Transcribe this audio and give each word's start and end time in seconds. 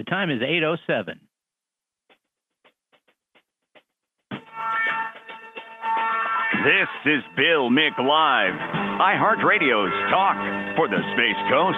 The 0.00 0.04
time 0.04 0.30
is 0.30 0.40
8.07. 0.40 1.12
This 6.64 6.88
is 7.04 7.22
Bill 7.36 7.68
Mick 7.68 7.98
Live, 7.98 8.54
iHeartRadio's 8.98 9.92
talk 10.08 10.38
for 10.74 10.88
the 10.88 11.02
Space 11.12 11.36
Coast. 11.52 11.76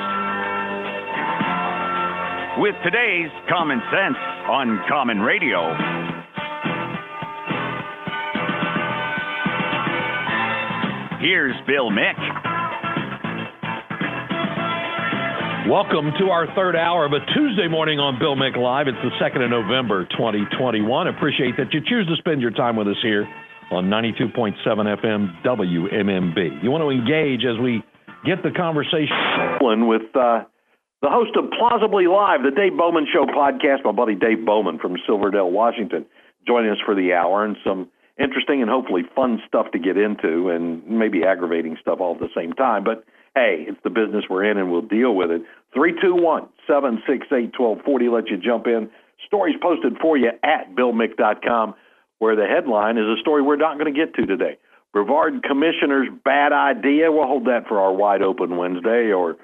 With 2.63 2.77
today's 2.85 3.33
Common 3.49 3.81
Sense 3.91 4.19
on 4.49 4.79
Common 4.89 5.19
Radio. 5.19 5.75
Here's 11.19 11.57
Bill 11.67 11.91
Mick. 11.91 12.52
Welcome 15.69 16.11
to 16.19 16.27
our 16.35 16.53
third 16.57 16.75
hour 16.75 17.07
of 17.07 17.13
a 17.13 17.23
Tuesday 17.33 17.69
morning 17.69 18.01
on 18.01 18.19
Bill 18.19 18.35
Mick 18.35 18.59
Live. 18.59 18.89
It's 18.89 18.99
the 18.99 19.15
2nd 19.23 19.45
of 19.45 19.51
November, 19.51 20.07
2021. 20.11 20.83
Appreciate 21.07 21.57
that 21.57 21.73
you 21.73 21.79
choose 21.87 22.03
to 22.11 22.17
spend 22.19 22.43
your 22.43 22.51
time 22.51 22.75
with 22.75 22.89
us 22.89 22.99
here 23.01 23.31
on 23.71 23.87
92.7 23.87 24.59
FM 24.59 25.31
WMMB. 25.47 26.65
You 26.65 26.71
want 26.73 26.83
to 26.83 26.91
engage 26.91 27.47
as 27.47 27.63
we 27.63 27.79
get 28.27 28.43
the 28.43 28.51
conversation 28.51 29.15
going 29.61 29.87
with 29.87 30.03
uh, 30.19 30.43
the 30.99 31.07
host 31.09 31.31
of 31.39 31.47
Plausibly 31.55 32.11
Live, 32.11 32.43
the 32.43 32.51
Dave 32.51 32.77
Bowman 32.77 33.07
Show 33.07 33.31
podcast, 33.31 33.85
my 33.85 33.93
buddy 33.93 34.17
Dave 34.17 34.45
Bowman 34.45 34.81
from 34.81 34.97
Silverdale, 35.07 35.49
Washington, 35.49 36.07
joining 36.45 36.73
us 36.73 36.83
for 36.85 36.97
the 36.97 37.15
hour 37.15 37.45
and 37.45 37.57
some 37.63 37.87
interesting 38.19 38.63
and 38.63 38.71
hopefully 38.71 39.03
fun 39.15 39.39
stuff 39.47 39.71
to 39.71 39.79
get 39.79 39.97
into 39.97 40.51
and 40.51 40.83
maybe 40.91 41.23
aggravating 41.23 41.79
stuff 41.81 42.01
all 42.01 42.15
at 42.15 42.21
the 42.21 42.35
same 42.35 42.53
time. 42.53 42.83
But 42.83 43.07
hey, 43.35 43.65
it's 43.69 43.81
the 43.85 43.91
business 43.91 44.25
we're 44.29 44.45
in 44.45 44.59
and 44.59 44.71
we'll 44.71 44.83
deal 44.83 45.15
with 45.15 45.31
it. 45.31 45.43
321 45.75 46.49
768 46.67 47.59
1240 47.59 48.09
let 48.09 48.29
you 48.29 48.37
jump 48.37 48.67
in. 48.67 48.91
Stories 49.27 49.57
posted 49.63 49.97
for 50.01 50.17
you 50.17 50.31
at 50.43 50.75
BillMick.com 50.75 51.75
where 52.19 52.37
the 52.37 52.47
headline 52.47 52.99
is 52.99 53.05
a 53.05 53.21
story 53.21 53.43
we're 53.43 53.57
not 53.57 53.79
going 53.79 53.93
to 53.93 53.99
get 53.99 54.15
to 54.15 54.27
today. 54.27 54.59
Brevard 54.93 55.43
Commissioner's 55.43 56.09
bad 56.25 56.53
idea. 56.53 57.11
We'll 57.11 57.27
hold 57.27 57.47
that 57.47 57.67
for 57.67 57.81
our 57.81 57.93
wide 57.93 58.23
open 58.23 58.57
Wednesday 58.57 59.11
or 59.11 59.37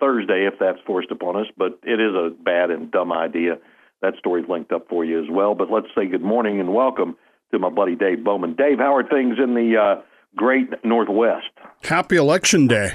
Thursday 0.00 0.48
if 0.50 0.58
that's 0.58 0.78
forced 0.86 1.10
upon 1.10 1.36
us, 1.36 1.46
but 1.56 1.78
it 1.84 2.00
is 2.00 2.14
a 2.14 2.30
bad 2.30 2.70
and 2.70 2.90
dumb 2.90 3.12
idea. 3.12 3.58
That 4.02 4.14
story's 4.18 4.48
linked 4.48 4.72
up 4.72 4.88
for 4.88 5.04
you 5.04 5.22
as 5.22 5.30
well. 5.30 5.54
But 5.54 5.70
let's 5.70 5.86
say 5.94 6.06
good 6.06 6.22
morning 6.22 6.58
and 6.58 6.74
welcome 6.74 7.16
to 7.52 7.58
my 7.58 7.70
buddy 7.70 7.94
Dave 7.94 8.24
Bowman. 8.24 8.54
Dave, 8.54 8.78
how 8.78 8.96
are 8.96 9.06
things 9.06 9.36
in 9.42 9.54
the 9.54 9.76
uh, 9.76 10.02
great 10.34 10.70
Northwest? 10.84 11.46
Happy 11.82 12.16
Election 12.16 12.66
Day. 12.66 12.94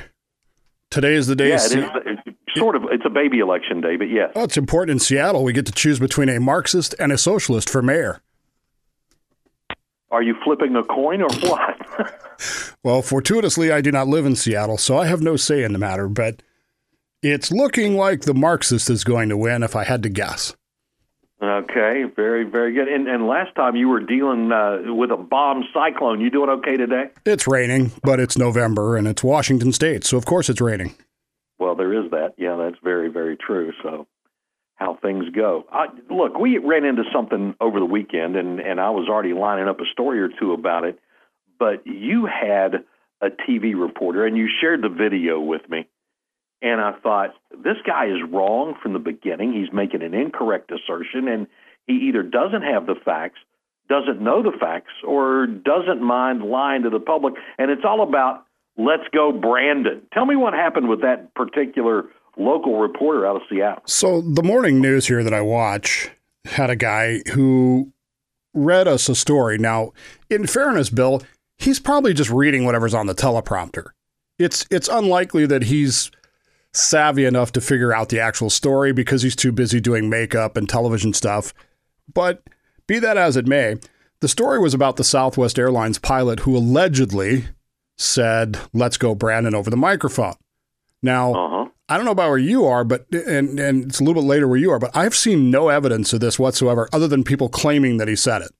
Today 0.91 1.13
is 1.13 1.27
the 1.27 1.35
day. 1.35 1.49
Yeah, 1.49 1.65
it 1.65 2.07
is, 2.07 2.17
it's 2.25 2.59
sort 2.59 2.75
of. 2.75 2.83
It's 2.91 3.03
a 3.05 3.09
baby 3.09 3.39
election 3.39 3.79
day, 3.81 3.95
but 3.95 4.09
yes. 4.09 4.31
Oh, 4.35 4.43
it's 4.43 4.57
important 4.57 4.95
in 4.95 4.99
Seattle. 4.99 5.43
We 5.43 5.53
get 5.53 5.65
to 5.67 5.71
choose 5.71 5.99
between 5.99 6.29
a 6.29 6.39
Marxist 6.39 6.95
and 6.99 7.11
a 7.11 7.17
socialist 7.17 7.69
for 7.69 7.81
mayor. 7.81 8.21
Are 10.11 10.23
you 10.23 10.35
flipping 10.43 10.75
a 10.75 10.83
coin 10.83 11.21
or 11.21 11.29
what? 11.41 12.15
well, 12.83 13.03
fortuitously, 13.03 13.71
I 13.71 13.81
do 13.81 13.91
not 13.91 14.07
live 14.07 14.25
in 14.25 14.35
Seattle, 14.35 14.79
so 14.79 14.97
I 14.97 15.05
have 15.05 15.21
no 15.21 15.35
say 15.35 15.63
in 15.63 15.73
the 15.73 15.79
matter, 15.79 16.07
but 16.07 16.41
it's 17.21 17.51
looking 17.51 17.95
like 17.95 18.21
the 18.21 18.33
Marxist 18.33 18.89
is 18.89 19.03
going 19.03 19.29
to 19.29 19.37
win 19.37 19.61
if 19.61 19.75
I 19.75 19.83
had 19.83 20.01
to 20.03 20.09
guess. 20.09 20.55
Okay, 21.41 22.03
very, 22.15 22.43
very 22.43 22.73
good. 22.73 22.89
And, 22.89 23.07
and 23.07 23.25
last 23.25 23.55
time 23.55 23.77
you 23.77 23.87
were 23.87 24.01
dealing 24.01 24.51
uh, 24.51 24.93
with 24.93 25.09
a 25.09 25.17
bomb 25.17 25.63
cyclone. 25.73 26.19
You 26.19 26.29
doing 26.29 26.49
okay 26.49 26.75
today? 26.75 27.05
It's 27.25 27.47
raining, 27.47 27.91
but 28.03 28.19
it's 28.19 28.37
November 28.37 28.97
and 28.97 29.07
it's 29.07 29.23
Washington 29.23 29.71
State, 29.71 30.03
so 30.03 30.17
of 30.17 30.25
course 30.25 30.49
it's 30.49 30.59
raining. 30.59 30.95
Well, 31.57 31.75
there 31.75 31.93
is 31.93 32.11
that. 32.11 32.33
Yeah, 32.37 32.57
that's 32.57 32.77
very, 32.83 33.09
very 33.09 33.37
true. 33.37 33.71
So 33.81 34.05
how 34.75 34.97
things 35.01 35.25
go. 35.33 35.65
I, 35.71 35.87
look, 36.09 36.37
we 36.37 36.57
ran 36.57 36.85
into 36.85 37.03
something 37.13 37.55
over 37.59 37.79
the 37.79 37.85
weekend, 37.85 38.35
and, 38.35 38.59
and 38.59 38.79
I 38.79 38.89
was 38.89 39.07
already 39.09 39.33
lining 39.33 39.67
up 39.67 39.79
a 39.79 39.85
story 39.91 40.19
or 40.21 40.29
two 40.29 40.53
about 40.53 40.85
it. 40.85 40.99
But 41.57 41.85
you 41.85 42.25
had 42.25 42.85
a 43.21 43.27
TV 43.27 43.79
reporter, 43.79 44.25
and 44.25 44.37
you 44.37 44.47
shared 44.61 44.81
the 44.81 44.89
video 44.89 45.39
with 45.39 45.69
me. 45.69 45.87
And 46.61 46.81
I 46.81 46.93
thought, 47.01 47.35
this 47.51 47.77
guy 47.85 48.07
is 48.07 48.21
wrong 48.29 48.75
from 48.81 48.93
the 48.93 48.99
beginning. 48.99 49.53
He's 49.53 49.73
making 49.73 50.01
an 50.01 50.13
incorrect 50.13 50.71
assertion, 50.71 51.27
and 51.27 51.47
he 51.87 51.93
either 52.09 52.21
doesn't 52.21 52.63
have 52.63 52.85
the 52.85 52.95
facts, 52.95 53.39
doesn't 53.87 54.21
know 54.21 54.43
the 54.43 54.51
facts, 54.59 54.91
or 55.07 55.47
doesn't 55.47 56.01
mind 56.01 56.43
lying 56.43 56.83
to 56.83 56.89
the 56.89 56.99
public. 56.99 57.35
And 57.57 57.71
it's 57.71 57.83
all 57.85 58.03
about 58.03 58.45
let's 58.77 59.07
go, 59.13 59.31
Brandon. 59.31 60.01
Tell 60.13 60.25
me 60.25 60.35
what 60.35 60.53
happened 60.53 60.89
with 60.89 61.01
that 61.01 61.33
particular 61.33 62.05
local 62.37 62.79
reporter 62.79 63.25
out 63.25 63.35
of 63.35 63.41
Seattle. 63.49 63.83
So 63.85 64.21
the 64.21 64.43
morning 64.43 64.81
news 64.81 65.07
here 65.07 65.23
that 65.23 65.33
I 65.33 65.41
watch 65.41 66.09
had 66.45 66.69
a 66.69 66.75
guy 66.75 67.21
who 67.33 67.91
read 68.53 68.87
us 68.87 69.09
a 69.09 69.15
story. 69.15 69.57
Now, 69.57 69.91
in 70.29 70.47
fairness, 70.47 70.89
Bill, 70.89 71.21
he's 71.57 71.79
probably 71.79 72.13
just 72.13 72.29
reading 72.29 72.65
whatever's 72.65 72.93
on 72.93 73.07
the 73.07 73.15
teleprompter. 73.15 73.89
It's 74.37 74.65
it's 74.71 74.87
unlikely 74.87 75.45
that 75.47 75.63
he's 75.63 76.11
savvy 76.73 77.25
enough 77.25 77.51
to 77.53 77.61
figure 77.61 77.93
out 77.93 78.09
the 78.09 78.19
actual 78.19 78.49
story 78.49 78.93
because 78.93 79.21
he's 79.21 79.35
too 79.35 79.51
busy 79.51 79.79
doing 79.79 80.09
makeup 80.09 80.55
and 80.55 80.69
television 80.69 81.13
stuff. 81.13 81.53
But 82.13 82.43
be 82.87 82.99
that 82.99 83.17
as 83.17 83.37
it 83.37 83.47
may, 83.47 83.77
the 84.21 84.27
story 84.27 84.59
was 84.59 84.73
about 84.73 84.97
the 84.97 85.03
Southwest 85.03 85.57
Airlines 85.57 85.99
pilot 85.99 86.41
who 86.41 86.55
allegedly 86.55 87.45
said, 87.97 88.59
"Let's 88.73 88.97
go, 88.97 89.15
Brandon," 89.15 89.55
over 89.55 89.69
the 89.69 89.77
microphone. 89.77 90.35
Now, 91.01 91.33
uh-huh. 91.33 91.69
I 91.87 91.95
don't 91.95 92.05
know 92.05 92.11
about 92.11 92.29
where 92.29 92.37
you 92.37 92.65
are, 92.65 92.83
but 92.83 93.05
and 93.11 93.59
and 93.59 93.85
it's 93.85 93.99
a 93.99 94.03
little 94.03 94.21
bit 94.21 94.27
later 94.27 94.47
where 94.47 94.59
you 94.59 94.71
are, 94.71 94.79
but 94.79 94.95
I've 94.95 95.15
seen 95.15 95.49
no 95.49 95.69
evidence 95.69 96.13
of 96.13 96.19
this 96.19 96.37
whatsoever, 96.37 96.89
other 96.91 97.07
than 97.07 97.23
people 97.23 97.49
claiming 97.49 97.97
that 97.97 98.07
he 98.07 98.15
said 98.15 98.41
it. 98.41 98.51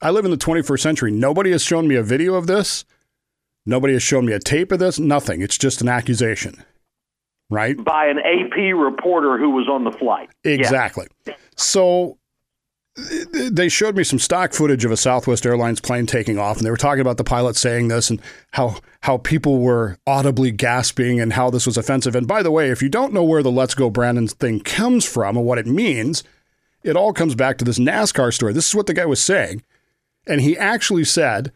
I 0.00 0.10
live 0.10 0.24
in 0.24 0.30
the 0.30 0.36
21st 0.36 0.80
century. 0.80 1.10
Nobody 1.10 1.50
has 1.52 1.62
shown 1.62 1.88
me 1.88 1.94
a 1.94 2.02
video 2.02 2.34
of 2.34 2.46
this. 2.46 2.84
Nobody 3.64 3.94
has 3.94 4.02
shown 4.02 4.26
me 4.26 4.32
a 4.32 4.38
tape 4.38 4.72
of 4.72 4.78
this. 4.78 4.98
Nothing. 4.98 5.40
It's 5.40 5.56
just 5.56 5.80
an 5.80 5.88
accusation, 5.88 6.62
right? 7.50 7.82
By 7.82 8.06
an 8.06 8.18
AP 8.18 8.74
reporter 8.74 9.38
who 9.38 9.50
was 9.50 9.68
on 9.68 9.84
the 9.84 9.92
flight. 9.92 10.30
Exactly. 10.44 11.06
Yeah. 11.26 11.34
So 11.56 12.18
they 13.50 13.68
showed 13.68 13.96
me 13.96 14.04
some 14.04 14.20
stock 14.20 14.52
footage 14.52 14.84
of 14.84 14.92
a 14.92 14.96
Southwest 14.96 15.44
Airlines 15.44 15.80
plane 15.80 16.06
taking 16.06 16.38
off, 16.38 16.58
and 16.58 16.66
they 16.66 16.70
were 16.70 16.76
talking 16.76 17.00
about 17.00 17.16
the 17.16 17.24
pilot 17.24 17.56
saying 17.56 17.88
this 17.88 18.08
and 18.08 18.20
how 18.52 18.76
how 19.00 19.18
people 19.18 19.58
were 19.58 19.98
audibly 20.06 20.52
gasping 20.52 21.20
and 21.20 21.32
how 21.32 21.50
this 21.50 21.66
was 21.66 21.76
offensive. 21.76 22.14
And 22.14 22.28
by 22.28 22.42
the 22.42 22.52
way, 22.52 22.70
if 22.70 22.82
you 22.82 22.88
don't 22.88 23.12
know 23.12 23.24
where 23.24 23.42
the 23.42 23.50
"Let's 23.50 23.74
Go 23.74 23.90
Brandon" 23.90 24.28
thing 24.28 24.60
comes 24.60 25.04
from 25.04 25.36
and 25.36 25.44
what 25.44 25.58
it 25.58 25.66
means, 25.66 26.22
it 26.84 26.96
all 26.96 27.12
comes 27.12 27.34
back 27.34 27.58
to 27.58 27.64
this 27.64 27.80
NASCAR 27.80 28.32
story. 28.32 28.52
This 28.52 28.68
is 28.68 28.74
what 28.76 28.86
the 28.86 28.94
guy 28.94 29.06
was 29.06 29.22
saying, 29.22 29.64
and 30.28 30.40
he 30.40 30.56
actually 30.56 31.04
said 31.04 31.50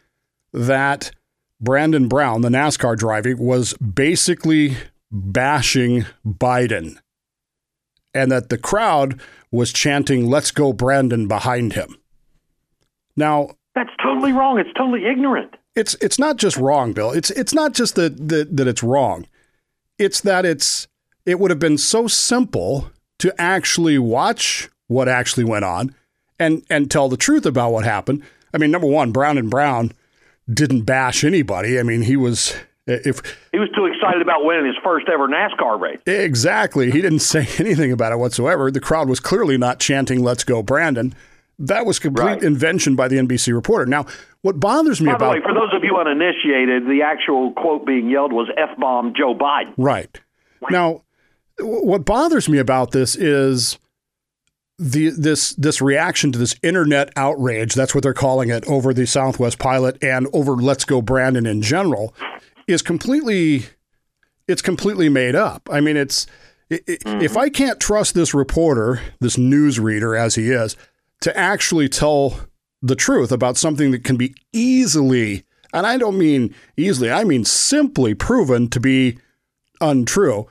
that 0.52 1.12
Brandon 1.60 2.08
Brown, 2.08 2.40
the 2.40 2.48
NASCAR 2.48 2.96
driver, 2.96 3.36
was 3.36 3.74
basically 3.74 4.76
bashing 5.10 6.06
Biden, 6.26 6.98
and 8.14 8.30
that 8.30 8.48
the 8.48 8.58
crowd 8.58 9.20
was 9.50 9.72
chanting, 9.72 10.28
Let's 10.28 10.50
go, 10.50 10.72
Brandon, 10.72 11.28
behind 11.28 11.74
him. 11.74 11.96
Now, 13.16 13.50
that's 13.74 13.90
totally 14.02 14.32
wrong. 14.32 14.58
It's 14.58 14.72
totally 14.76 15.06
ignorant. 15.06 15.54
It's 15.74 15.94
it's 16.00 16.18
not 16.18 16.36
just 16.36 16.56
wrong, 16.56 16.92
Bill. 16.92 17.10
It's 17.12 17.30
it's 17.30 17.54
not 17.54 17.72
just 17.72 17.94
that, 17.94 18.28
that 18.28 18.56
that 18.56 18.66
it's 18.66 18.82
wrong. 18.82 19.26
It's 19.98 20.20
that 20.22 20.44
it's 20.44 20.88
it 21.24 21.38
would 21.38 21.50
have 21.50 21.60
been 21.60 21.78
so 21.78 22.08
simple 22.08 22.90
to 23.18 23.34
actually 23.40 23.98
watch 23.98 24.68
what 24.88 25.08
actually 25.08 25.44
went 25.44 25.64
on 25.64 25.94
and 26.38 26.64
and 26.68 26.90
tell 26.90 27.08
the 27.08 27.16
truth 27.16 27.46
about 27.46 27.72
what 27.72 27.84
happened. 27.84 28.22
I 28.52 28.58
mean, 28.58 28.70
number 28.70 28.86
one, 28.86 29.12
Brown 29.12 29.38
and 29.38 29.50
Brown 29.50 29.92
didn't 30.52 30.82
bash 30.82 31.22
anybody. 31.22 31.78
I 31.78 31.82
mean, 31.82 32.02
he 32.02 32.16
was 32.16 32.54
if 32.88 33.20
he 33.52 33.58
was 33.58 33.68
too 33.76 33.86
excited 33.86 34.22
about 34.22 34.44
winning 34.44 34.66
his 34.66 34.76
first 34.82 35.08
ever 35.08 35.28
NASCAR 35.28 35.80
race. 35.80 36.00
Exactly. 36.06 36.90
He 36.90 37.00
didn't 37.00 37.20
say 37.20 37.46
anything 37.58 37.92
about 37.92 38.12
it 38.12 38.18
whatsoever. 38.18 38.70
The 38.70 38.80
crowd 38.80 39.08
was 39.08 39.20
clearly 39.20 39.58
not 39.58 39.78
chanting 39.78 40.22
"Let's 40.22 40.44
go, 40.44 40.62
Brandon." 40.62 41.14
That 41.60 41.86
was 41.86 41.98
complete 41.98 42.24
right. 42.24 42.42
invention 42.42 42.94
by 42.94 43.08
the 43.08 43.16
NBC 43.16 43.52
reporter. 43.52 43.84
Now, 43.84 44.06
what 44.42 44.60
bothers 44.60 45.00
me 45.00 45.10
by 45.10 45.16
about 45.16 45.32
way, 45.32 45.40
for 45.42 45.52
those 45.52 45.74
of 45.74 45.82
you 45.82 45.96
uninitiated, 45.96 46.86
the 46.86 47.02
actual 47.02 47.52
quote 47.52 47.84
being 47.84 48.08
yelled 48.08 48.32
was 48.32 48.48
"F 48.56 48.76
bomb 48.78 49.12
Joe 49.14 49.34
Biden." 49.34 49.74
Right. 49.76 50.20
Now, 50.70 51.02
what 51.58 52.04
bothers 52.04 52.48
me 52.48 52.58
about 52.58 52.92
this 52.92 53.16
is 53.16 53.78
the 54.78 55.10
this 55.10 55.54
this 55.54 55.82
reaction 55.82 56.30
to 56.32 56.38
this 56.38 56.54
internet 56.62 57.10
outrage. 57.16 57.74
That's 57.74 57.94
what 57.94 58.02
they're 58.02 58.14
calling 58.14 58.48
it 58.50 58.64
over 58.68 58.94
the 58.94 59.06
Southwest 59.06 59.58
pilot 59.58 60.02
and 60.02 60.28
over 60.32 60.52
"Let's 60.52 60.84
Go, 60.84 61.02
Brandon" 61.02 61.46
in 61.46 61.62
general 61.62 62.14
is 62.68 62.82
completely 62.82 63.66
it's 64.46 64.62
completely 64.62 65.08
made 65.08 65.34
up. 65.34 65.68
I 65.70 65.80
mean, 65.80 65.96
it's 65.96 66.26
mm-hmm. 66.70 67.20
if 67.20 67.36
I 67.36 67.48
can't 67.48 67.80
trust 67.80 68.14
this 68.14 68.34
reporter, 68.34 69.00
this 69.20 69.36
news 69.36 69.80
reader 69.80 70.14
as 70.16 70.36
he 70.36 70.50
is, 70.50 70.76
to 71.20 71.36
actually 71.36 71.88
tell 71.88 72.38
the 72.80 72.96
truth 72.96 73.32
about 73.32 73.56
something 73.56 73.90
that 73.90 74.04
can 74.04 74.16
be 74.16 74.34
easily, 74.52 75.44
and 75.72 75.86
I 75.86 75.98
don't 75.98 76.18
mean 76.18 76.54
easily, 76.76 77.10
I 77.10 77.24
mean 77.24 77.44
simply 77.44 78.14
proven 78.14 78.68
to 78.70 78.80
be 78.80 79.18
untrue, 79.80 80.46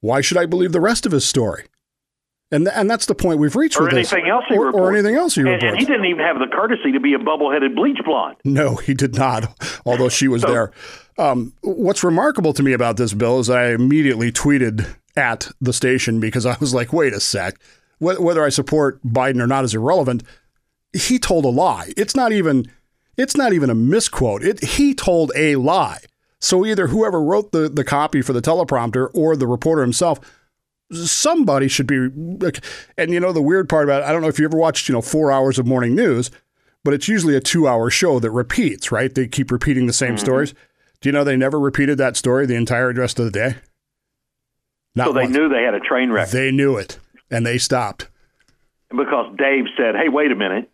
why 0.00 0.20
should 0.20 0.38
I 0.38 0.46
believe 0.46 0.72
the 0.72 0.80
rest 0.80 1.04
of 1.04 1.12
his 1.12 1.26
story? 1.26 1.64
And, 2.50 2.64
th- 2.64 2.74
and 2.76 2.88
that's 2.90 3.04
the 3.06 3.14
point 3.14 3.38
we've 3.40 3.54
reached 3.56 3.78
or 3.78 3.84
with 3.84 3.92
anything 3.92 4.24
this. 4.24 4.30
else 4.30 4.44
he 4.48 4.56
or, 4.56 4.66
reports. 4.66 4.80
or 4.82 4.92
anything 4.94 5.14
else 5.16 5.34
he 5.34 5.42
and, 5.42 5.50
reports. 5.50 5.64
and 5.70 5.78
he 5.78 5.84
didn't 5.84 6.06
even 6.06 6.24
have 6.24 6.38
the 6.38 6.46
courtesy 6.46 6.92
to 6.92 7.00
be 7.00 7.12
a 7.12 7.18
bubble-headed 7.18 7.74
bleach 7.74 7.98
blonde. 8.04 8.36
No, 8.44 8.76
he 8.76 8.94
did 8.94 9.14
not, 9.16 9.52
although 9.84 10.08
she 10.08 10.28
was 10.28 10.42
So- 10.42 10.48
there. 10.52 10.72
Um, 11.18 11.52
what's 11.62 12.02
remarkable 12.04 12.52
to 12.54 12.62
me 12.62 12.72
about 12.72 12.96
this, 12.96 13.12
Bill, 13.12 13.40
is 13.40 13.50
I 13.50 13.70
immediately 13.72 14.30
tweeted 14.32 14.86
at 15.16 15.50
the 15.60 15.72
station 15.72 16.20
because 16.20 16.46
I 16.46 16.56
was 16.60 16.72
like, 16.72 16.92
wait 16.92 17.12
a 17.12 17.20
sec. 17.20 17.56
Wh- 17.98 18.20
Whether 18.20 18.44
I 18.44 18.48
support 18.50 19.02
Biden 19.04 19.42
or 19.42 19.46
not 19.48 19.64
is 19.64 19.74
irrelevant. 19.74 20.22
He 20.92 21.18
told 21.18 21.44
a 21.44 21.48
lie. 21.48 21.92
It's 21.96 22.14
not 22.16 22.30
even 22.32 22.64
it's 23.16 23.36
not 23.36 23.52
even 23.52 23.68
a 23.68 23.74
misquote. 23.74 24.44
It 24.44 24.62
he 24.62 24.94
told 24.94 25.32
a 25.36 25.56
lie. 25.56 25.98
So 26.40 26.64
either 26.64 26.86
whoever 26.86 27.20
wrote 27.20 27.50
the, 27.50 27.68
the 27.68 27.82
copy 27.84 28.22
for 28.22 28.32
the 28.32 28.40
teleprompter 28.40 29.10
or 29.12 29.34
the 29.34 29.48
reporter 29.48 29.82
himself, 29.82 30.20
somebody 30.90 31.68
should 31.68 31.86
be 31.86 31.96
and 32.96 33.12
you 33.12 33.20
know 33.20 33.32
the 33.32 33.42
weird 33.42 33.68
part 33.68 33.84
about 33.84 34.02
it, 34.02 34.06
I 34.06 34.12
don't 34.12 34.22
know 34.22 34.28
if 34.28 34.38
you 34.38 34.44
ever 34.46 34.56
watched, 34.56 34.88
you 34.88 34.92
know, 34.94 35.02
four 35.02 35.30
hours 35.30 35.58
of 35.58 35.66
morning 35.66 35.94
news, 35.94 36.30
but 36.84 36.94
it's 36.94 37.08
usually 37.08 37.36
a 37.36 37.40
two 37.40 37.68
hour 37.68 37.90
show 37.90 38.18
that 38.20 38.30
repeats, 38.30 38.90
right? 38.90 39.14
They 39.14 39.26
keep 39.26 39.50
repeating 39.50 39.86
the 39.86 39.92
Mm-hmm. 39.92 40.16
same 40.16 40.18
stories. 40.18 40.54
Do 41.00 41.08
you 41.08 41.12
know 41.12 41.22
they 41.24 41.36
never 41.36 41.60
repeated 41.60 41.98
that 41.98 42.16
story 42.16 42.46
the 42.46 42.56
entire 42.56 42.92
rest 42.92 43.18
of 43.18 43.24
the 43.26 43.30
day? 43.30 43.56
Not 44.94 45.08
so 45.08 45.12
they 45.12 45.22
once. 45.22 45.36
knew 45.36 45.48
they 45.48 45.62
had 45.62 45.74
a 45.74 45.80
train 45.80 46.10
wreck 46.10 46.30
They 46.30 46.50
knew 46.50 46.76
it, 46.76 46.98
and 47.30 47.46
they 47.46 47.58
stopped. 47.58 48.08
because 48.90 49.32
Dave 49.36 49.66
said, 49.76 49.94
"Hey, 49.94 50.08
wait 50.08 50.32
a 50.32 50.34
minute." 50.34 50.70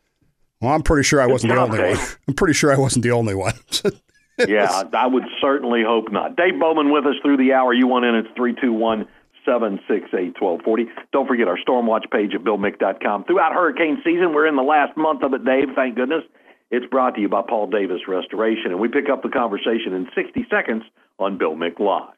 Well, 0.61 0.73
I'm 0.73 0.83
pretty 0.83 1.03
sure 1.03 1.21
I 1.21 1.27
wasn't 1.27 1.53
the 1.53 1.61
only 1.61 1.79
one. 1.79 1.99
I'm 2.29 2.35
pretty 2.35 2.55
sure 2.55 2.73
I 2.73 2.79
wasn't 2.79 3.03
the 3.03 3.11
only 3.11 3.35
one. 3.35 3.53
yeah, 4.49 4.67
I, 4.71 4.85
I 4.97 5.07
would 5.07 5.25
certainly 5.43 5.83
hope 5.87 6.11
not. 6.11 6.37
Dave 6.37 6.59
Bowman 6.59 6.91
with 6.91 7.05
us 7.05 7.17
through 7.23 7.37
the 7.37 7.53
hour. 7.53 7.75
You 7.75 7.87
want 7.87 8.05
in? 8.07 8.15
It's 8.15 8.29
three 8.37 8.55
two 8.59 8.73
one 8.73 9.07
seven 9.45 9.81
six 9.89 10.09
eight 10.19 10.35
twelve 10.35 10.61
forty. 10.63 10.87
Don't 11.13 11.27
forget 11.27 11.49
our 11.49 11.59
Stormwatch 11.59 12.11
page 12.11 12.35
at 12.35 12.43
BillMick.com. 12.43 13.25
Throughout 13.25 13.53
hurricane 13.53 14.01
season, 14.05 14.33
we're 14.35 14.47
in 14.47 14.57
the 14.57 14.63
last 14.63 14.97
month 14.97 15.23
of 15.23 15.35
it, 15.35 15.45
Dave. 15.45 15.69
Thank 15.75 15.97
goodness. 15.97 16.25
It's 16.71 16.87
brought 16.87 17.15
to 17.15 17.21
you 17.21 17.29
by 17.29 17.43
Paul 17.47 17.69
Davis 17.69 18.01
Restoration, 18.09 18.73
and 18.73 18.81
we 18.81 18.89
pick 18.89 19.09
up 19.09 19.23
the 19.23 19.29
conversation 19.29 19.93
in 19.93 20.09
60 20.15 20.47
seconds 20.51 20.83
on 21.19 21.39
Bill 21.39 21.55
Mick 21.55 21.79
Live. 21.79 22.15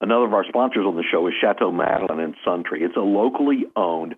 Another 0.00 0.24
of 0.24 0.34
our 0.34 0.44
sponsors 0.48 0.84
on 0.86 0.96
the 0.96 1.04
show 1.10 1.26
is 1.26 1.34
Chateau 1.40 1.70
Madeline 1.70 2.20
in 2.20 2.34
Suntree. 2.46 2.82
It's 2.82 2.96
a 2.96 3.00
locally 3.00 3.64
owned 3.76 4.16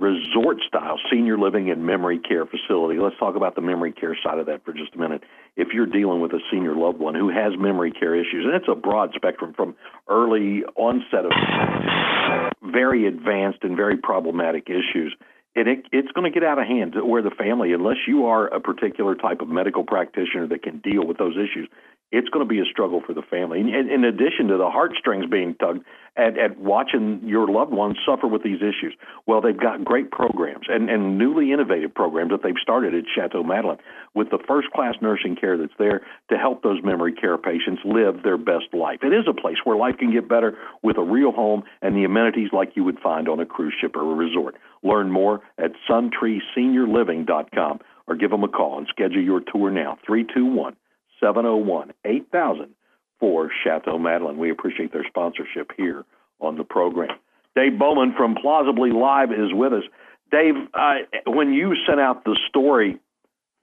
resort 0.00 0.56
style 0.66 0.98
senior 1.12 1.38
living 1.38 1.70
and 1.70 1.84
memory 1.84 2.18
care 2.18 2.46
facility. 2.46 2.98
Let's 2.98 3.18
talk 3.18 3.36
about 3.36 3.54
the 3.54 3.60
memory 3.60 3.92
care 3.92 4.16
side 4.24 4.38
of 4.38 4.46
that 4.46 4.64
for 4.64 4.72
just 4.72 4.94
a 4.94 4.98
minute. 4.98 5.22
If 5.56 5.68
you're 5.74 5.86
dealing 5.86 6.20
with 6.20 6.32
a 6.32 6.40
senior 6.50 6.74
loved 6.74 6.98
one 6.98 7.14
who 7.14 7.28
has 7.28 7.52
memory 7.58 7.92
care 7.92 8.14
issues, 8.14 8.46
and 8.46 8.54
it's 8.54 8.68
a 8.68 8.74
broad 8.74 9.10
spectrum 9.14 9.52
from 9.54 9.76
early 10.08 10.64
onset 10.76 11.26
of 11.26 12.52
very 12.72 13.06
advanced 13.06 13.58
and 13.62 13.76
very 13.76 13.98
problematic 13.98 14.68
issues, 14.70 15.14
and 15.54 15.68
it, 15.68 15.86
it's 15.92 16.10
going 16.12 16.30
to 16.30 16.34
get 16.34 16.48
out 16.48 16.58
of 16.58 16.66
hand 16.66 16.94
where 17.02 17.22
the 17.22 17.30
family, 17.30 17.72
unless 17.72 17.98
you 18.06 18.26
are 18.26 18.46
a 18.46 18.60
particular 18.60 19.14
type 19.14 19.40
of 19.40 19.48
medical 19.48 19.84
practitioner 19.84 20.46
that 20.46 20.62
can 20.62 20.78
deal 20.78 21.06
with 21.06 21.18
those 21.18 21.34
issues, 21.36 21.68
it's 22.12 22.28
going 22.28 22.44
to 22.44 22.48
be 22.48 22.58
a 22.60 22.64
struggle 22.64 23.00
for 23.04 23.14
the 23.14 23.22
family. 23.22 23.60
And 23.60 23.90
in, 23.90 24.04
addition 24.04 24.48
to 24.48 24.56
the 24.56 24.68
heartstrings 24.68 25.26
being 25.30 25.54
tugged 25.54 25.84
at, 26.16 26.36
at 26.36 26.58
watching 26.58 27.20
your 27.24 27.46
loved 27.48 27.72
ones 27.72 27.96
suffer 28.04 28.26
with 28.26 28.42
these 28.42 28.58
issues, 28.58 28.96
well, 29.26 29.40
they've 29.40 29.56
got 29.56 29.84
great 29.84 30.10
programs 30.10 30.66
and, 30.68 30.90
and 30.90 31.18
newly 31.18 31.52
innovative 31.52 31.94
programs 31.94 32.32
that 32.32 32.42
they've 32.42 32.58
started 32.60 32.94
at 32.94 33.04
Chateau 33.14 33.44
Madeline 33.44 33.78
with 34.14 34.30
the 34.30 34.38
first 34.48 34.70
class 34.70 34.94
nursing 35.00 35.36
care 35.36 35.56
that's 35.56 35.72
there 35.78 36.02
to 36.30 36.36
help 36.36 36.62
those 36.62 36.82
memory 36.82 37.12
care 37.12 37.38
patients 37.38 37.82
live 37.84 38.24
their 38.24 38.38
best 38.38 38.72
life. 38.72 38.98
It 39.02 39.12
is 39.12 39.26
a 39.28 39.34
place 39.34 39.58
where 39.62 39.76
life 39.76 39.96
can 39.98 40.12
get 40.12 40.28
better 40.28 40.58
with 40.82 40.98
a 40.98 41.02
real 41.02 41.30
home 41.30 41.62
and 41.80 41.94
the 41.94 42.04
amenities 42.04 42.50
like 42.52 42.72
you 42.74 42.82
would 42.84 42.98
find 42.98 43.28
on 43.28 43.38
a 43.38 43.46
cruise 43.46 43.74
ship 43.80 43.94
or 43.94 44.02
a 44.02 44.14
resort. 44.14 44.56
Learn 44.82 45.12
more 45.12 45.42
at 45.58 45.72
suntreeseniorliving.com 45.88 47.80
or 48.08 48.16
give 48.16 48.30
them 48.30 48.42
a 48.42 48.48
call 48.48 48.78
and 48.78 48.88
schedule 48.88 49.22
your 49.22 49.40
tour 49.40 49.70
now. 49.70 49.96
321 50.04 50.74
701 51.20 51.92
8000 52.04 52.74
for 53.18 53.50
Chateau 53.62 53.98
Madeline. 53.98 54.38
We 54.38 54.50
appreciate 54.50 54.92
their 54.92 55.06
sponsorship 55.06 55.72
here 55.76 56.04
on 56.40 56.56
the 56.56 56.64
program. 56.64 57.16
Dave 57.54 57.78
Bowman 57.78 58.14
from 58.16 58.34
Plausibly 58.34 58.90
Live 58.90 59.30
is 59.32 59.52
with 59.52 59.72
us. 59.72 59.82
Dave, 60.30 60.54
uh, 60.74 60.94
when 61.26 61.52
you 61.52 61.74
sent 61.86 62.00
out 62.00 62.24
the 62.24 62.38
story 62.48 62.98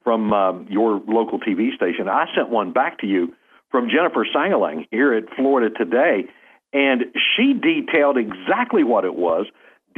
from 0.04 0.32
uh, 0.32 0.60
your 0.68 1.00
local 1.06 1.40
TV 1.40 1.74
station, 1.74 2.08
I 2.08 2.26
sent 2.34 2.50
one 2.50 2.72
back 2.72 2.98
to 3.00 3.06
you 3.06 3.34
from 3.70 3.88
Jennifer 3.88 4.26
Sangalang 4.34 4.86
here 4.90 5.14
at 5.14 5.24
Florida 5.34 5.74
Today, 5.76 6.26
and 6.72 7.06
she 7.36 7.54
detailed 7.54 8.16
exactly 8.18 8.84
what 8.84 9.04
it 9.04 9.14
was, 9.14 9.46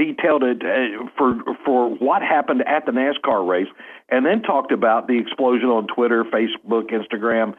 detailed 0.01 0.43
it 0.43 0.63
uh, 0.65 1.07
for 1.17 1.35
for 1.65 1.91
what 1.91 2.23
happened 2.23 2.65
at 2.67 2.87
the 2.87 2.93
NASCAR 2.93 3.47
race, 3.47 3.69
and 4.09 4.25
then 4.25 4.43
talked 4.43 4.73
about 4.73 5.07
the 5.07 5.19
explosion 5.19 5.69
on 5.69 5.87
Twitter, 5.87 6.25
Facebook, 6.25 6.91
Instagram, 6.91 7.55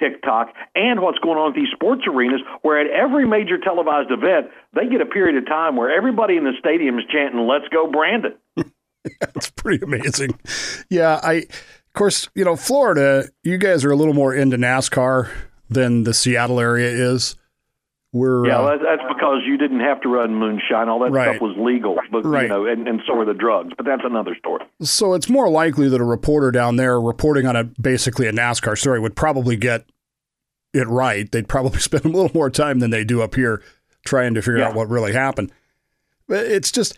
TikTok, 0.00 0.52
and 0.74 1.00
what's 1.00 1.18
going 1.18 1.38
on 1.38 1.52
at 1.52 1.54
these 1.54 1.70
sports 1.72 2.02
arenas, 2.08 2.40
where 2.62 2.80
at 2.80 2.90
every 2.90 3.26
major 3.26 3.58
televised 3.58 4.10
event, 4.10 4.50
they 4.74 4.88
get 4.88 5.00
a 5.00 5.06
period 5.06 5.36
of 5.36 5.46
time 5.46 5.76
where 5.76 5.94
everybody 5.94 6.36
in 6.36 6.44
the 6.44 6.52
stadium 6.58 6.98
is 6.98 7.04
chanting, 7.12 7.46
Let's 7.46 7.68
go, 7.68 7.90
Brandon. 7.90 8.34
That's 9.20 9.50
pretty 9.50 9.84
amazing. 9.84 10.38
Yeah, 10.90 11.20
I 11.22 11.34
of 11.34 11.92
course, 11.98 12.28
you 12.34 12.44
know, 12.44 12.56
Florida, 12.56 13.28
you 13.44 13.56
guys 13.56 13.84
are 13.84 13.92
a 13.92 13.96
little 13.96 14.14
more 14.14 14.34
into 14.34 14.56
NASCAR 14.56 15.30
than 15.70 16.02
the 16.02 16.14
Seattle 16.14 16.58
area 16.58 16.88
is. 16.88 17.36
We're 18.14 18.46
Yeah, 18.46 18.60
uh, 18.60 18.78
that's 18.78 19.02
because 19.08 19.42
you 19.44 19.58
didn't 19.58 19.80
have 19.80 20.00
to 20.02 20.08
run 20.08 20.36
moonshine. 20.36 20.88
All 20.88 21.00
that 21.00 21.10
Right. 21.10 21.30
stuff 21.36 21.42
was 21.42 21.56
legal, 21.58 21.98
but 22.12 22.24
Right. 22.24 22.44
you 22.44 22.48
know, 22.48 22.64
and, 22.64 22.86
and 22.86 23.02
so 23.06 23.14
were 23.16 23.24
the 23.24 23.34
drugs. 23.34 23.72
But 23.76 23.84
that's 23.86 24.02
another 24.04 24.36
story. 24.36 24.64
so 24.80 25.14
it's 25.14 25.28
more 25.28 25.50
likely 25.50 25.88
that 25.88 26.00
a 26.00 26.04
reporter 26.04 26.50
down 26.52 26.76
there 26.76 27.00
reporting 27.00 27.44
on 27.44 27.56
a 27.56 27.64
basically 27.64 28.28
a 28.28 28.32
NASCAR 28.32 28.78
story 28.78 29.00
would 29.00 29.16
probably 29.16 29.56
get 29.56 29.84
it 30.72 30.86
right. 30.88 31.30
They'd 31.30 31.48
probably 31.48 31.78
spend 31.80 32.04
a 32.04 32.08
little 32.08 32.30
more 32.32 32.50
time 32.50 32.78
than 32.78 32.90
they 32.92 33.02
do 33.02 33.20
up 33.20 33.34
here 33.34 33.60
trying 34.06 34.34
to 34.34 34.42
figure 34.42 34.58
Yeah. 34.58 34.68
out 34.68 34.74
what 34.76 34.88
really 34.88 35.12
happened. 35.12 35.50
But 36.28 36.46
it's 36.46 36.70
just 36.70 36.96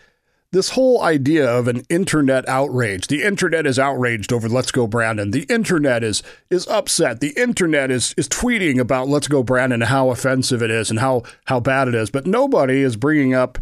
this 0.57 0.71
whole 0.71 1.03
idea 1.03 1.47
of 1.47 1.69
an 1.69 1.83
internet 1.91 2.49
outrage. 2.49 3.09
The 3.09 3.23
internet 3.23 3.67
is 3.67 3.79
outraged 3.79 4.33
over 4.33 4.49
Let's 4.49 4.71
Go 4.71 4.87
Brandon. 4.87 5.31
The 5.31 5.45
internet 5.45 6.03
is 6.03 6.23
is 6.51 6.67
upset. 6.69 7.21
The 7.21 7.35
internet 7.37 7.91
is 7.91 8.15
is 8.17 8.27
tweeting 8.27 8.81
about 8.81 9.07
Let's 9.07 9.29
Go 9.29 9.43
Brandon 9.43 9.83
and 9.83 9.91
how 9.91 10.11
offensive 10.11 10.63
it 10.63 10.71
is 10.71 10.89
and 10.89 10.99
how 10.99 11.25
how 11.45 11.61
bad 11.61 11.89
it 11.89 11.95
is. 11.95 12.11
But 12.11 12.27
nobody 12.27 12.81
is 12.81 12.97
bringing 12.97 13.35
up 13.35 13.59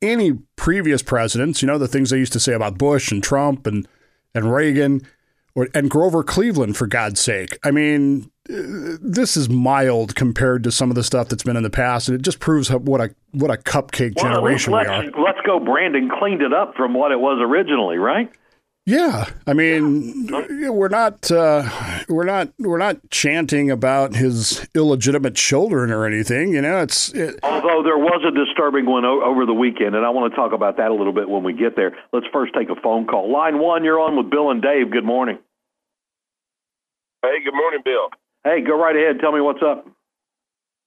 any 0.00 0.34
previous 0.54 1.02
presidents. 1.02 1.60
You 1.60 1.66
know 1.66 1.78
the 1.78 1.88
things 1.88 2.10
they 2.10 2.18
used 2.18 2.32
to 2.34 2.40
say 2.40 2.52
about 2.52 2.78
Bush 2.78 3.10
and 3.10 3.22
Trump 3.22 3.66
and 3.66 3.88
and 4.34 4.54
Reagan 4.54 5.02
or 5.56 5.68
and 5.74 5.90
Grover 5.90 6.22
Cleveland 6.22 6.76
for 6.76 6.86
God's 6.86 7.20
sake. 7.20 7.58
I 7.64 7.72
mean, 7.72 8.30
this 8.46 9.36
is 9.36 9.48
mild 9.48 10.14
compared 10.14 10.64
to 10.64 10.70
some 10.72 10.90
of 10.90 10.96
the 10.96 11.02
stuff 11.04 11.28
that's 11.28 11.42
been 11.42 11.56
in 11.56 11.62
the 11.62 11.70
past, 11.70 12.08
and 12.08 12.18
it 12.18 12.22
just 12.22 12.40
proves 12.40 12.68
how, 12.68 12.78
what 12.78 13.00
a 13.00 13.14
what 13.32 13.50
a 13.50 13.56
cupcake 13.56 14.14
Well, 14.16 14.32
generation 14.34 14.72
we 14.72 14.78
let's, 14.78 14.90
are. 14.90 15.04
let's 15.22 15.40
go, 15.46 15.58
Brandon 15.60 16.10
cleaned 16.18 16.42
it 16.42 16.52
up 16.52 16.74
from 16.76 16.92
what 16.94 17.10
it 17.12 17.18
was 17.20 17.38
originally, 17.40 17.96
right? 17.96 18.30
Yeah, 18.86 19.30
I 19.46 19.54
mean, 19.54 20.26
we're 20.30 20.88
not 20.90 21.30
uh, 21.30 21.66
we're 22.06 22.26
not 22.26 22.50
we're 22.58 22.76
not 22.76 22.98
chanting 23.10 23.70
about 23.70 24.14
his 24.14 24.68
illegitimate 24.74 25.34
children 25.34 25.90
or 25.90 26.04
anything. 26.04 26.52
You 26.52 26.60
know, 26.60 26.82
it's 26.82 27.10
it, 27.14 27.40
Although 27.42 27.82
there 27.82 27.96
was 27.96 28.22
a 28.28 28.30
disturbing 28.30 28.84
one 28.84 29.06
o- 29.06 29.22
over 29.24 29.46
the 29.46 29.54
weekend, 29.54 29.94
and 29.96 30.04
I 30.04 30.10
want 30.10 30.30
to 30.30 30.36
talk 30.36 30.52
about 30.52 30.76
that 30.76 30.90
a 30.90 30.94
little 30.94 31.14
bit 31.14 31.30
when 31.30 31.42
we 31.44 31.54
get 31.54 31.76
there. 31.76 31.96
Let's 32.12 32.26
first 32.30 32.52
take 32.52 32.68
a 32.68 32.78
phone 32.82 33.06
call. 33.06 33.32
Line 33.32 33.58
one, 33.58 33.84
you're 33.84 34.00
on 34.00 34.18
with 34.18 34.28
Bill 34.28 34.50
and 34.50 34.60
Dave. 34.60 34.90
Good 34.90 35.04
morning. 35.04 35.38
Hey, 37.22 37.42
good 37.42 37.54
morning, 37.54 37.80
Bill. 37.82 38.10
Hey, 38.44 38.60
go 38.60 38.78
right 38.78 38.94
ahead. 38.94 39.20
Tell 39.20 39.32
me 39.32 39.40
what's 39.40 39.62
up. 39.62 39.86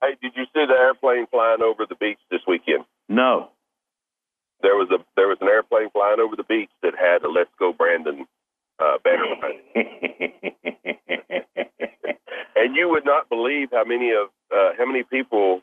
Hey, 0.01 0.15
did 0.21 0.33
you 0.35 0.45
see 0.53 0.65
the 0.65 0.77
airplane 0.77 1.25
flying 1.31 1.63
over 1.63 1.85
the 1.89 1.95
beach 1.95 2.19
this 2.29 2.41
weekend? 2.47 2.85
No. 3.09 3.49
There 4.61 4.75
was 4.75 4.89
a 4.91 5.03
there 5.15 5.27
was 5.27 5.37
an 5.41 5.47
airplane 5.47 5.89
flying 5.91 6.19
over 6.19 6.35
the 6.35 6.43
beach 6.43 6.69
that 6.83 6.93
had 6.97 7.23
a 7.23 7.29
"Let's 7.29 7.49
Go 7.59 7.73
Brandon" 7.73 8.25
uh, 8.79 8.97
banner 9.03 9.25
on 9.25 9.51
it, 9.75 10.97
and 12.55 12.75
you 12.75 12.89
would 12.89 13.05
not 13.05 13.29
believe 13.29 13.69
how 13.71 13.83
many 13.85 14.11
of 14.11 14.29
uh, 14.51 14.71
how 14.77 14.85
many 14.85 15.03
people 15.03 15.61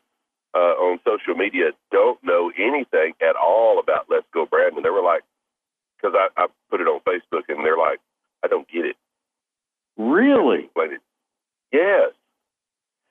uh, 0.55 0.79
on 0.79 1.01
social 1.05 1.35
media 1.35 1.71
don't 1.91 2.23
know 2.23 2.53
anything 2.57 3.15
at 3.21 3.35
all 3.35 3.81
about 3.81 4.07
"Let's 4.09 4.27
Go 4.33 4.47
Brandon." 4.47 4.83
They 4.85 4.91
were 4.91 5.03
like, 5.03 5.23
because 5.97 6.15
I, 6.17 6.29
I 6.41 6.47
put 6.71 6.81
it 6.81 6.87
on 6.87 7.01
Facebook, 7.01 7.49
and 7.49 7.65
they're 7.65 7.79
like, 7.79 7.99
"I 8.45 8.49
don't 8.49 8.69
get 8.69 8.85
it." 8.85 8.97
really? 9.97 10.71
But 10.75 10.93
it, 10.93 11.01
yes, 11.75 12.15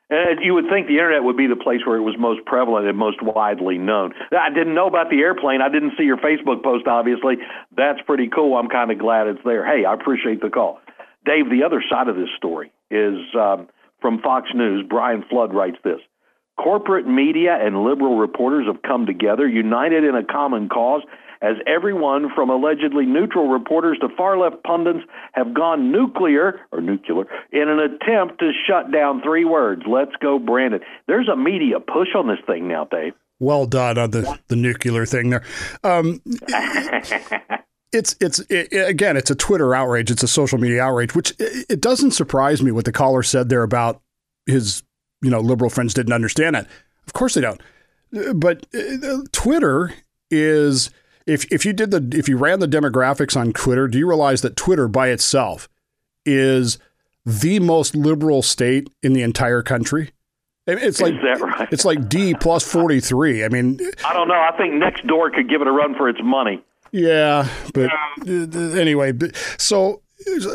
And 0.09 0.39
you 0.43 0.53
would 0.53 0.65
think 0.71 0.87
the 0.87 0.97
internet 0.97 1.23
would 1.23 1.37
be 1.37 1.47
the 1.47 1.55
place 1.55 1.81
where 1.85 1.97
it 1.97 2.01
was 2.01 2.15
most 2.17 2.45
prevalent 2.45 2.87
and 2.87 2.97
most 2.97 3.21
widely 3.21 3.77
known. 3.77 4.13
I 4.31 4.49
didn't 4.49 4.73
know 4.73 4.87
about 4.87 5.09
the 5.09 5.19
airplane. 5.19 5.61
I 5.61 5.69
didn't 5.69 5.93
see 5.97 6.03
your 6.03 6.17
Facebook 6.17 6.63
post, 6.63 6.87
obviously. 6.87 7.35
That's 7.75 7.99
pretty 8.05 8.29
cool. 8.33 8.55
I'm 8.55 8.69
kind 8.69 8.91
of 8.91 8.99
glad 8.99 9.27
it's 9.27 9.43
there. 9.43 9.65
Hey, 9.65 9.85
I 9.85 9.93
appreciate 9.93 10.41
the 10.41 10.49
call. 10.49 10.79
Dave, 11.25 11.49
the 11.49 11.63
other 11.63 11.83
side 11.89 12.07
of 12.07 12.15
this 12.15 12.29
story 12.37 12.71
is 12.91 13.19
um, 13.35 13.67
from 14.01 14.21
Fox 14.21 14.49
News. 14.53 14.85
Brian 14.87 15.23
Flood 15.29 15.53
writes 15.53 15.77
this 15.83 15.99
Corporate 16.57 17.07
media 17.07 17.57
and 17.59 17.83
liberal 17.83 18.17
reporters 18.17 18.67
have 18.67 18.81
come 18.83 19.05
together, 19.05 19.47
united 19.47 20.03
in 20.03 20.15
a 20.15 20.23
common 20.23 20.69
cause, 20.69 21.01
as 21.43 21.57
everyone 21.67 22.29
from 22.33 22.49
allegedly 22.49 23.05
neutral 23.05 23.49
reporters 23.49 23.99
to 23.99 24.07
far 24.15 24.37
left 24.37 24.63
pundits 24.63 25.01
have 25.33 25.53
gone 25.53 25.91
nuclear 25.91 26.61
or 26.71 26.79
nuclear 26.79 27.25
in 27.51 27.67
an 27.67 27.79
attempt 27.79 28.39
to 28.39 28.51
shut 28.65 28.91
down 28.91 29.21
three 29.21 29.43
words. 29.43 29.83
Let's 29.85 30.15
go, 30.21 30.39
Brandon. 30.39 30.79
There's 31.05 31.27
a 31.27 31.35
media 31.35 31.81
push 31.81 32.15
on 32.15 32.27
this 32.27 32.39
thing 32.47 32.69
now, 32.69 32.85
Dave. 32.85 33.13
Well 33.39 33.65
done 33.65 33.97
on 33.97 34.11
the, 34.11 34.39
the 34.47 34.55
nuclear 34.55 35.05
thing 35.05 35.31
there. 35.31 35.43
Um, 35.83 36.21
it's 37.91 38.15
it's 38.21 38.39
it, 38.49 38.71
again, 38.71 39.17
it's 39.17 39.29
a 39.29 39.35
Twitter 39.35 39.75
outrage. 39.75 40.09
It's 40.09 40.23
a 40.23 40.29
social 40.29 40.57
media 40.57 40.81
outrage, 40.81 41.13
which 41.13 41.31
it, 41.39 41.65
it 41.69 41.81
doesn't 41.81 42.11
surprise 42.11 42.63
me 42.63 42.71
what 42.71 42.85
the 42.85 42.93
caller 42.93 43.21
said 43.21 43.49
there 43.49 43.63
about 43.63 44.01
his 44.45 44.81
you 45.21 45.29
know 45.29 45.41
liberal 45.41 45.69
friends 45.69 45.93
didn't 45.93 46.13
understand 46.13 46.55
it. 46.55 46.67
Of 47.05 47.11
course 47.11 47.33
they 47.33 47.41
don't. 47.41 47.59
But 48.33 48.65
uh, 48.73 49.23
Twitter 49.33 49.93
is 50.31 50.89
if 51.25 51.51
if 51.51 51.65
you 51.65 51.73
did 51.73 51.91
the 51.91 52.17
if 52.17 52.27
you 52.27 52.37
ran 52.37 52.59
the 52.59 52.67
demographics 52.67 53.39
on 53.39 53.53
Twitter, 53.53 53.87
do 53.87 53.97
you 53.97 54.07
realize 54.07 54.41
that 54.41 54.55
Twitter 54.55 54.87
by 54.87 55.09
itself 55.09 55.69
is 56.25 56.77
the 57.25 57.59
most 57.59 57.95
liberal 57.95 58.41
state 58.41 58.89
in 59.01 59.13
the 59.13 59.21
entire 59.21 59.61
country? 59.61 60.11
It's 60.65 61.01
like 61.01 61.21
right? 61.21 61.67
it's 61.71 61.83
like 61.83 62.07
D 62.07 62.33
plus 62.35 62.63
forty 62.63 63.01
three. 63.01 63.43
I 63.43 63.49
mean, 63.49 63.79
I 64.05 64.13
don't 64.13 64.29
know. 64.29 64.35
I 64.35 64.55
think 64.57 64.75
next 64.75 65.05
door 65.05 65.29
could 65.29 65.49
give 65.49 65.61
it 65.61 65.67
a 65.67 65.71
run 65.71 65.93
for 65.95 66.07
its 66.07 66.19
money. 66.23 66.63
Yeah, 66.91 67.49
but 67.73 67.89
uh, 68.25 68.29
anyway, 68.79 69.11
so 69.57 70.01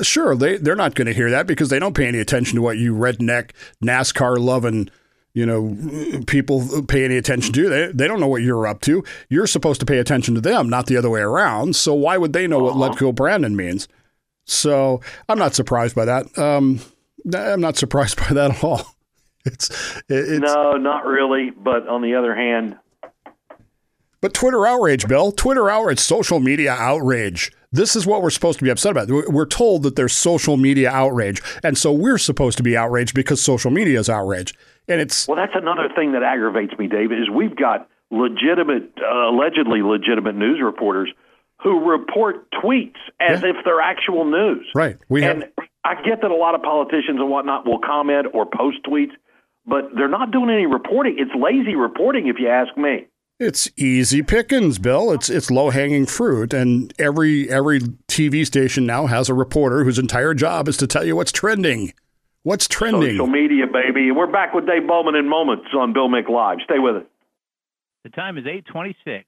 sure 0.03 0.35
they 0.35 0.57
they're 0.57 0.77
not 0.77 0.95
going 0.95 1.07
to 1.07 1.13
hear 1.13 1.31
that 1.31 1.47
because 1.47 1.69
they 1.69 1.79
don't 1.79 1.95
pay 1.95 2.07
any 2.07 2.21
attention 2.21 2.57
to 2.57 2.63
what 2.63 2.79
you 2.79 2.95
redneck 2.95 3.51
NASCAR 3.85 4.39
loving 4.39 4.89
you 5.35 5.47
know 5.47 5.77
people 6.27 6.83
pay 6.89 7.05
any 7.05 7.17
attention 7.17 7.53
to 7.53 7.69
they 7.69 7.93
they 7.93 8.09
don't 8.09 8.21
know 8.21 8.27
what 8.27 8.43
you're 8.43 8.67
up 8.67 8.81
to. 8.83 9.05
You're 9.29 9.47
supposed 9.47 9.81
to 9.81 9.87
pay 9.87 9.99
attention 9.99 10.35
to 10.35 10.41
them 10.41 10.69
not 10.69 10.87
the 10.87 10.97
other 10.97 11.11
way 11.11 11.21
around. 11.21 11.77
So 11.77 11.95
why 11.95 12.17
would 12.17 12.33
they 12.33 12.47
know 12.47 12.67
uh-huh. 12.67 12.79
what 12.79 12.91
let 12.91 12.99
go 12.99 13.13
brandon 13.13 13.57
means? 13.57 13.89
So 14.45 15.01
i'm 15.29 15.39
not 15.39 15.55
surprised 15.55 15.95
by 15.95 16.05
that. 16.07 16.39
Um, 16.39 16.81
i'm 17.35 17.61
not 17.61 17.77
surprised 17.77 18.17
by 18.29 18.35
that 18.35 18.57
at 18.57 18.65
all. 18.65 18.87
It's, 19.45 19.71
it's 20.09 20.41
no 20.41 20.73
not 20.73 21.07
really. 21.07 21.51
But 21.51 21.89
on 21.89 22.03
the 22.03 22.15
other 22.15 22.35
hand 22.35 22.77
but 24.21 24.35
twitter 24.35 24.67
outrage 24.67 25.07
bill. 25.07 25.33
Twitter 25.33 25.71
outrage 25.71 26.01
social 26.01 26.41
media 26.41 26.73
outrage. 26.73 27.53
This 27.71 27.95
is 27.95 28.07
what 28.07 28.23
we're 28.23 28.31
supposed 28.31 28.59
to 28.59 28.65
be 28.65 28.71
upset 28.71 28.93
about. 28.93 29.09
We're 29.09 29.47
told 29.47 29.83
that 29.83 29.95
there's 29.95 30.15
social 30.15 30.57
media 30.57 30.91
outrage, 30.91 31.43
and 31.63 31.77
so 31.77 31.93
we're 31.93 32.19
supposed 32.19 32.57
to 32.57 32.63
be 32.63 32.77
outraged 32.77 33.15
because 33.15 33.43
social 33.43 33.71
media 33.71 34.01
is 34.01 34.09
outrage. 34.09 34.55
And 34.89 35.01
it's 35.01 35.29
well, 35.29 35.37
that's 35.37 35.55
another 35.55 35.89
thing 35.95 36.13
that 36.13 36.23
aggravates 36.23 36.73
me, 36.79 36.89
David. 36.89 37.21
Is 37.21 37.29
we've 37.31 37.55
got 37.55 37.89
legitimate, 38.11 38.93
uh, 38.99 39.29
allegedly 39.29 39.83
legitimate 39.83 40.35
news 40.35 40.61
reporters 40.63 41.11
who 41.63 41.91
report 41.91 42.51
tweets 42.53 42.97
as 43.21 43.43
yeah. 43.43 43.51
if 43.51 43.57
they're 43.65 43.81
actual 43.81 44.25
news. 44.25 44.67
Right. 44.75 44.97
We 45.09 45.25
and 45.25 45.43
have... 45.43 45.69
I 45.85 45.95
get 46.03 46.23
that 46.23 46.31
a 46.31 46.37
lot 46.37 46.55
of 46.55 46.63
politicians 46.63 47.19
and 47.19 47.31
whatnot 47.31 47.67
will 47.67 47.81
comment 47.81 48.29
or 48.33 48.47
post 48.47 48.79
tweets, 48.87 49.13
but 49.67 49.91
they're 49.95 50.09
not 50.09 50.31
doing 50.31 50.51
any 50.51 50.67
reporting. 50.67 51.17
It's 51.19 51.31
lazy 51.35 51.77
reporting, 51.77 52.29
if 52.29 52.37
you 52.39 52.49
ask 52.49 52.77
me. 52.77 53.07
It's 53.41 53.71
easy 53.77 54.23
pickings, 54.23 54.79
Bill. 54.79 55.13
It's 55.13 55.31
it's 55.31 55.49
low 55.49 55.71
hanging 55.71 56.07
fruit, 56.07 56.53
and 56.53 56.93
every 56.99 57.49
every 57.49 57.81
TV 58.09 58.45
station 58.45 58.85
now 58.85 59.07
has 59.07 59.29
a 59.29 59.35
reporter 59.35 59.85
whose 59.85 59.99
entire 59.99 60.35
job 60.35 60.67
is 60.67 60.77
to 60.79 60.89
tell 60.89 61.05
you 61.05 61.15
what's 61.15 61.31
trending. 61.31 61.93
What's 62.49 62.67
trending? 62.67 63.11
Social 63.11 63.27
media, 63.27 63.67
baby. 63.67 64.11
We're 64.11 64.27
back 64.27 64.55
with 64.55 64.67
Dave 64.67 64.87
Bowman 64.89 65.15
in 65.15 65.29
moments 65.29 65.67
on 65.79 65.93
Bill 65.93 66.09
Mick 66.09 66.31
Live. 66.31 66.57
Stay 66.65 66.79
with 66.79 66.97
us. 66.97 67.03
The 68.05 68.09
time 68.09 68.39
is 68.39 68.47
eight 68.47 68.65
twenty-six. 68.65 69.27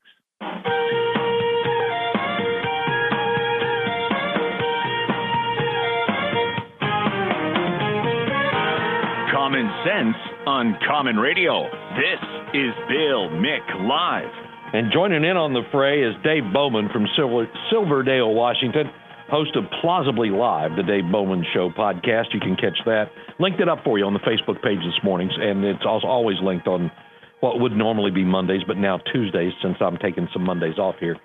Common 9.31 9.69
sense 9.85 10.17
on 10.47 10.79
Common 10.89 11.17
Radio. 11.17 11.65
This 11.97 12.25
is 12.55 12.73
Bill 12.89 13.29
Mick 13.37 13.87
Live. 13.87 14.33
And 14.73 14.91
joining 14.91 15.25
in 15.25 15.37
on 15.37 15.53
the 15.53 15.61
fray 15.71 16.05
is 16.05 16.15
Dave 16.25 16.51
Bowman 16.55 16.89
from 16.91 17.07
Silver, 17.15 17.47
Silverdale, 17.71 18.33
Washington, 18.33 18.87
host 19.31 19.55
of 19.57 19.65
Plausibly 19.81 20.31
Live, 20.31 20.77
the 20.77 20.83
Dave 20.83 21.11
Bowman 21.11 21.45
Show 21.55 21.71
podcast. 21.71 22.35
You 22.35 22.41
can 22.41 22.57
catch 22.57 22.79
that. 22.85 23.11
Linked 23.39 23.61
it 23.61 23.69
up 23.69 23.85
for 23.85 23.99
you 23.99 24.05
on 24.05 24.13
the 24.13 24.21
Facebook 24.21 24.61
page 24.63 24.79
this 24.79 24.99
morning, 25.05 25.31
and 25.39 25.65
it's 25.65 25.87
also 25.87 26.07
always 26.07 26.37
linked 26.43 26.67
on 26.67 26.91
what 27.39 27.61
would 27.61 27.73
normally 27.73 28.11
be 28.11 28.25
Mondays, 28.25 28.63
but 28.67 28.77
now 28.77 28.99
Tuesdays 29.13 29.53
since 29.63 29.77
I'm 29.81 29.97
taking 29.97 30.29
some 30.33 30.43
Mondays 30.43 30.79
off 30.79 30.97
here. 31.01 31.17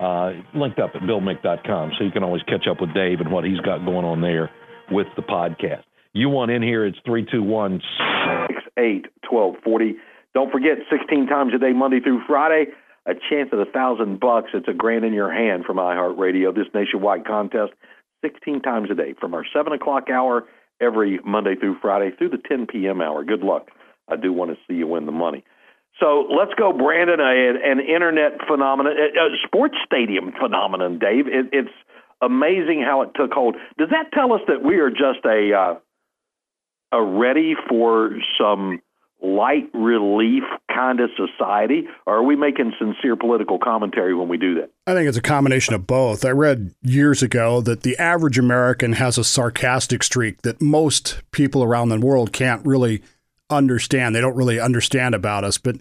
Uh, 0.00 0.32
linked 0.54 0.80
up 0.80 0.90
at 0.94 1.02
billmick.com, 1.02 1.92
so 1.96 2.04
you 2.04 2.10
can 2.10 2.24
always 2.24 2.42
catch 2.42 2.66
up 2.68 2.80
with 2.80 2.92
Dave 2.92 3.20
and 3.20 3.30
what 3.30 3.44
he's 3.44 3.60
got 3.60 3.84
going 3.84 4.04
on 4.04 4.20
there 4.20 4.50
with 4.90 5.06
the 5.16 5.22
podcast. 5.22 5.84
You 6.12 6.28
want 6.28 6.50
in 6.50 6.62
here, 6.62 6.84
it's 6.84 6.98
321 7.06 7.80
68 8.74 9.06
1240. 9.30 9.94
Don't 10.34 10.50
forget, 10.50 10.78
16 10.90 11.26
times 11.26 11.52
a 11.54 11.58
day, 11.58 11.72
Monday 11.72 12.00
through 12.00 12.22
Friday, 12.26 12.72
a 13.06 13.14
chance 13.14 13.50
at 13.52 13.58
a 13.58 13.70
thousand 13.70 14.20
bucks. 14.20 14.50
It's 14.54 14.68
a 14.68 14.72
grand 14.72 15.04
in 15.04 15.12
your 15.12 15.32
hand 15.32 15.64
from 15.64 15.76
iHeartRadio. 15.76 16.54
This 16.54 16.66
nationwide 16.74 17.26
contest, 17.26 17.72
16 18.24 18.62
times 18.62 18.90
a 18.90 18.94
day 18.94 19.14
from 19.18 19.34
our 19.34 19.44
7 19.52 19.72
o'clock 19.72 20.08
hour 20.10 20.44
every 20.80 21.18
Monday 21.24 21.54
through 21.54 21.76
Friday 21.80 22.14
through 22.16 22.30
the 22.30 22.38
10 22.48 22.66
p.m. 22.66 23.00
hour. 23.00 23.24
Good 23.24 23.42
luck. 23.42 23.68
I 24.08 24.16
do 24.16 24.32
want 24.32 24.50
to 24.50 24.56
see 24.66 24.76
you 24.76 24.86
win 24.86 25.06
the 25.06 25.12
money. 25.12 25.44
So 26.00 26.26
let's 26.30 26.54
go, 26.54 26.72
Brandon. 26.72 27.20
an 27.20 27.80
internet 27.80 28.32
phenomenon, 28.46 28.94
a 28.96 29.36
sports 29.46 29.76
stadium 29.84 30.32
phenomenon, 30.40 30.98
Dave. 30.98 31.26
It, 31.26 31.46
it's 31.52 31.74
amazing 32.22 32.82
how 32.82 33.02
it 33.02 33.10
took 33.14 33.32
hold. 33.32 33.56
Does 33.78 33.90
that 33.90 34.10
tell 34.12 34.32
us 34.32 34.40
that 34.48 34.62
we 34.62 34.78
are 34.78 34.90
just 34.90 35.24
a 35.26 35.52
uh, 35.52 35.74
a 36.92 37.02
ready 37.02 37.54
for 37.68 38.12
some 38.38 38.80
light 39.22 39.70
relief 39.72 40.42
kind 40.72 41.00
of 41.00 41.10
society, 41.16 41.84
or 42.06 42.16
are 42.16 42.22
we 42.22 42.36
making 42.36 42.72
sincere 42.78 43.16
political 43.16 43.58
commentary 43.58 44.14
when 44.14 44.28
we 44.28 44.36
do 44.36 44.54
that? 44.56 44.70
I 44.86 44.94
think 44.94 45.08
it's 45.08 45.18
a 45.18 45.22
combination 45.22 45.74
of 45.74 45.86
both. 45.86 46.24
I 46.24 46.30
read 46.30 46.74
years 46.82 47.22
ago 47.22 47.60
that 47.60 47.82
the 47.82 47.96
average 47.98 48.38
American 48.38 48.94
has 48.94 49.18
a 49.18 49.24
sarcastic 49.24 50.02
streak 50.02 50.42
that 50.42 50.60
most 50.60 51.22
people 51.30 51.62
around 51.62 51.88
the 51.88 52.00
world 52.00 52.32
can't 52.32 52.64
really 52.66 53.02
understand. 53.48 54.14
They 54.14 54.20
don't 54.20 54.36
really 54.36 54.58
understand 54.58 55.14
about 55.14 55.44
us, 55.44 55.58
but 55.58 55.76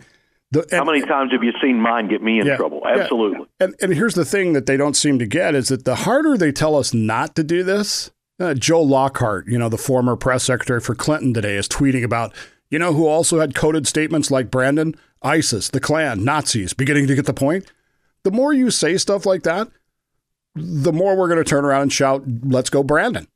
the, 0.52 0.64
and, 0.64 0.72
How 0.72 0.84
many 0.84 1.02
times 1.02 1.32
have 1.32 1.44
you 1.44 1.54
seen 1.62 1.80
mine 1.80 2.10
get 2.10 2.22
me 2.22 2.40
in 2.40 2.46
yeah, 2.46 2.58
trouble? 2.58 2.82
Absolutely. 2.86 3.40
Yeah. 3.40 3.66
And, 3.68 3.76
and 3.82 3.94
here's 3.94 4.16
the 4.16 4.26
thing 4.26 4.52
that 4.54 4.66
they 4.66 4.76
don't 4.76 4.96
seem 4.96 5.18
to 5.20 5.26
get 5.26 5.56
is 5.56 5.70
that 5.70 5.86
the 5.86 5.96
harder 5.96 6.38
they 6.38 6.52
tell 6.52 6.76
us 6.76 6.94
not 6.94 7.36
to 7.36 7.44
do 7.44 7.64
this, 7.64 8.12
uh, 8.38 8.54
Joe 8.54 8.82
Lockhart, 8.82 9.48
you 9.48 9.58
know, 9.58 9.70
the 9.70 9.78
former 9.78 10.18
press 10.18 10.44
secretary 10.44 10.82
for 10.82 10.94
Clinton 10.94 11.34
today, 11.34 11.56
is 11.56 11.70
tweeting 11.70 12.04
about, 12.04 12.34
you 12.72 12.80
know, 12.80 12.94
who 12.94 13.06
also 13.06 13.40
had 13.40 13.54
coded 13.54 13.86
statements 13.86 14.32
like 14.32 14.50
Brandon? 14.50 14.96
ISIS, 15.22 15.70
the 15.70 15.80
Klan, 15.80 16.24
Nazis, 16.24 16.74
beginning 16.74 17.06
to 17.06 17.14
get 17.14 17.28
the 17.28 17.34
point. 17.34 17.72
The 18.24 18.32
more 18.32 18.54
you 18.54 18.72
say 18.72 18.98
stuff 18.98 19.26
like 19.26 19.44
that, 19.44 19.68
the 20.56 20.92
more 20.92 21.16
we're 21.16 21.28
going 21.28 21.44
to 21.44 21.48
turn 21.48 21.64
around 21.64 21.84
and 21.84 21.94
shout, 21.94 22.24
let's 22.44 22.72
go, 22.72 22.82
Brandon. 22.82 23.28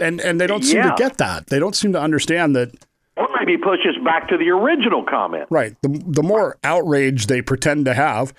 And, 0.00 0.20
and 0.20 0.40
they 0.40 0.48
don't 0.48 0.64
seem 0.64 0.78
yeah. 0.78 0.90
to 0.90 0.94
get 0.96 1.18
that. 1.18 1.46
They 1.46 1.60
don't 1.60 1.76
seem 1.76 1.92
to 1.92 2.00
understand 2.00 2.56
that 2.56 2.74
or 3.16 3.28
maybe 3.38 3.56
push 3.56 3.80
us 3.88 3.94
back 4.04 4.28
to 4.28 4.36
the 4.36 4.50
original 4.50 5.04
comment. 5.04 5.46
Right. 5.50 5.80
The, 5.82 6.02
the 6.06 6.22
more 6.22 6.58
outrage 6.64 7.26
they 7.26 7.42
pretend 7.42 7.84
to 7.84 7.94
have, 7.94 8.34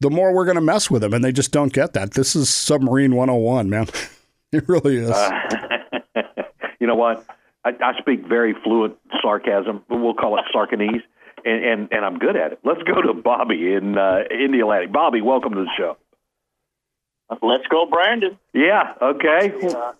the 0.00 0.10
more 0.10 0.34
we're 0.34 0.44
going 0.44 0.56
to 0.56 0.60
mess 0.60 0.90
with 0.90 1.00
them. 1.00 1.14
And 1.14 1.24
they 1.24 1.32
just 1.32 1.50
don't 1.50 1.72
get 1.72 1.94
that. 1.94 2.12
This 2.12 2.36
is 2.36 2.50
Submarine 2.50 3.14
101, 3.14 3.70
man. 3.70 3.86
it 4.52 4.68
really 4.68 4.96
is. 4.98 5.10
Uh, 5.10 5.30
you 6.80 6.86
know 6.86 6.94
what? 6.94 7.24
I, 7.64 7.70
I, 7.70 7.98
speak 7.98 8.26
very 8.26 8.54
fluent 8.64 8.96
sarcasm. 9.20 9.84
But 9.88 9.96
we'll 9.98 10.14
call 10.14 10.38
it 10.38 10.44
Sarcanese. 10.54 11.02
And, 11.44 11.64
and, 11.64 11.92
and 11.92 12.04
I'm 12.04 12.18
good 12.18 12.36
at 12.36 12.52
it. 12.52 12.60
Let's 12.64 12.82
go 12.82 13.02
to 13.02 13.14
Bobby 13.14 13.74
in 13.74 13.98
uh, 13.98 14.20
in 14.30 14.52
the 14.52 14.60
Atlantic. 14.60 14.92
Bobby, 14.92 15.20
welcome 15.20 15.54
to 15.54 15.64
the 15.64 15.70
show. 15.76 15.96
Let's 17.42 17.66
go, 17.68 17.86
Brandon. 17.86 18.38
Yeah. 18.52 18.94
Okay. 19.00 19.52
Uh, 19.66 19.92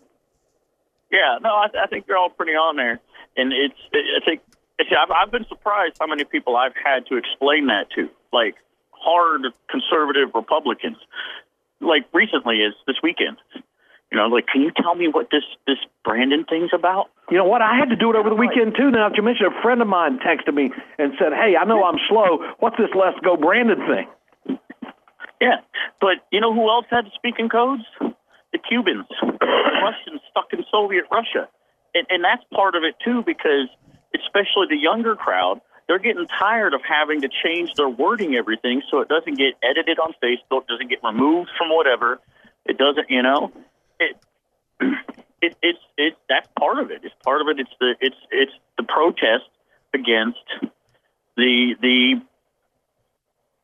yeah. 1.10 1.38
No, 1.42 1.50
I, 1.50 1.66
I 1.82 1.86
think 1.88 2.04
you're 2.06 2.16
all 2.18 2.30
pretty 2.30 2.52
on 2.52 2.76
there 2.76 3.00
and 3.36 3.52
it's 3.52 3.78
I 3.92 4.24
think 4.24 4.40
I've, 4.78 5.10
I've 5.10 5.30
been 5.30 5.46
surprised 5.48 5.96
how 6.00 6.06
many 6.06 6.24
people 6.24 6.56
I've 6.56 6.74
had 6.82 7.06
to 7.06 7.16
explain 7.16 7.66
that 7.66 7.90
to, 7.94 8.08
like 8.32 8.56
hard 8.90 9.42
conservative 9.70 10.30
Republicans. 10.34 10.96
Like 11.80 12.06
recently, 12.12 12.58
is 12.58 12.74
this 12.86 12.96
weekend. 13.02 13.38
You 14.12 14.18
know, 14.18 14.28
like, 14.28 14.46
can 14.46 14.60
you 14.60 14.70
tell 14.76 14.94
me 14.94 15.08
what 15.08 15.28
this 15.32 15.42
this 15.66 15.78
Brandon 16.04 16.44
thing's 16.44 16.70
about? 16.74 17.08
You 17.30 17.38
know 17.38 17.48
what? 17.48 17.62
I 17.62 17.74
had 17.74 17.88
to 17.88 17.96
do 17.96 18.10
it 18.10 18.16
over 18.16 18.28
the 18.28 18.36
weekend 18.36 18.76
too. 18.76 18.90
Now 18.90 19.08
that 19.08 19.16
you 19.16 19.22
mentioned, 19.22 19.48
a 19.48 19.62
friend 19.62 19.80
of 19.80 19.88
mine 19.88 20.20
texted 20.20 20.52
me 20.52 20.70
and 20.98 21.12
said, 21.18 21.32
"Hey, 21.32 21.56
I 21.56 21.64
know 21.64 21.82
I'm 21.82 21.98
slow. 22.08 22.44
What's 22.60 22.76
this 22.76 22.92
Let's 22.94 23.18
Go 23.24 23.36
Brandon 23.36 23.80
thing?" 23.88 24.58
Yeah, 25.40 25.64
but 26.00 26.20
you 26.30 26.40
know 26.40 26.52
who 26.52 26.68
else 26.68 26.86
had 26.90 27.06
to 27.06 27.10
speak 27.16 27.36
in 27.38 27.48
codes? 27.48 27.82
The 27.98 28.58
Cubans, 28.58 29.08
the 29.22 29.80
Russians 29.82 30.20
stuck 30.30 30.52
in 30.52 30.62
Soviet 30.70 31.04
Russia 31.10 31.48
and, 31.94 32.06
and 32.10 32.24
that's 32.24 32.42
part 32.52 32.74
of 32.74 32.82
it 32.84 32.94
too, 33.04 33.22
because 33.24 33.68
especially 34.14 34.66
the 34.68 34.76
younger 34.76 35.16
crowd, 35.16 35.60
they're 35.88 35.98
getting 35.98 36.26
tired 36.38 36.74
of 36.74 36.80
having 36.88 37.20
to 37.22 37.28
change 37.28 37.70
their 37.76 37.88
wording 37.88 38.34
everything 38.34 38.82
so 38.90 39.00
it 39.00 39.08
doesn't 39.08 39.36
get 39.36 39.54
edited 39.62 39.98
on 39.98 40.14
Facebook, 40.22 40.66
doesn't 40.68 40.88
get 40.88 41.00
removed 41.02 41.50
from 41.58 41.70
whatever. 41.70 42.20
It 42.64 42.78
doesn't, 42.78 43.10
you 43.10 43.22
know, 43.22 43.52
it, 44.02 44.16
it 45.42 45.56
it's 45.62 45.78
it 45.96 46.14
that's 46.28 46.48
part 46.58 46.78
of 46.78 46.90
it. 46.90 47.00
It's 47.02 47.14
part 47.24 47.40
of 47.40 47.48
it. 47.48 47.58
It's 47.60 47.70
the 47.80 47.94
it's 48.00 48.16
it's 48.30 48.52
the 48.76 48.84
protest 48.84 49.48
against 49.94 50.38
the 51.36 51.74
the 51.80 52.22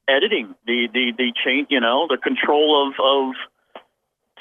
editing, 0.08 0.54
the 0.66 0.88
the 0.92 1.12
the 1.16 1.32
change, 1.44 1.68
you 1.70 1.80
know, 1.80 2.06
the 2.08 2.18
control 2.18 2.88
of 2.88 2.94
of 3.02 3.34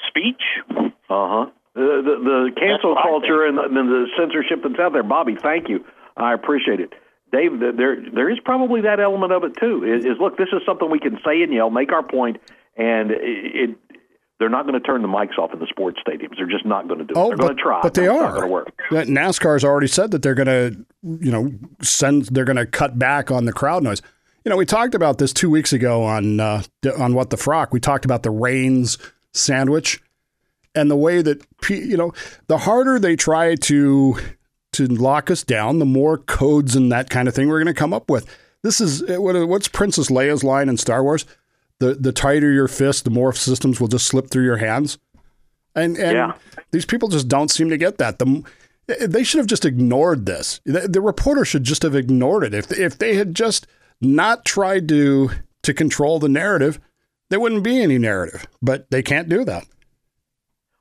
speech. 0.08 0.42
Uh 0.70 0.84
huh. 1.08 1.46
The, 1.74 2.02
the 2.02 2.14
the 2.24 2.50
cancel 2.58 2.94
That's 2.94 2.96
what 2.96 2.98
I 2.98 3.02
culture 3.02 3.46
and 3.46 3.58
the, 3.58 3.68
the 3.68 4.06
censorship 4.18 4.62
that's 4.62 4.78
out 4.80 4.92
there, 4.92 5.02
Bobby. 5.02 5.36
Thank 5.40 5.68
you. 5.68 5.84
I 6.16 6.34
appreciate 6.34 6.80
it. 6.80 6.92
Dave, 7.30 7.60
there 7.60 7.96
there 8.10 8.30
is 8.30 8.38
probably 8.44 8.80
that 8.82 9.00
element 9.00 9.32
of 9.32 9.44
it 9.44 9.56
too. 9.60 9.84
Is, 9.84 10.04
is 10.04 10.18
look, 10.18 10.38
this 10.38 10.48
is 10.52 10.62
something 10.64 10.90
we 10.90 10.98
can 10.98 11.18
say 11.24 11.42
and 11.42 11.52
yell, 11.52 11.70
make 11.70 11.92
our 11.92 12.02
point, 12.02 12.38
and 12.76 13.10
it, 13.10 13.18
it 13.20 13.78
they're 14.38 14.48
not 14.48 14.66
going 14.66 14.80
to 14.80 14.86
turn 14.86 15.02
the 15.02 15.08
mics 15.08 15.38
off 15.38 15.52
in 15.52 15.58
the 15.58 15.66
sports 15.66 15.98
stadiums. 16.06 16.36
They're 16.36 16.46
just 16.46 16.64
not 16.64 16.86
going 16.86 16.98
to 17.00 17.04
do 17.04 17.12
it. 17.12 17.16
Oh, 17.16 17.28
they're 17.28 17.36
but, 17.36 17.44
going 17.44 17.56
to 17.56 17.62
try, 17.62 17.80
but 17.82 17.94
they 17.94 18.06
are. 18.06 18.30
going 18.30 18.42
to 18.42 18.46
work. 18.48 18.82
NASCAR's 18.90 19.64
already 19.64 19.88
said 19.88 20.12
that 20.12 20.22
they're 20.22 20.34
going 20.34 20.46
to, 20.46 20.86
you 21.02 21.32
know, 21.32 21.52
send. 21.82 22.26
They're 22.26 22.44
going 22.44 22.56
to 22.56 22.66
cut 22.66 22.98
back 22.98 23.30
on 23.30 23.44
the 23.44 23.52
crowd 23.52 23.82
noise. 23.82 24.02
You 24.44 24.50
know, 24.50 24.56
we 24.56 24.64
talked 24.64 24.94
about 24.94 25.18
this 25.18 25.32
two 25.32 25.50
weeks 25.50 25.72
ago 25.72 26.04
on 26.04 26.40
uh, 26.40 26.62
on 26.98 27.14
what 27.14 27.30
the 27.30 27.36
frock. 27.36 27.72
We 27.72 27.80
talked 27.80 28.04
about 28.04 28.22
the 28.22 28.30
Reigns 28.30 28.96
sandwich 29.34 30.00
and 30.74 30.90
the 30.90 30.96
way 30.96 31.20
that 31.22 31.44
you 31.68 31.96
know 31.96 32.12
the 32.46 32.58
harder 32.58 32.98
they 32.98 33.16
try 33.16 33.56
to 33.56 34.16
to 34.72 34.86
lock 34.86 35.30
us 35.30 35.42
down, 35.42 35.80
the 35.80 35.84
more 35.84 36.18
codes 36.18 36.76
and 36.76 36.92
that 36.92 37.10
kind 37.10 37.26
of 37.26 37.34
thing 37.34 37.48
we're 37.48 37.62
going 37.62 37.74
to 37.74 37.78
come 37.78 37.92
up 37.92 38.08
with. 38.08 38.26
This 38.62 38.80
is 38.80 39.02
what, 39.18 39.48
what's 39.48 39.68
Princess 39.68 40.08
Leia's 40.08 40.44
line 40.44 40.68
in 40.68 40.76
Star 40.76 41.02
Wars: 41.02 41.26
the 41.80 41.94
the 41.94 42.12
tighter 42.12 42.50
your 42.50 42.68
fist, 42.68 43.04
the 43.04 43.10
more 43.10 43.32
systems 43.32 43.80
will 43.80 43.88
just 43.88 44.06
slip 44.06 44.28
through 44.30 44.44
your 44.44 44.56
hands. 44.58 44.98
And 45.74 45.96
and 45.96 46.12
Yeah. 46.16 46.32
these 46.72 46.84
people 46.86 47.08
just 47.08 47.28
don't 47.28 47.50
seem 47.50 47.68
to 47.70 47.76
get 47.76 47.98
that. 47.98 48.18
The 48.18 48.42
they 49.06 49.22
should 49.22 49.38
have 49.38 49.46
just 49.46 49.64
ignored 49.66 50.24
this. 50.26 50.60
The, 50.64 50.88
the 50.88 51.00
reporter 51.02 51.44
should 51.44 51.64
just 51.64 51.82
have 51.82 51.94
ignored 51.94 52.42
it. 52.42 52.54
If 52.54 52.72
if 52.72 52.98
they 52.98 53.16
had 53.16 53.34
just 53.34 53.66
not 54.00 54.44
tried 54.44 54.88
to 54.88 55.30
to 55.62 55.74
control 55.74 56.18
the 56.18 56.28
narrative, 56.28 56.80
there 57.28 57.38
wouldn't 57.40 57.62
be 57.64 57.82
any 57.82 57.98
narrative. 57.98 58.46
But 58.62 58.90
they 58.90 59.02
can't 59.02 59.28
do 59.28 59.44
that. 59.44 59.66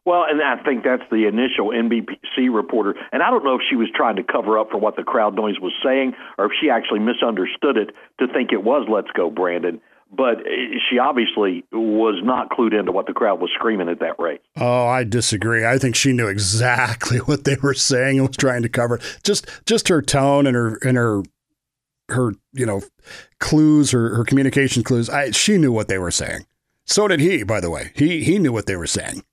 Well, 0.06 0.24
and 0.24 0.42
I 0.42 0.56
think 0.64 0.86
that's 0.86 1.04
the 1.12 1.28
initial 1.28 1.68
NBC 1.72 2.48
reporter. 2.50 2.96
And 3.12 3.22
I 3.22 3.30
don't 3.30 3.44
know 3.44 3.56
if 3.56 3.62
she 3.70 3.76
was 3.76 3.90
trying 3.94 4.16
to 4.16 4.24
cover 4.24 4.58
up 4.58 4.72
for 4.72 4.78
what 4.78 4.96
the 4.96 5.04
crowd 5.04 5.36
noise 5.36 5.60
was 5.60 5.74
saying 5.84 6.14
or 6.38 6.46
if 6.46 6.52
she 6.62 6.70
actually 6.70 7.00
misunderstood 7.00 7.76
it 7.76 7.90
to 8.22 8.28
think 8.32 8.54
it 8.54 8.64
was 8.64 8.88
Let's 8.90 9.12
Go, 9.12 9.30
Brandon. 9.30 9.82
But 10.12 10.38
she 10.90 11.00
obviously 11.00 11.66
was 11.72 12.22
not 12.24 12.50
clued 12.50 12.78
into 12.78 12.92
what 12.92 13.08
the 13.08 13.14
crowd 13.14 13.42
was 13.42 13.52
screaming 13.54 13.90
at 13.90 14.00
that 14.00 14.18
rate. 14.20 14.42
Oh, 14.56 14.88
I 14.88 15.04
disagree. 15.04 15.66
I 15.66 15.78
think 15.78 15.96
she 15.96 16.14
knew 16.14 16.28
exactly 16.28 17.18
what 17.26 17.44
they 17.44 17.58
were 17.62 17.74
saying 17.74 18.20
and 18.20 18.28
was 18.28 18.38
trying 18.38 18.64
to 18.64 18.70
cover. 18.70 19.00
Just 19.24 19.48
just 19.66 19.90
her 19.90 20.02
tone 20.02 20.48
and 20.48 20.56
her 20.56 20.80
and 20.84 20.98
her 20.98 21.24
her 22.10 22.34
you 22.54 22.66
know 22.66 22.82
clues, 23.40 23.92
her 23.92 24.16
her 24.16 24.24
communication 24.24 24.84
clues. 24.84 25.10
I 25.10 25.32
she 25.32 25.58
knew 25.58 25.72
what 25.72 25.88
they 25.88 25.98
were 25.98 26.12
saying. 26.12 26.46
So 26.86 27.08
did 27.08 27.20
he, 27.20 27.44
by 27.44 27.60
the 27.60 27.70
way. 27.70 27.92
He 27.96 28.24
he 28.24 28.40
knew 28.40 28.54
what 28.54 28.66
they 28.66 28.78
were 28.78 28.88
saying. 28.88 29.24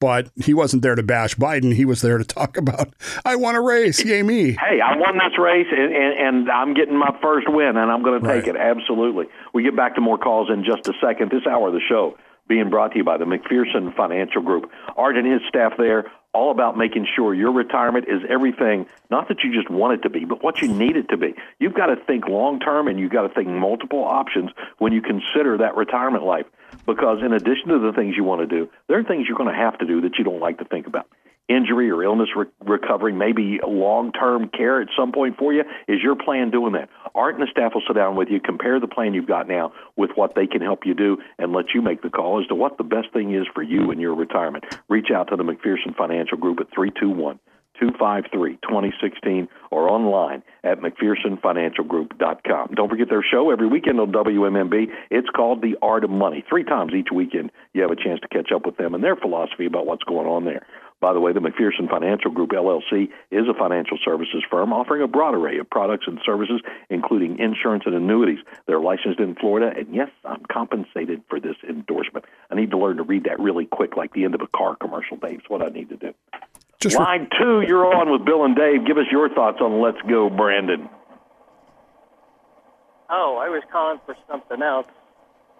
But 0.00 0.28
he 0.36 0.52
wasn't 0.52 0.82
there 0.82 0.94
to 0.94 1.02
bash 1.02 1.36
Biden. 1.36 1.74
He 1.74 1.86
was 1.86 2.02
there 2.02 2.18
to 2.18 2.24
talk 2.24 2.58
about, 2.58 2.92
I 3.24 3.36
want 3.36 3.56
a 3.56 3.60
race. 3.62 4.04
Yay, 4.04 4.22
me. 4.22 4.52
Hey, 4.52 4.78
I 4.84 4.94
won 4.98 5.14
this 5.16 5.38
race, 5.38 5.66
and, 5.70 5.94
and, 5.94 6.18
and 6.38 6.50
I'm 6.50 6.74
getting 6.74 6.98
my 6.98 7.16
first 7.22 7.46
win, 7.48 7.76
and 7.78 7.90
I'm 7.90 8.02
going 8.02 8.20
to 8.20 8.26
take 8.28 8.46
Right. 8.46 8.56
it. 8.56 8.56
Absolutely. 8.56 9.24
We 9.54 9.62
get 9.62 9.74
back 9.74 9.94
to 9.94 10.02
more 10.02 10.18
calls 10.18 10.50
in 10.50 10.64
just 10.64 10.86
a 10.88 10.92
second. 11.00 11.30
This 11.30 11.46
hour 11.48 11.68
of 11.68 11.74
the 11.74 11.80
show 11.88 12.16
being 12.46 12.68
brought 12.68 12.92
to 12.92 12.98
you 12.98 13.04
by 13.04 13.16
the 13.16 13.24
McPherson 13.24 13.96
Financial 13.96 14.42
Group. 14.42 14.70
Art 14.96 15.16
and 15.16 15.26
his 15.26 15.40
staff 15.48 15.72
there, 15.78 16.04
all 16.36 16.50
about 16.50 16.76
making 16.76 17.06
sure 17.16 17.34
your 17.34 17.50
retirement 17.50 18.04
is 18.08 18.20
everything, 18.28 18.84
not 19.10 19.28
that 19.28 19.42
you 19.42 19.54
just 19.54 19.70
want 19.70 19.94
it 19.94 20.02
to 20.02 20.10
be, 20.10 20.26
but 20.26 20.44
what 20.44 20.60
you 20.60 20.68
need 20.68 20.96
it 20.96 21.08
to 21.08 21.16
be. 21.16 21.34
You've 21.58 21.74
got 21.74 21.86
to 21.86 21.96
think 21.96 22.28
long 22.28 22.60
term, 22.60 22.88
and 22.88 23.00
you've 23.00 23.10
got 23.10 23.22
to 23.22 23.30
think 23.30 23.48
multiple 23.48 24.04
options 24.04 24.50
when 24.76 24.92
you 24.92 25.00
consider 25.00 25.56
that 25.56 25.76
retirement 25.76 26.24
life. 26.24 26.44
Because 26.84 27.22
in 27.24 27.32
addition 27.32 27.68
to 27.68 27.78
the 27.78 27.92
things 27.96 28.16
you 28.16 28.24
want 28.24 28.42
to 28.42 28.46
do, 28.46 28.68
there 28.86 28.98
are 28.98 29.04
things 29.04 29.26
you're 29.26 29.38
going 29.38 29.52
to 29.52 29.58
have 29.58 29.78
to 29.78 29.86
do 29.86 30.02
that 30.02 30.18
you 30.18 30.24
don't 30.24 30.40
like 30.40 30.58
to 30.58 30.64
think 30.66 30.86
about 30.86 31.08
injury 31.48 31.90
or 31.90 32.02
illness 32.02 32.28
re- 32.36 32.46
recovery, 32.64 33.12
maybe 33.12 33.60
long 33.66 34.12
term 34.12 34.48
care 34.48 34.80
at 34.80 34.88
some 34.96 35.12
point 35.12 35.36
for 35.38 35.52
you? 35.52 35.62
Is 35.88 36.00
your 36.02 36.16
plan 36.16 36.50
doing 36.50 36.72
that? 36.72 36.88
Art 37.14 37.34
and 37.34 37.42
the 37.42 37.50
staff 37.50 37.72
will 37.74 37.82
sit 37.86 37.94
down 37.94 38.16
with 38.16 38.28
you, 38.28 38.40
compare 38.40 38.78
the 38.80 38.88
plan 38.88 39.14
you've 39.14 39.26
got 39.26 39.48
now 39.48 39.72
with 39.96 40.10
what 40.14 40.34
they 40.34 40.46
can 40.46 40.60
help 40.60 40.84
you 40.84 40.94
do, 40.94 41.18
and 41.38 41.52
let 41.52 41.66
you 41.74 41.82
make 41.82 42.02
the 42.02 42.10
call 42.10 42.40
as 42.40 42.46
to 42.48 42.54
what 42.54 42.78
the 42.78 42.84
best 42.84 43.12
thing 43.12 43.34
is 43.34 43.46
for 43.54 43.62
you 43.62 43.90
in 43.90 43.98
your 43.98 44.14
retirement. 44.14 44.64
Reach 44.88 45.10
out 45.14 45.28
to 45.28 45.36
the 45.36 45.44
McPherson 45.44 45.96
Financial 45.96 46.36
Group 46.36 46.60
at 46.60 46.68
321 46.74 47.38
253 47.78 48.58
2016 48.62 49.48
or 49.70 49.90
online 49.90 50.42
at 50.64 50.80
McPhersonFinancialGroup.com. 50.80 52.68
Don't 52.74 52.88
forget 52.88 53.08
their 53.08 53.22
show 53.22 53.50
every 53.50 53.66
weekend 53.66 54.00
on 54.00 54.12
WMMB. 54.12 54.86
It's 55.10 55.28
called 55.28 55.62
The 55.62 55.76
Art 55.82 56.04
of 56.04 56.10
Money. 56.10 56.44
Three 56.48 56.64
times 56.64 56.92
each 56.94 57.08
weekend, 57.12 57.50
you 57.74 57.82
have 57.82 57.90
a 57.90 57.96
chance 57.96 58.20
to 58.20 58.28
catch 58.28 58.50
up 58.54 58.64
with 58.66 58.76
them 58.76 58.94
and 58.94 59.04
their 59.04 59.16
philosophy 59.16 59.66
about 59.66 59.86
what's 59.86 60.04
going 60.04 60.26
on 60.26 60.44
there. 60.44 60.66
By 61.00 61.12
the 61.12 61.20
way, 61.20 61.32
the 61.32 61.40
McPherson 61.40 61.90
Financial 61.90 62.30
Group 62.30 62.50
LLC 62.50 63.10
is 63.30 63.46
a 63.48 63.54
financial 63.54 63.98
services 64.02 64.42
firm 64.50 64.72
offering 64.72 65.02
a 65.02 65.06
broad 65.06 65.34
array 65.34 65.58
of 65.58 65.68
products 65.68 66.06
and 66.06 66.18
services, 66.24 66.62
including 66.88 67.38
insurance 67.38 67.82
and 67.84 67.94
annuities. 67.94 68.38
They're 68.66 68.80
licensed 68.80 69.20
in 69.20 69.34
Florida, 69.34 69.78
and 69.78 69.94
yes, 69.94 70.08
I'm 70.24 70.42
compensated 70.50 71.22
for 71.28 71.38
this 71.38 71.56
endorsement. 71.68 72.24
I 72.50 72.54
need 72.54 72.70
to 72.70 72.78
learn 72.78 72.96
to 72.96 73.02
read 73.02 73.24
that 73.24 73.38
really 73.38 73.66
quick, 73.66 73.96
like 73.96 74.14
the 74.14 74.24
end 74.24 74.34
of 74.34 74.40
a 74.40 74.46
car 74.46 74.74
commercial, 74.76 75.18
Dave. 75.18 75.40
It's 75.40 75.50
what 75.50 75.62
I 75.62 75.68
need 75.68 75.90
to 75.90 75.96
do. 75.96 76.14
Just 76.80 76.96
re- 76.98 77.04
Line 77.04 77.28
two, 77.38 77.60
you're 77.60 77.94
on 77.94 78.10
with 78.10 78.24
Bill 78.24 78.44
and 78.44 78.56
Dave. 78.56 78.86
Give 78.86 78.96
us 78.96 79.06
your 79.10 79.28
thoughts 79.28 79.58
on 79.60 79.82
Let's 79.82 80.00
Go, 80.08 80.30
Brandon. 80.30 80.88
Oh, 83.10 83.38
I 83.40 83.48
was 83.50 83.62
calling 83.70 84.00
for 84.06 84.16
something 84.28 84.62
else 84.62 84.86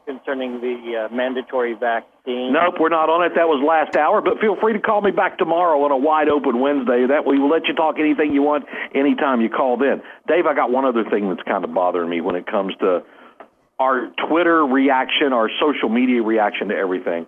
concerning 0.06 0.60
the 0.60 1.06
uh, 1.10 1.14
mandatory 1.14 1.74
vaccine. 1.74 2.52
Nope, 2.52 2.76
we're 2.80 2.88
not 2.88 3.10
on 3.10 3.26
it. 3.26 3.34
That 3.34 3.48
was 3.48 3.62
last 3.66 3.96
hour, 3.96 4.22
but 4.22 4.38
feel 4.40 4.56
free 4.60 4.72
to 4.72 4.80
call 4.80 5.02
me 5.02 5.10
back 5.10 5.36
tomorrow 5.36 5.82
on 5.82 5.90
a 5.90 5.96
wide 5.96 6.28
open 6.28 6.60
Wednesday. 6.60 7.06
That 7.06 7.26
we 7.26 7.38
will 7.38 7.50
let 7.50 7.66
you 7.66 7.74
talk 7.74 7.96
anything 7.98 8.32
you 8.32 8.42
want 8.42 8.64
anytime 8.94 9.40
you 9.40 9.50
call 9.50 9.82
in. 9.82 10.00
Dave, 10.28 10.46
I 10.46 10.54
got 10.54 10.70
one 10.70 10.84
other 10.84 11.04
thing 11.04 11.28
that's 11.28 11.42
kind 11.42 11.64
of 11.64 11.74
bothering 11.74 12.08
me 12.08 12.20
when 12.20 12.36
it 12.36 12.46
comes 12.46 12.74
to 12.80 13.02
our 13.78 14.08
Twitter 14.28 14.64
reaction, 14.64 15.32
our 15.32 15.50
social 15.60 15.88
media 15.88 16.22
reaction 16.22 16.68
to 16.68 16.76
everything. 16.76 17.26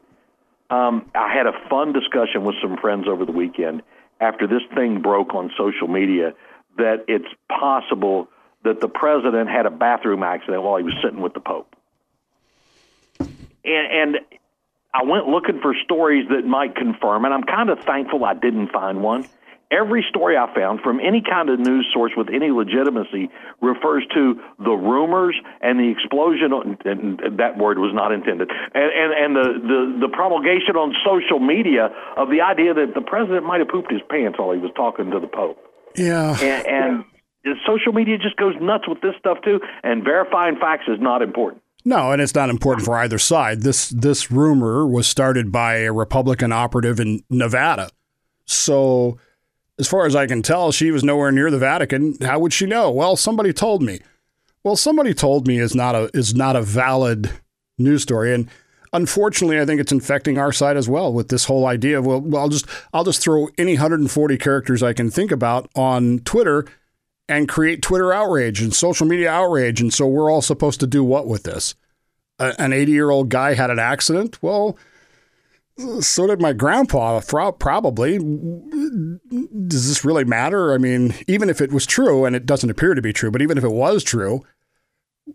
Um, 0.71 1.11
I 1.15 1.33
had 1.35 1.47
a 1.47 1.53
fun 1.69 1.93
discussion 1.93 2.45
with 2.45 2.57
some 2.63 2.77
friends 2.77 3.07
over 3.09 3.25
the 3.25 3.33
weekend 3.33 3.83
after 4.21 4.47
this 4.47 4.63
thing 4.75 5.03
broke 5.03 5.35
on 5.35 5.51
social 5.57 5.89
media 5.89 6.35
that 6.77 7.05
it's 7.09 7.29
possible 7.49 8.29
that 8.65 8.81
the 8.81 8.89
president 8.89 9.49
had 9.49 9.67
a 9.67 9.71
bathroom 9.71 10.23
accident 10.23 10.63
while 10.63 10.77
he 10.77 10.85
was 10.85 10.95
sitting 11.03 11.21
with 11.21 11.35
the 11.35 11.41
Pope. 11.41 11.75
And, 13.69 14.17
and 14.17 14.39
I 14.95 15.05
went 15.05 15.29
looking 15.29 15.61
for 15.61 15.75
stories 15.85 16.27
that 16.31 16.45
might 16.47 16.75
confirm, 16.75 17.25
and 17.25 17.35
I'm 17.35 17.45
kind 17.45 17.71
of 17.71 17.79
thankful 17.81 18.25
I 18.25 18.35
didn't 18.35 18.73
find 18.73 19.03
one. 19.03 19.27
Every 19.71 20.03
story 20.09 20.35
I 20.35 20.49
found 20.55 20.81
from 20.81 20.99
any 20.99 21.21
kind 21.21 21.51
of 21.51 21.61
news 21.61 21.87
source 21.93 22.13
with 22.17 22.29
any 22.33 22.51
legitimacy 22.51 23.29
refers 23.61 24.03
to 24.15 24.41
the 24.59 24.73
rumors 24.73 25.37
and 25.61 25.79
the 25.79 25.91
explosion, 25.93 26.55
on, 26.55 26.79
and 26.87 27.21
that 27.39 27.59
word 27.59 27.79
was 27.79 27.93
not 27.93 28.11
intended, 28.11 28.49
and, 28.49 28.91
and, 28.91 29.13
and 29.13 29.37
the, 29.37 29.47
the, 29.61 30.07
the 30.07 30.09
promulgation 30.09 30.75
on 30.77 30.95
social 31.05 31.39
media 31.39 31.91
of 32.17 32.31
the 32.31 32.41
idea 32.41 32.73
that 32.73 32.95
the 32.95 33.03
president 33.03 33.45
might 33.45 33.61
have 33.61 33.69
pooped 33.69 33.93
his 33.93 34.01
pants 34.09 34.39
while 34.39 34.53
he 34.53 34.59
was 34.59 34.73
talking 34.75 35.11
to 35.11 35.21
the 35.21 35.29
Pope. 35.29 35.59
yeah. 36.41 36.65
And, 36.65 37.05
and 37.45 37.57
social 37.67 37.93
media 37.93 38.17
just 38.17 38.37
goes 38.37 38.55
nuts 38.59 38.89
with 38.89 39.03
this 39.03 39.17
stuff 39.19 39.37
too, 39.45 39.61
and 39.83 40.03
verifying 40.03 40.57
facts 40.57 40.85
is 40.89 40.99
not 40.99 41.21
important. 41.21 41.63
No, 41.85 42.13
and 42.13 42.21
it's 42.21 42.35
not 42.35 42.51
important 42.51 42.85
for 42.85 42.97
either 42.97 43.19
side. 43.19 43.63
This 43.63 43.89
this 43.91 44.31
rumor 44.31 44.87
was 44.87 45.07
started 45.07 45.53
by 45.53 45.77
a 45.77 45.93
Republican 45.93 46.53
operative 46.53 47.01
in 47.01 47.23
Nevada. 47.31 47.91
So, 48.45 49.19
as 49.79 49.87
far 49.87 50.07
as 50.07 50.17
I 50.17 50.27
can 50.27 50.43
tell, 50.43 50.73
she 50.73 50.91
was 50.91 51.05
nowhere 51.05 51.31
near 51.31 51.51
the 51.51 51.59
Vatican. 51.59 52.17
How 52.21 52.39
would 52.41 52.53
she 52.53 52.67
know? 52.67 52.91
Well, 52.91 53.17
somebody 53.17 53.53
told 53.53 53.83
me. 53.83 54.01
Well, 54.65 54.77
somebody 54.77 55.15
told 55.15 55.47
me 55.47 55.59
is 55.59 55.75
not 55.75 55.95
a 55.95 56.11
is 56.15 56.35
not 56.35 56.57
a 56.57 56.63
valid 56.63 57.31
news 57.79 58.03
story, 58.03 58.35
and 58.35 58.49
unfortunately, 58.93 59.61
I 59.61 59.65
think 59.65 59.81
it's 59.81 59.93
infecting 59.93 60.37
our 60.37 60.53
side 60.53 60.77
as 60.77 60.89
well 60.89 61.13
with 61.13 61.29
this 61.29 61.45
whole 61.45 61.67
idea 61.67 61.99
of 61.99 62.07
well, 62.07 62.37
I'll 62.37 62.49
just 62.49 62.67
I'll 62.93 63.05
just 63.05 63.23
throw 63.23 63.49
any 63.57 63.75
140 63.75 64.37
characters 64.39 64.83
I 64.83 64.93
can 64.93 65.11
think 65.11 65.31
about 65.31 65.71
on 65.75 66.19
Twitter 66.21 66.67
and 67.29 67.49
create 67.49 67.83
Twitter 67.83 68.13
outrage 68.13 68.61
and 68.63 68.75
social 68.75 69.07
media 69.07 69.31
outrage. 69.31 69.81
And 69.81 69.93
so 69.93 70.07
we're 70.07 70.31
all 70.31 70.43
supposed 70.43 70.81
to 70.81 70.87
do 70.87 71.05
what 71.05 71.27
with 71.27 71.43
this? 71.43 71.75
A, 72.39 72.55
an 72.59 72.73
80 72.73 72.93
year 72.93 73.11
old 73.11 73.29
guy 73.29 73.55
had 73.55 73.71
an 73.71 73.79
accident? 73.79 74.43
Well, 74.43 74.79
So 76.01 76.27
did 76.27 76.41
my 76.41 76.53
grandpa, 76.53 77.21
probably. 77.21 78.19
Does 78.19 79.89
this 79.89 80.05
really 80.05 80.25
matter? 80.25 80.73
I 80.75 80.79
mean, 80.79 81.15
even 81.29 81.49
if 81.49 81.61
it 81.61 81.73
was 81.73 81.87
true, 81.87 82.25
and 82.25 82.35
it 82.35 82.47
doesn't 82.47 82.71
appear 82.71 82.95
to 82.95 83.03
be 83.03 83.13
true, 83.13 83.31
but 83.31 83.43
even 83.43 83.59
if 83.59 83.65
it 83.65 83.71
was 83.71 84.03
true, 84.03 84.45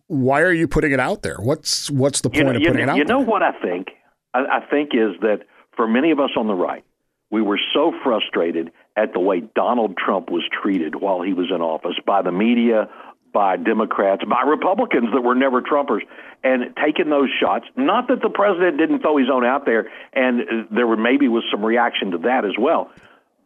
why 0.08 0.41
are 0.41 0.51
you 0.51 0.67
putting 0.67 0.91
it 0.91 0.99
out 0.99 1.21
there? 1.21 1.38
What's 1.39 1.89
what's 1.91 2.21
the 2.21 2.29
point 2.29 2.38
you 2.39 2.43
know, 2.45 2.49
of 2.51 2.62
putting 2.63 2.73
know, 2.77 2.84
it 2.84 2.89
out 2.89 2.97
You 2.97 3.06
there? 3.06 3.15
know 3.15 3.23
what 3.23 3.41
I 3.43 3.51
think? 3.62 3.91
I, 4.34 4.39
I 4.39 4.65
think 4.69 4.89
is 4.93 5.15
that 5.21 5.41
for 5.77 5.88
many 5.88 6.12
of 6.12 6.19
us 6.19 6.32
on 6.36 6.47
the 6.47 6.56
right, 6.56 6.84
we 7.32 7.41
were 7.41 7.60
so 7.73 7.93
frustrated 8.03 8.71
at 8.95 9.13
the 9.13 9.19
way 9.19 9.41
Donald 9.56 9.97
Trump 9.97 10.29
was 10.29 10.43
treated 10.62 10.95
while 10.95 11.21
he 11.21 11.34
was 11.34 11.47
in 11.53 11.62
office 11.62 11.95
by 12.06 12.21
the 12.21 12.32
media, 12.32 12.89
by 13.34 13.58
Democrats, 13.58 14.23
by 14.29 14.43
Republicans 14.47 15.10
that 15.13 15.21
were 15.21 15.36
never 15.36 15.62
Trumpers, 15.62 16.01
and 16.43 16.75
taking 16.84 17.10
those 17.10 17.29
shots. 17.39 17.65
Not 17.75 18.08
that 18.10 18.21
the 18.21 18.29
president 18.29 18.77
didn't 18.77 18.99
throw 18.99 19.17
his 19.17 19.27
own 19.34 19.43
out 19.43 19.65
there, 19.65 19.89
and 20.13 20.67
there 20.69 20.86
were 20.86 20.97
maybe 20.97 21.27
was 21.27 21.43
some 21.51 21.65
reaction 21.65 22.12
to 22.12 22.19
that 22.19 22.45
as 22.45 22.53
well, 22.60 22.91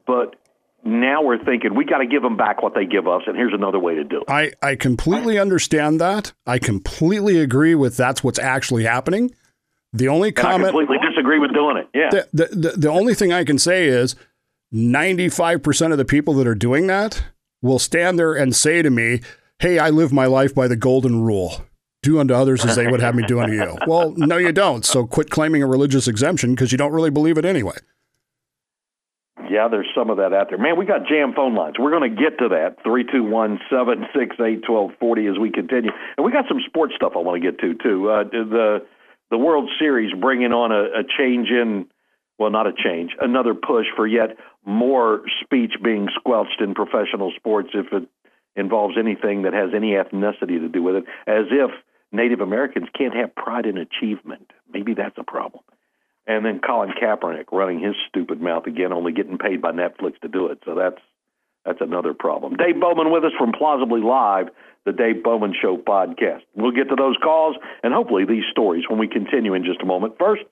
but 0.06 0.36
now 0.84 1.24
we're 1.24 1.44
thinking 1.44 1.76
we 1.76 1.86
got 1.86 2.00
to 2.00 2.08
give 2.08 2.22
them 2.22 2.38
back 2.38 2.62
what 2.62 2.76
they 2.76 2.86
give 2.86 3.08
us, 3.08 3.24
and 3.28 3.36
here's 3.36 3.54
another 3.54 3.80
way 3.80 3.96
to 3.96 4.04
do 4.04 4.18
it. 4.18 4.24
I, 4.28 4.52
I 4.62 4.76
completely 4.76 5.40
understand 5.40 6.00
that. 6.02 6.34
I 6.46 6.60
completely 6.60 7.40
agree 7.40 7.76
with 7.76 7.98
that's 7.98 8.24
what's 8.24 8.40
actually 8.40 8.84
happening. 8.84 9.32
The 9.94 10.10
only 10.10 10.30
And 10.30 10.40
I 10.40 10.42
comment 10.42 10.72
completely 10.72 10.98
disagree 11.10 11.40
with 11.40 11.54
doing 11.54 11.78
it. 11.78 11.88
Yeah. 11.94 12.10
the, 12.10 12.28
the, 12.34 12.56
the, 12.56 12.78
the 12.78 12.90
only 12.90 13.14
thing 13.14 13.32
I 13.32 13.44
can 13.44 13.58
say 13.58 13.88
is 13.88 14.16
95% 14.74 15.92
of 15.92 15.98
the 15.98 16.06
people 16.06 16.34
that 16.36 16.48
are 16.48 16.56
doing 16.56 16.88
that 16.88 17.24
will 17.62 17.80
stand 17.80 18.20
there 18.20 18.34
and 18.34 18.56
say 18.56 18.82
to 18.82 18.90
me, 18.90 19.22
Hey, 19.60 19.80
I 19.80 19.90
live 19.90 20.14
my 20.14 20.28
life 20.28 20.54
by 20.54 20.68
the 20.68 20.76
golden 20.76 21.24
rule. 21.24 21.66
Do 22.04 22.20
unto 22.20 22.34
others 22.34 22.64
as 22.64 22.76
they 22.76 22.88
would 22.88 23.00
have 23.00 23.16
me 23.16 23.24
do 23.26 23.40
unto 23.40 23.56
you. 23.56 23.76
Well, 23.88 24.14
no, 24.16 24.38
you 24.38 24.52
don't. 24.52 24.86
So 24.86 25.08
quit 25.08 25.32
claiming 25.32 25.64
a 25.64 25.68
religious 25.68 26.08
exemption 26.08 26.54
because 26.54 26.72
you 26.72 26.78
don't 26.78 26.94
really 26.94 27.10
believe 27.10 27.40
it 27.40 27.46
anyway. 27.46 27.78
Yeah, 29.50 29.68
there's 29.68 29.88
some 29.96 30.10
of 30.10 30.18
that 30.18 30.34
out 30.34 30.50
there. 30.50 30.58
Man, 30.58 30.78
we 30.78 30.86
got 30.86 31.08
jam 31.08 31.34
phone 31.34 31.56
lines. 31.56 31.76
We're 31.80 31.90
going 31.90 32.10
to 32.10 32.16
get 32.16 32.38
to 32.40 32.50
that. 32.50 32.78
321 32.84 33.60
768 33.70 34.70
1240 34.70 35.28
as 35.28 35.40
we 35.40 35.50
continue. 35.50 35.92
And 36.18 36.26
we 36.26 36.32
got 36.32 36.46
some 36.48 36.60
sports 36.68 36.94
stuff 36.96 37.14
I 37.16 37.20
want 37.20 37.42
to 37.42 37.52
get 37.52 37.60
to, 37.62 37.74
too. 37.74 38.10
Uh, 38.10 38.24
the, 38.30 38.86
the 39.32 39.38
World 39.38 39.70
Series 39.80 40.14
bringing 40.14 40.52
on 40.52 40.72
a, 40.72 41.00
a 41.00 41.04
change 41.18 41.50
in, 41.50 41.88
well, 42.38 42.52
not 42.52 42.68
a 42.68 42.74
change, 42.74 43.12
another 43.20 43.54
push 43.56 43.88
for 43.96 44.06
yet 44.06 44.38
more 44.68 45.22
speech 45.42 45.76
being 45.82 46.10
squelched 46.14 46.60
in 46.60 46.76
professional 46.76 47.32
sports 47.36 47.70
if 47.74 47.88
it 47.94 48.08
involves 48.56 48.98
anything 48.98 49.44
that 49.44 49.54
has 49.54 49.70
any 49.74 49.92
ethnicity 49.92 50.60
to 50.60 50.68
do 50.68 50.84
with 50.84 50.96
it, 50.96 51.06
as 51.26 51.46
if 51.52 51.72
Native 52.12 52.42
Americans 52.42 52.88
can't 52.98 53.16
have 53.16 53.34
pride 53.34 53.66
in 53.66 53.78
achievement. 53.78 54.52
Maybe 54.72 54.94
that's 54.94 55.18
a 55.18 55.24
problem. 55.24 55.64
And 56.26 56.46
then 56.46 56.60
Colin 56.60 56.92
Kaepernick 56.92 57.46
running 57.52 57.80
his 57.80 57.96
stupid 58.10 58.42
mouth 58.42 58.66
again, 58.68 58.92
only 58.92 59.14
getting 59.14 59.38
paid 59.38 59.62
by 59.62 59.72
Netflix 59.72 60.20
to 60.22 60.28
do 60.28 60.48
it. 60.48 60.60
So 60.66 60.76
that's 60.76 61.02
that's 61.66 61.82
another 61.82 62.14
problem. 62.14 62.56
Dave 62.56 62.80
Bowman 62.80 63.12
with 63.12 63.26
us 63.26 63.34
from 63.38 63.52
Plausibly 63.52 64.02
Live, 64.02 64.48
the 64.86 64.94
Dave 64.94 65.22
Bowman 65.22 65.54
Show 65.60 65.78
podcast. 65.78 66.42
We'll 66.56 66.72
get 66.72 66.90
to 66.90 66.96
those 66.96 67.18
calls 67.22 67.58
and 67.84 67.94
hopefully 67.94 68.26
these 68.26 68.46
stories 68.50 68.86
when 68.90 69.00
we 69.00 69.08
continue 69.08 69.54
in 69.54 69.66
just 69.66 69.82
a 69.82 69.86
moment. 69.86 70.16
First, 70.18 70.46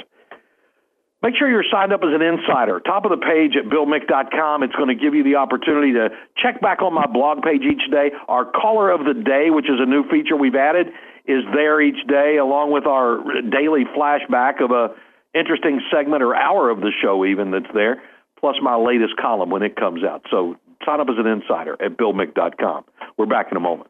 make 1.26 1.36
sure 1.36 1.50
you're 1.50 1.66
signed 1.72 1.92
up 1.92 2.02
as 2.04 2.14
an 2.14 2.22
insider. 2.22 2.80
Top 2.80 3.04
of 3.04 3.10
the 3.10 3.18
page 3.18 3.58
at 3.58 3.66
BillMick.com. 3.66 4.62
It's 4.62 4.76
going 4.76 4.90
to 4.90 4.96
give 4.96 5.16
you 5.16 5.24
the 5.24 5.36
opportunity 5.36 5.92
to 5.94 6.10
check 6.38 6.62
back 6.62 6.84
on 6.84 6.94
my 6.94 7.08
blog 7.08 7.42
page 7.42 7.64
each 7.64 7.90
day. 7.90 8.12
Our 8.28 8.46
caller 8.46 8.92
of 8.92 9.06
the 9.06 9.16
day, 9.16 9.50
which 9.50 9.66
is 9.66 9.82
a 9.82 9.90
new 9.90 10.08
feature 10.08 10.38
we've 10.38 10.56
added, 10.56 10.94
is 11.26 11.42
there 11.52 11.82
each 11.82 12.06
day, 12.08 12.38
along 12.38 12.72
with 12.72 12.86
our 12.86 13.18
daily 13.50 13.86
flashback 13.98 14.64
of 14.64 14.70
a 14.70 14.94
interesting 15.34 15.82
segment 15.92 16.22
or 16.22 16.36
hour 16.36 16.70
of 16.70 16.82
the 16.82 16.92
show 17.02 17.26
even 17.26 17.50
that's 17.50 17.74
there, 17.74 18.04
plus 18.40 18.56
my 18.62 18.76
latest 18.76 19.18
column 19.18 19.50
when 19.50 19.64
it 19.64 19.76
comes 19.76 20.04
out. 20.04 20.22
So 20.30 20.56
sign 20.86 21.00
up 21.00 21.08
as 21.10 21.18
an 21.18 21.26
insider 21.26 21.74
at 21.82 21.98
BillMick.com. 21.98 22.86
We're 23.18 23.26
back 23.26 23.48
in 23.50 23.58
a 23.58 23.60
moment. 23.60 23.90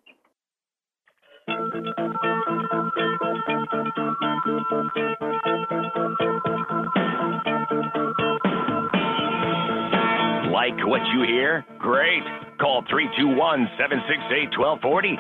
Like 10.66 10.88
what 10.88 11.02
you 11.14 11.22
hear? 11.22 11.64
Great. 11.78 12.24
Call 12.58 12.82
321 12.90 13.38
768 13.78 14.58
1240. 14.58 15.14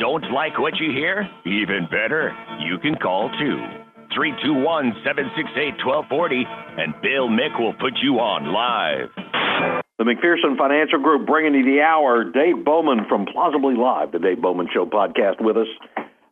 Don't 0.00 0.24
like 0.32 0.56
what 0.56 0.72
you 0.80 0.88
hear? 0.88 1.28
Even 1.44 1.84
better. 1.92 2.32
You 2.64 2.78
can 2.80 2.96
call 2.96 3.28
too. 3.36 3.60
321 4.16 4.96
768 5.04 5.84
1240, 5.84 6.48
and 6.80 6.96
Bill 7.04 7.28
Mick 7.28 7.60
will 7.60 7.76
put 7.76 7.92
you 8.00 8.24
on 8.24 8.48
live. 8.48 9.12
The 10.00 10.08
McPherson 10.08 10.56
Financial 10.56 11.00
Group 11.04 11.26
bringing 11.26 11.52
you 11.52 11.76
the 11.76 11.84
hour. 11.84 12.24
Dave 12.24 12.64
Bowman 12.64 13.04
from 13.04 13.26
Plausibly 13.28 13.76
Live, 13.76 14.12
the 14.12 14.18
Dave 14.18 14.40
Bowman 14.40 14.68
Show 14.72 14.86
podcast 14.86 15.44
with 15.44 15.58
us. 15.60 15.68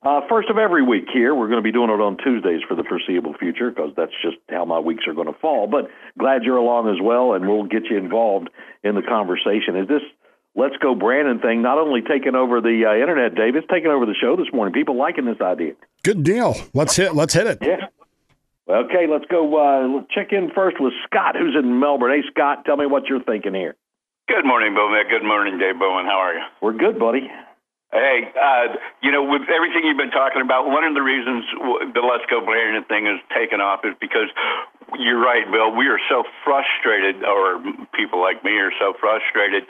Uh, 0.05 0.21
first 0.29 0.51
of 0.51 0.59
every 0.59 0.83
week 0.83 1.07
here. 1.13 1.35
We're 1.35 1.49
going 1.49 1.59
to 1.59 1.63
be 1.63 1.73
doing 1.73 1.89
it 1.89 2.01
on 2.01 2.19
Tuesdays 2.19 2.61
for 2.69 2.75
the 2.75 2.85
foreseeable 2.85 3.35
future 3.35 3.71
because 3.71 3.93
that's 3.97 4.13
just 4.23 4.37
how 4.51 4.67
my 4.67 4.79
weeks 4.79 5.05
are 5.07 5.15
going 5.15 5.33
to 5.33 5.39
fall. 5.41 5.67
But 5.67 5.89
glad 6.19 6.43
you're 6.45 6.59
along 6.59 6.91
as 6.91 7.01
well, 7.03 7.33
and 7.33 7.49
we'll 7.49 7.65
get 7.65 7.85
you 7.89 7.97
involved 7.97 8.51
in 8.83 8.95
the 8.97 9.03
conversation. 9.03 9.77
Is 9.77 9.89
this 9.89 10.03
Let's 10.55 10.77
Go 10.77 10.95
Brandon 10.95 11.41
thing 11.41 11.63
not 11.63 11.79
only 11.79 12.03
taking 12.03 12.35
over 12.35 12.61
the 12.61 12.85
uh, 12.87 13.01
internet, 13.01 13.35
Dave, 13.35 13.57
it's 13.57 13.67
taking 13.73 13.91
over 13.91 14.05
the 14.05 14.15
show 14.15 14.37
this 14.37 14.53
morning. 14.53 14.75
People 14.75 14.97
liking 14.97 15.25
this 15.25 15.41
idea. 15.41 15.73
Good 16.03 16.23
deal. 16.23 16.55
Let's 16.75 16.95
hit. 16.95 17.15
Let's 17.15 17.33
hit 17.33 17.47
it. 17.47 17.59
Yeah. 17.63 17.89
Okay, 18.69 19.07
let's 19.11 19.25
go. 19.31 19.57
Uh, 19.57 20.05
check 20.11 20.33
in 20.33 20.51
first 20.55 20.77
with 20.81 20.93
Scott, 21.07 21.35
who's 21.37 21.57
in 21.59 21.81
Melbourne. 21.81 22.13
Hey, 22.13 22.29
Scott, 22.31 22.65
tell 22.67 22.77
me 22.77 22.87
what 22.87 23.07
you're 23.09 23.23
thinking 23.25 23.55
here. 23.55 23.75
Good 24.29 24.45
morning, 24.45 24.75
Bill 24.75 24.89
Mick. 24.89 25.11
Good 25.11 25.27
morning, 25.27 25.59
Dave 25.59 25.79
Bowen. 25.79 26.07
How 26.07 26.17
are 26.17 26.35
you? 26.35 26.41
We're 26.63 26.73
good, 26.73 26.99
buddy. 26.99 27.31
Hey, 27.95 28.27
uh, 28.35 28.75
you 29.07 29.13
know, 29.15 29.23
with 29.23 29.47
everything 29.47 29.87
you've 29.87 29.97
been 29.97 30.11
talking 30.11 30.43
about, 30.43 30.67
one 30.67 30.83
of 30.83 30.99
the 30.99 31.01
reasons 31.01 31.47
the 31.95 32.03
Let's 32.03 32.27
Go 32.27 32.43
Brandon 32.43 32.83
thing 32.91 33.07
has 33.07 33.23
taken 33.31 33.63
off 33.63 33.87
is 33.87 33.95
because 34.03 34.27
you're 34.99 35.23
right, 35.23 35.47
Bill. 35.47 35.71
We 35.71 35.87
are 35.87 36.03
so 36.11 36.25
frustrated, 36.43 37.23
or 37.23 37.63
people 37.95 38.19
like 38.19 38.43
me 38.43 38.59
are 38.59 38.75
so 38.83 38.99
frustrated 38.99 39.63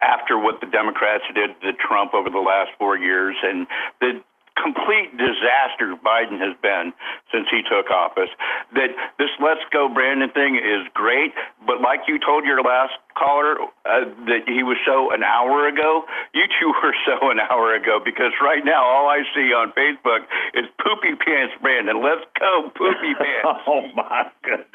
after 0.00 0.40
what 0.40 0.64
the 0.64 0.72
Democrats 0.72 1.24
did 1.36 1.52
to 1.60 1.76
Trump 1.76 2.14
over 2.16 2.30
the 2.32 2.40
last 2.40 2.72
four 2.80 2.96
years 2.96 3.36
and 3.44 3.66
the 4.00 4.24
complete 4.62 5.16
disaster 5.16 5.96
Biden 6.04 6.38
has 6.38 6.56
been 6.62 6.92
since 7.32 7.46
he 7.50 7.62
took 7.62 7.90
office. 7.90 8.30
That 8.74 8.92
this 9.18 9.30
Let's 9.40 9.64
Go 9.72 9.88
Brandon 9.88 10.30
thing 10.30 10.56
is 10.56 10.86
great, 10.94 11.32
but 11.66 11.80
like 11.80 12.00
you 12.06 12.18
told 12.18 12.44
your 12.44 12.62
last 12.62 12.94
caller 13.16 13.58
uh, 13.84 14.06
that 14.26 14.46
he 14.46 14.62
was 14.62 14.76
so 14.86 15.10
an 15.12 15.22
hour 15.22 15.66
ago, 15.68 16.04
you 16.32 16.44
two 16.60 16.72
were 16.82 16.94
so 17.06 17.30
an 17.30 17.40
hour 17.40 17.74
ago 17.74 18.00
because 18.04 18.32
right 18.40 18.64
now 18.64 18.84
all 18.84 19.08
I 19.08 19.22
see 19.34 19.52
on 19.52 19.72
Facebook 19.72 20.24
is 20.54 20.66
Poopy 20.78 21.16
Pants 21.16 21.54
Brandon. 21.60 22.02
Let's 22.02 22.24
go 22.38 22.70
Poopy 22.76 23.14
Pants. 23.20 23.64
oh 23.66 23.84
my 23.96 24.30
goodness. 24.42 24.66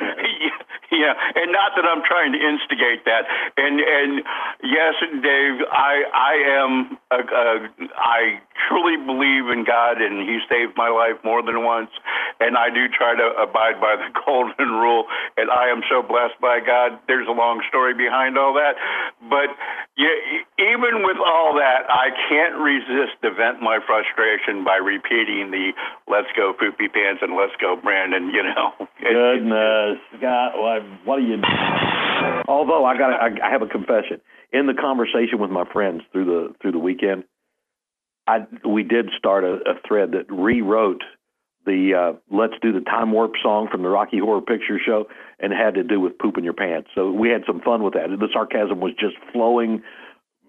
yeah, 0.92 1.14
and 1.36 1.52
not 1.52 1.74
that 1.76 1.86
I'm 1.86 2.04
trying 2.04 2.34
to 2.34 2.40
instigate 2.40 3.06
that. 3.06 3.26
And 3.58 3.80
and 3.80 4.24
yes, 4.64 4.94
Dave, 5.22 5.62
I 5.72 6.04
I 6.14 6.34
am 6.62 6.98
a, 7.12 7.20
a, 7.20 7.48
I 7.98 8.42
truly 8.68 8.98
believe 8.98 9.50
in 9.50 9.64
God, 9.66 9.75
and 10.02 10.24
He 10.24 10.40
saved 10.50 10.74
my 10.76 10.90
life 10.90 11.20
more 11.24 11.44
than 11.44 11.64
once. 11.64 11.92
And 12.40 12.58
I 12.58 12.70
do 12.70 12.88
try 12.88 13.16
to 13.16 13.28
abide 13.40 13.80
by 13.80 13.96
the 13.96 14.10
golden 14.26 14.72
rule, 14.76 15.06
and 15.38 15.50
I 15.52 15.70
am 15.70 15.82
so 15.90 16.02
blessed 16.02 16.40
by 16.42 16.60
God. 16.60 17.00
There's 17.08 17.28
a 17.28 17.36
long 17.36 17.62
story 17.70 17.94
behind 17.94 18.38
all 18.38 18.54
that, 18.56 18.76
but 19.30 19.52
yeah, 19.96 20.12
even 20.60 21.04
with 21.08 21.18
all 21.24 21.56
that, 21.56 21.88
I 21.88 22.12
can't 22.28 22.60
resist 22.60 23.16
to 23.24 23.32
vent 23.32 23.62
my 23.62 23.80
frustration 23.80 24.64
by 24.64 24.76
repeating 24.76 25.52
the 25.52 25.72
"Let's 26.08 26.28
go 26.36 26.52
poopy 26.52 26.90
pants" 26.90 27.22
and 27.24 27.36
"Let's 27.36 27.56
go 27.62 27.76
Brandon." 27.76 28.32
You 28.32 28.44
know. 28.44 28.74
Goodness, 29.02 30.00
God, 30.20 30.52
what, 30.56 30.82
what 31.06 31.20
are 31.20 31.28
you? 31.28 31.42
Although 32.48 32.86
I 32.86 32.98
got, 32.98 33.14
I, 33.14 33.30
I 33.44 33.52
have 33.52 33.62
a 33.62 33.68
confession. 33.68 34.22
In 34.52 34.68
the 34.68 34.74
conversation 34.74 35.40
with 35.40 35.52
my 35.52 35.66
friends 35.72 36.04
through 36.12 36.26
the 36.26 36.56
through 36.62 36.72
the 36.72 36.80
weekend, 36.80 37.24
I 38.28 38.46
we 38.68 38.84
did 38.84 39.10
start 39.18 39.44
a, 39.44 39.56
a 39.70 39.74
thread 39.88 40.12
that 40.12 40.32
rewrote 40.32 41.04
the 41.66 41.94
uh, 41.94 42.18
"Let's 42.36 42.54
Do 42.62 42.72
the 42.72 42.82
Time 42.82 43.12
Warp" 43.12 43.34
song 43.42 43.68
from 43.72 43.84
the 43.84 43.90
Rocky 43.90 44.20
Horror 44.20 44.42
Picture 44.42 44.80
Show, 44.84 45.06
and 45.40 45.54
had 45.54 45.76
to 45.76 45.84
do 45.84 46.00
with 46.00 46.18
poop 46.18 46.38
in 46.38 46.44
your 46.44 46.54
pants. 46.54 46.90
So 46.96 47.12
we 47.12 47.30
had 47.30 47.44
some 47.46 47.62
fun 47.62 47.84
with 47.84 47.94
that. 47.94 48.08
The 48.10 48.30
sarcasm 48.34 48.80
was 48.80 48.94
just 49.00 49.16
flowing 49.32 49.84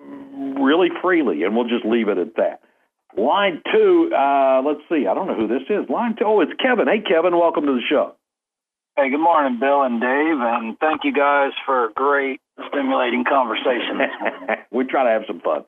really 0.01 0.89
freely, 1.03 1.43
and 1.45 1.55
we'll 1.55 1.69
just 1.69 1.85
leave 1.85 2.09
it 2.09 2.19
at 2.19 2.37
that. 2.37 2.61
Line 3.17 3.63
two, 3.73 4.11
uh, 4.15 4.61
let's 4.65 4.81
see. 4.91 5.07
I 5.07 5.15
don't 5.15 5.27
know 5.27 5.37
who 5.37 5.49
this 5.49 5.65
is. 5.71 5.89
Line 5.89 6.17
two, 6.19 6.25
oh, 6.25 6.41
it's 6.41 6.53
Kevin. 6.61 6.87
Hey, 6.87 7.01
Kevin, 7.01 7.37
welcome 7.37 7.65
to 7.67 7.73
the 7.73 7.87
show. 7.89 8.15
Hey, 8.97 9.11
good 9.11 9.21
morning, 9.21 9.59
Bill 9.61 9.83
and 9.83 10.01
Dave, 10.01 10.41
and 10.41 10.79
thank 10.79 11.05
you 11.05 11.13
guys 11.13 11.53
for 11.67 11.87
a 11.87 11.93
great, 11.93 12.41
stimulating 12.69 13.25
conversation. 13.29 14.01
we 14.71 14.85
try 14.85 15.05
to 15.05 15.11
have 15.11 15.23
some 15.27 15.41
fun. 15.41 15.65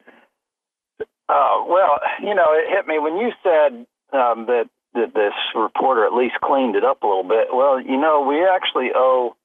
Uh, 1.28 1.64
well, 1.68 2.00
you 2.20 2.34
know, 2.34 2.52
it 2.52 2.70
hit 2.70 2.86
me 2.86 2.98
when 2.98 3.18
you 3.18 3.32
said 3.42 3.86
um, 4.12 4.46
that 4.46 4.68
that 4.94 5.12
this 5.14 5.34
reporter 5.54 6.06
at 6.06 6.14
least 6.14 6.34
cleaned 6.42 6.74
it 6.74 6.84
up 6.84 7.02
a 7.02 7.06
little 7.06 7.28
bit. 7.28 7.48
Well, 7.52 7.80
you 7.80 8.00
know, 8.00 8.22
we 8.22 8.42
actually 8.42 8.90
owe 8.94 9.36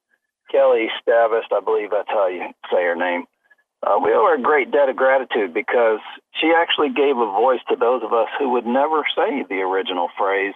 Kelli 0.53 0.87
Stavast, 1.01 1.51
I 1.51 1.59
believe 1.59 1.91
that's 1.91 2.09
how 2.09 2.27
you 2.27 2.47
say 2.71 2.83
her 2.83 2.95
name. 2.95 3.25
Uh, 3.85 3.99
we 4.01 4.11
owe 4.13 4.25
her 4.27 4.35
a 4.35 4.41
great 4.41 4.71
debt 4.71 4.87
of 4.87 4.95
gratitude 4.95 5.53
because 5.53 5.99
she 6.39 6.53
actually 6.55 6.89
gave 6.89 7.17
a 7.17 7.25
voice 7.25 7.59
to 7.69 7.75
those 7.75 8.01
of 8.03 8.13
us 8.13 8.29
who 8.39 8.51
would 8.51 8.65
never 8.65 9.03
say 9.15 9.43
the 9.49 9.59
original 9.59 10.07
phrase. 10.17 10.55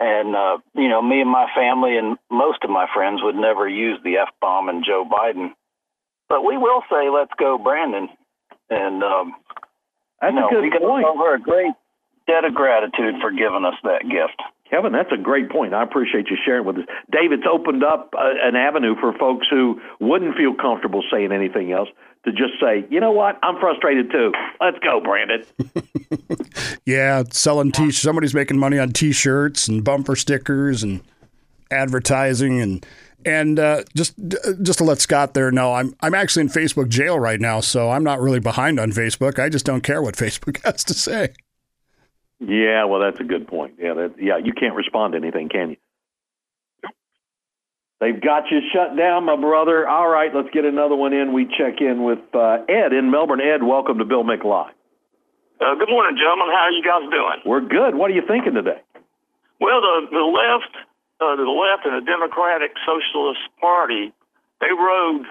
And, 0.00 0.34
uh, 0.34 0.58
you 0.74 0.88
know, 0.88 1.00
me 1.00 1.20
and 1.20 1.30
my 1.30 1.46
family 1.54 1.96
and 1.96 2.18
most 2.30 2.64
of 2.64 2.70
my 2.70 2.86
friends 2.92 3.20
would 3.22 3.36
never 3.36 3.68
use 3.68 4.00
the 4.02 4.16
F 4.16 4.30
bomb 4.40 4.68
and 4.68 4.84
Joe 4.84 5.08
Biden. 5.08 5.52
But 6.28 6.42
we 6.44 6.56
will 6.56 6.82
say, 6.90 7.08
let's 7.08 7.32
go, 7.38 7.58
Brandon. 7.58 8.08
And, 8.68 9.04
um, 9.04 9.34
That's 10.22 10.32
you 10.32 10.40
know, 10.40 10.48
a 10.48 10.50
good 10.50 10.62
we 10.62 10.70
can 10.70 10.80
point. 10.80 11.04
owe 11.04 11.18
her 11.18 11.34
a 11.34 11.40
great 11.40 11.74
debt 12.26 12.44
of 12.44 12.54
gratitude 12.54 13.16
for 13.20 13.30
giving 13.30 13.64
us 13.66 13.74
that 13.84 14.02
gift. 14.08 14.40
Kevin, 14.70 14.92
that's 14.92 15.12
a 15.12 15.18
great 15.18 15.50
point. 15.50 15.74
I 15.74 15.82
appreciate 15.82 16.28
you 16.30 16.36
sharing 16.46 16.64
with 16.64 16.78
us. 16.78 16.84
Dave, 17.10 17.32
it's 17.32 17.44
opened 17.44 17.84
up 17.84 18.14
uh, 18.16 18.32
an 18.42 18.56
avenue 18.56 18.94
for 18.98 19.12
folks 19.18 19.46
who 19.50 19.78
wouldn't 20.00 20.34
feel 20.34 20.54
comfortable 20.54 21.02
saying 21.12 21.30
anything 21.30 21.72
else 21.72 21.90
to 22.24 22.30
just 22.32 22.54
say, 22.58 22.86
you 22.88 22.98
know 23.00 23.10
what, 23.10 23.38
I'm 23.42 23.58
frustrated 23.60 24.10
too. 24.10 24.32
Let's 24.60 24.78
go, 24.78 25.00
Brandon. 25.00 25.44
Yeah, 26.84 27.22
selling 27.30 27.70
t 27.70 27.84
shirts. 27.84 27.98
somebody's 27.98 28.34
making 28.34 28.58
money 28.58 28.78
on 28.78 28.90
t-shirts 28.92 29.68
and 29.68 29.84
bumper 29.84 30.16
stickers 30.16 30.82
and 30.82 31.00
advertising 31.70 32.60
and 32.60 32.84
and 33.26 33.58
uh, 33.58 33.84
just 33.94 34.14
just 34.62 34.78
to 34.78 34.84
let 34.84 35.00
Scott 35.00 35.34
there 35.34 35.50
know, 35.50 35.74
I'm 35.74 35.94
I'm 36.00 36.14
actually 36.14 36.42
in 36.42 36.48
Facebook 36.48 36.88
jail 36.88 37.18
right 37.18 37.40
now, 37.40 37.60
so 37.60 37.90
I'm 37.90 38.04
not 38.04 38.20
really 38.20 38.40
behind 38.40 38.78
on 38.78 38.92
Facebook. 38.92 39.38
I 39.38 39.48
just 39.48 39.64
don't 39.64 39.82
care 39.82 40.02
what 40.02 40.14
Facebook 40.16 40.62
has 40.64 40.84
to 40.84 40.94
say. 40.94 41.34
Yeah, 42.40 42.84
well, 42.84 43.00
that's 43.00 43.20
a 43.20 43.24
good 43.24 43.46
point. 43.46 43.74
Yeah, 43.78 43.94
that, 43.94 44.14
yeah, 44.18 44.36
you 44.36 44.52
can't 44.52 44.74
respond 44.74 45.12
to 45.12 45.18
anything, 45.18 45.48
can 45.48 45.70
you? 45.70 45.76
They've 48.00 48.20
got 48.20 48.50
you 48.50 48.58
shut 48.74 48.96
down, 48.96 49.26
my 49.26 49.36
brother. 49.36 49.88
All 49.88 50.08
right, 50.08 50.34
let's 50.34 50.50
get 50.50 50.64
another 50.64 50.96
one 50.96 51.12
in. 51.12 51.32
We 51.32 51.46
check 51.46 51.80
in 51.80 52.02
with 52.02 52.18
uh, 52.34 52.66
Ed 52.68 52.92
in 52.92 53.12
Melbourne. 53.12 53.40
Ed, 53.40 53.62
welcome 53.62 53.98
to 53.98 54.04
Bill 54.04 54.24
Mick 54.24 54.42
Uh, 54.42 55.74
good 55.78 55.88
morning, 55.88 56.18
gentlemen. 56.18 56.48
How 56.50 56.66
are 56.66 56.72
you 56.72 56.82
guys 56.82 57.08
doing? 57.08 57.38
We're 57.46 57.60
good. 57.60 57.94
What 57.94 58.10
are 58.10 58.14
you 58.14 58.26
thinking 58.26 58.54
today? 58.54 58.82
Well, 59.60 59.80
the 59.80 60.08
the 60.10 60.26
left, 60.26 60.74
uh, 61.22 61.36
the 61.36 61.46
left, 61.46 61.86
and 61.86 61.94
the 61.94 62.04
Democratic 62.04 62.72
Socialist 62.84 63.40
Party, 63.60 64.12
they 64.60 64.72
rode 64.74 65.26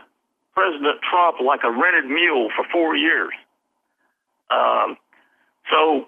President 0.54 1.00
Trump 1.10 1.40
like 1.44 1.62
a 1.64 1.72
rented 1.72 2.06
mule 2.06 2.50
for 2.56 2.66
four 2.72 2.96
years. 2.96 3.34
Um, 4.50 4.98
so 5.70 6.08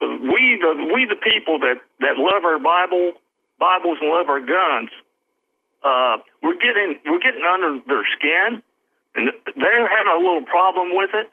we 0.00 0.58
the 0.60 0.90
we 0.92 1.06
the 1.06 1.16
people 1.16 1.58
that 1.60 1.80
that 2.00 2.16
love 2.18 2.44
our 2.44 2.58
Bible, 2.58 3.12
Bibles, 3.58 3.98
and 4.00 4.10
love 4.10 4.28
our 4.28 4.40
guns, 4.40 4.90
uh, 5.82 6.18
we're 6.42 6.60
getting 6.60 6.98
we're 7.06 7.20
getting 7.20 7.44
under 7.44 7.80
their 7.86 8.04
skin, 8.16 8.62
and 9.14 9.32
they're 9.56 9.88
having 9.88 10.12
a 10.12 10.18
little 10.18 10.44
problem 10.44 10.96
with 10.96 11.10
it. 11.14 11.30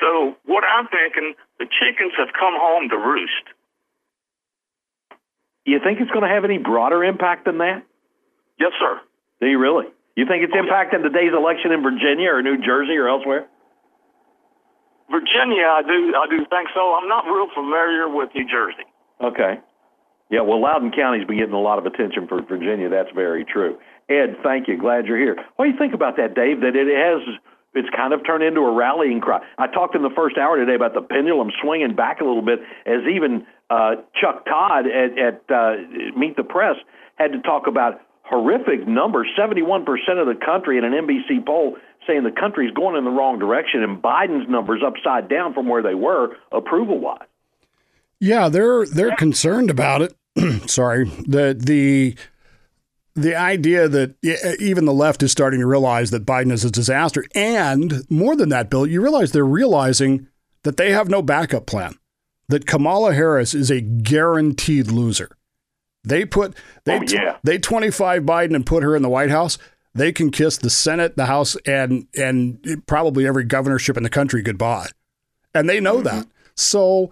So 0.00 0.36
what 0.44 0.64
I'm 0.64 0.88
thinking, 0.88 1.34
the 1.58 1.66
chickens 1.66 2.12
have 2.16 2.32
come 2.32 2.54
home 2.56 2.88
to 2.88 2.96
roost. 2.96 3.44
You 5.64 5.78
think 5.82 6.00
it's 6.00 6.10
going 6.10 6.26
to 6.26 6.32
have 6.32 6.44
any 6.44 6.58
broader 6.58 7.04
impact 7.04 7.44
than 7.44 7.58
that? 7.58 7.82
Yes, 8.58 8.72
sir. 8.78 9.00
Do 9.40 9.46
you 9.46 9.58
really? 9.58 9.86
You 10.16 10.26
think 10.26 10.44
it's 10.44 10.52
oh, 10.54 10.62
impacting 10.62 11.02
today's 11.02 11.32
election 11.32 11.72
in 11.72 11.82
Virginia 11.82 12.30
or 12.30 12.42
New 12.42 12.58
Jersey 12.58 12.96
or 12.96 13.08
elsewhere? 13.08 13.46
Virginia, 15.10 15.68
I 15.68 15.82
do 15.82 16.14
I 16.16 16.26
do 16.28 16.38
think 16.48 16.68
so. 16.74 16.94
I'm 16.94 17.08
not 17.08 17.24
real 17.26 17.48
familiar 17.54 18.08
with 18.08 18.30
New 18.34 18.48
Jersey. 18.48 18.88
Okay. 19.20 19.60
Yeah, 20.30 20.40
well, 20.40 20.60
Loudoun 20.60 20.90
County's 20.96 21.26
been 21.26 21.36
getting 21.36 21.52
a 21.52 21.60
lot 21.60 21.78
of 21.78 21.84
attention 21.84 22.26
for 22.26 22.40
Virginia. 22.40 22.88
That's 22.88 23.10
very 23.14 23.44
true. 23.44 23.76
Ed, 24.08 24.36
thank 24.42 24.66
you. 24.66 24.78
Glad 24.78 25.04
you're 25.06 25.18
here. 25.18 25.36
What 25.56 25.66
do 25.66 25.70
you 25.70 25.76
think 25.76 25.92
about 25.92 26.16
that, 26.16 26.34
Dave? 26.34 26.60
That 26.60 26.72
it 26.74 26.88
has, 26.88 27.20
it's 27.74 27.88
kind 27.94 28.12
of 28.12 28.24
turned 28.26 28.42
into 28.42 28.60
a 28.60 28.72
rallying 28.72 29.20
cry. 29.20 29.40
I 29.58 29.66
talked 29.66 29.94
in 29.94 30.02
the 30.02 30.12
first 30.14 30.36
hour 30.36 30.56
today 30.56 30.74
about 30.74 30.94
the 30.94 31.02
pendulum 31.02 31.50
swinging 31.62 31.94
back 31.94 32.20
a 32.20 32.24
little 32.24 32.42
bit, 32.42 32.60
as 32.86 33.00
even 33.12 33.46
uh, 33.70 33.96
Chuck 34.20 34.44
Todd 34.44 34.84
at, 34.86 35.18
at 35.18 35.42
uh, 35.48 35.76
Meet 36.16 36.36
the 36.36 36.44
Press 36.44 36.76
had 37.16 37.32
to 37.32 37.40
talk 37.40 37.66
about 37.66 38.00
horrific 38.22 38.86
numbers 38.86 39.28
71% 39.38 39.84
of 40.18 40.26
the 40.26 40.38
country 40.44 40.78
in 40.78 40.84
an 40.84 40.92
NBC 40.92 41.44
poll 41.44 41.76
saying 42.06 42.24
the 42.24 42.30
country's 42.30 42.72
going 42.72 42.96
in 42.96 43.04
the 43.04 43.10
wrong 43.10 43.38
direction, 43.38 43.82
and 43.82 44.02
Biden's 44.02 44.48
numbers 44.48 44.82
upside 44.84 45.28
down 45.28 45.54
from 45.54 45.68
where 45.68 45.82
they 45.82 45.94
were 45.94 46.36
approval 46.50 46.98
wise. 46.98 47.20
Yeah, 48.18 48.48
they're 48.48 48.86
they're 48.86 49.16
concerned 49.16 49.70
about 49.70 50.02
it. 50.02 50.14
Sorry, 50.68 51.04
the 51.26 51.56
the 51.58 52.16
the 53.14 53.34
idea 53.36 53.88
that 53.88 54.14
even 54.60 54.84
the 54.84 54.92
left 54.92 55.22
is 55.22 55.32
starting 55.32 55.60
to 55.60 55.66
realize 55.66 56.10
that 56.10 56.24
Biden 56.24 56.52
is 56.52 56.64
a 56.64 56.70
disaster, 56.70 57.24
and 57.34 58.08
more 58.10 58.36
than 58.36 58.48
that, 58.50 58.70
Bill, 58.70 58.86
you 58.86 59.02
realize 59.02 59.32
they're 59.32 59.44
realizing 59.44 60.28
that 60.62 60.76
they 60.76 60.92
have 60.92 61.08
no 61.08 61.22
backup 61.22 61.66
plan. 61.66 61.98
That 62.48 62.66
Kamala 62.66 63.14
Harris 63.14 63.54
is 63.54 63.70
a 63.70 63.80
guaranteed 63.80 64.88
loser. 64.88 65.36
They 66.04 66.24
put 66.24 66.54
they 66.84 66.98
Oh, 66.98 67.02
yeah. 67.06 67.36
they 67.44 67.58
25 67.58 68.22
Biden 68.24 68.54
and 68.54 68.66
put 68.66 68.82
her 68.82 68.96
in 68.96 69.02
the 69.02 69.08
White 69.08 69.30
House. 69.30 69.58
They 69.94 70.12
can 70.12 70.30
kiss 70.30 70.56
the 70.56 70.70
Senate, 70.70 71.16
the 71.16 71.26
House, 71.26 71.56
and 71.66 72.06
and 72.16 72.82
probably 72.86 73.26
every 73.26 73.44
governorship 73.44 73.96
in 73.96 74.02
the 74.02 74.10
country 74.10 74.42
goodbye, 74.42 74.88
and 75.54 75.68
they 75.68 75.80
know 75.80 75.96
mm-hmm. 75.96 76.04
that. 76.04 76.26
So 76.56 77.10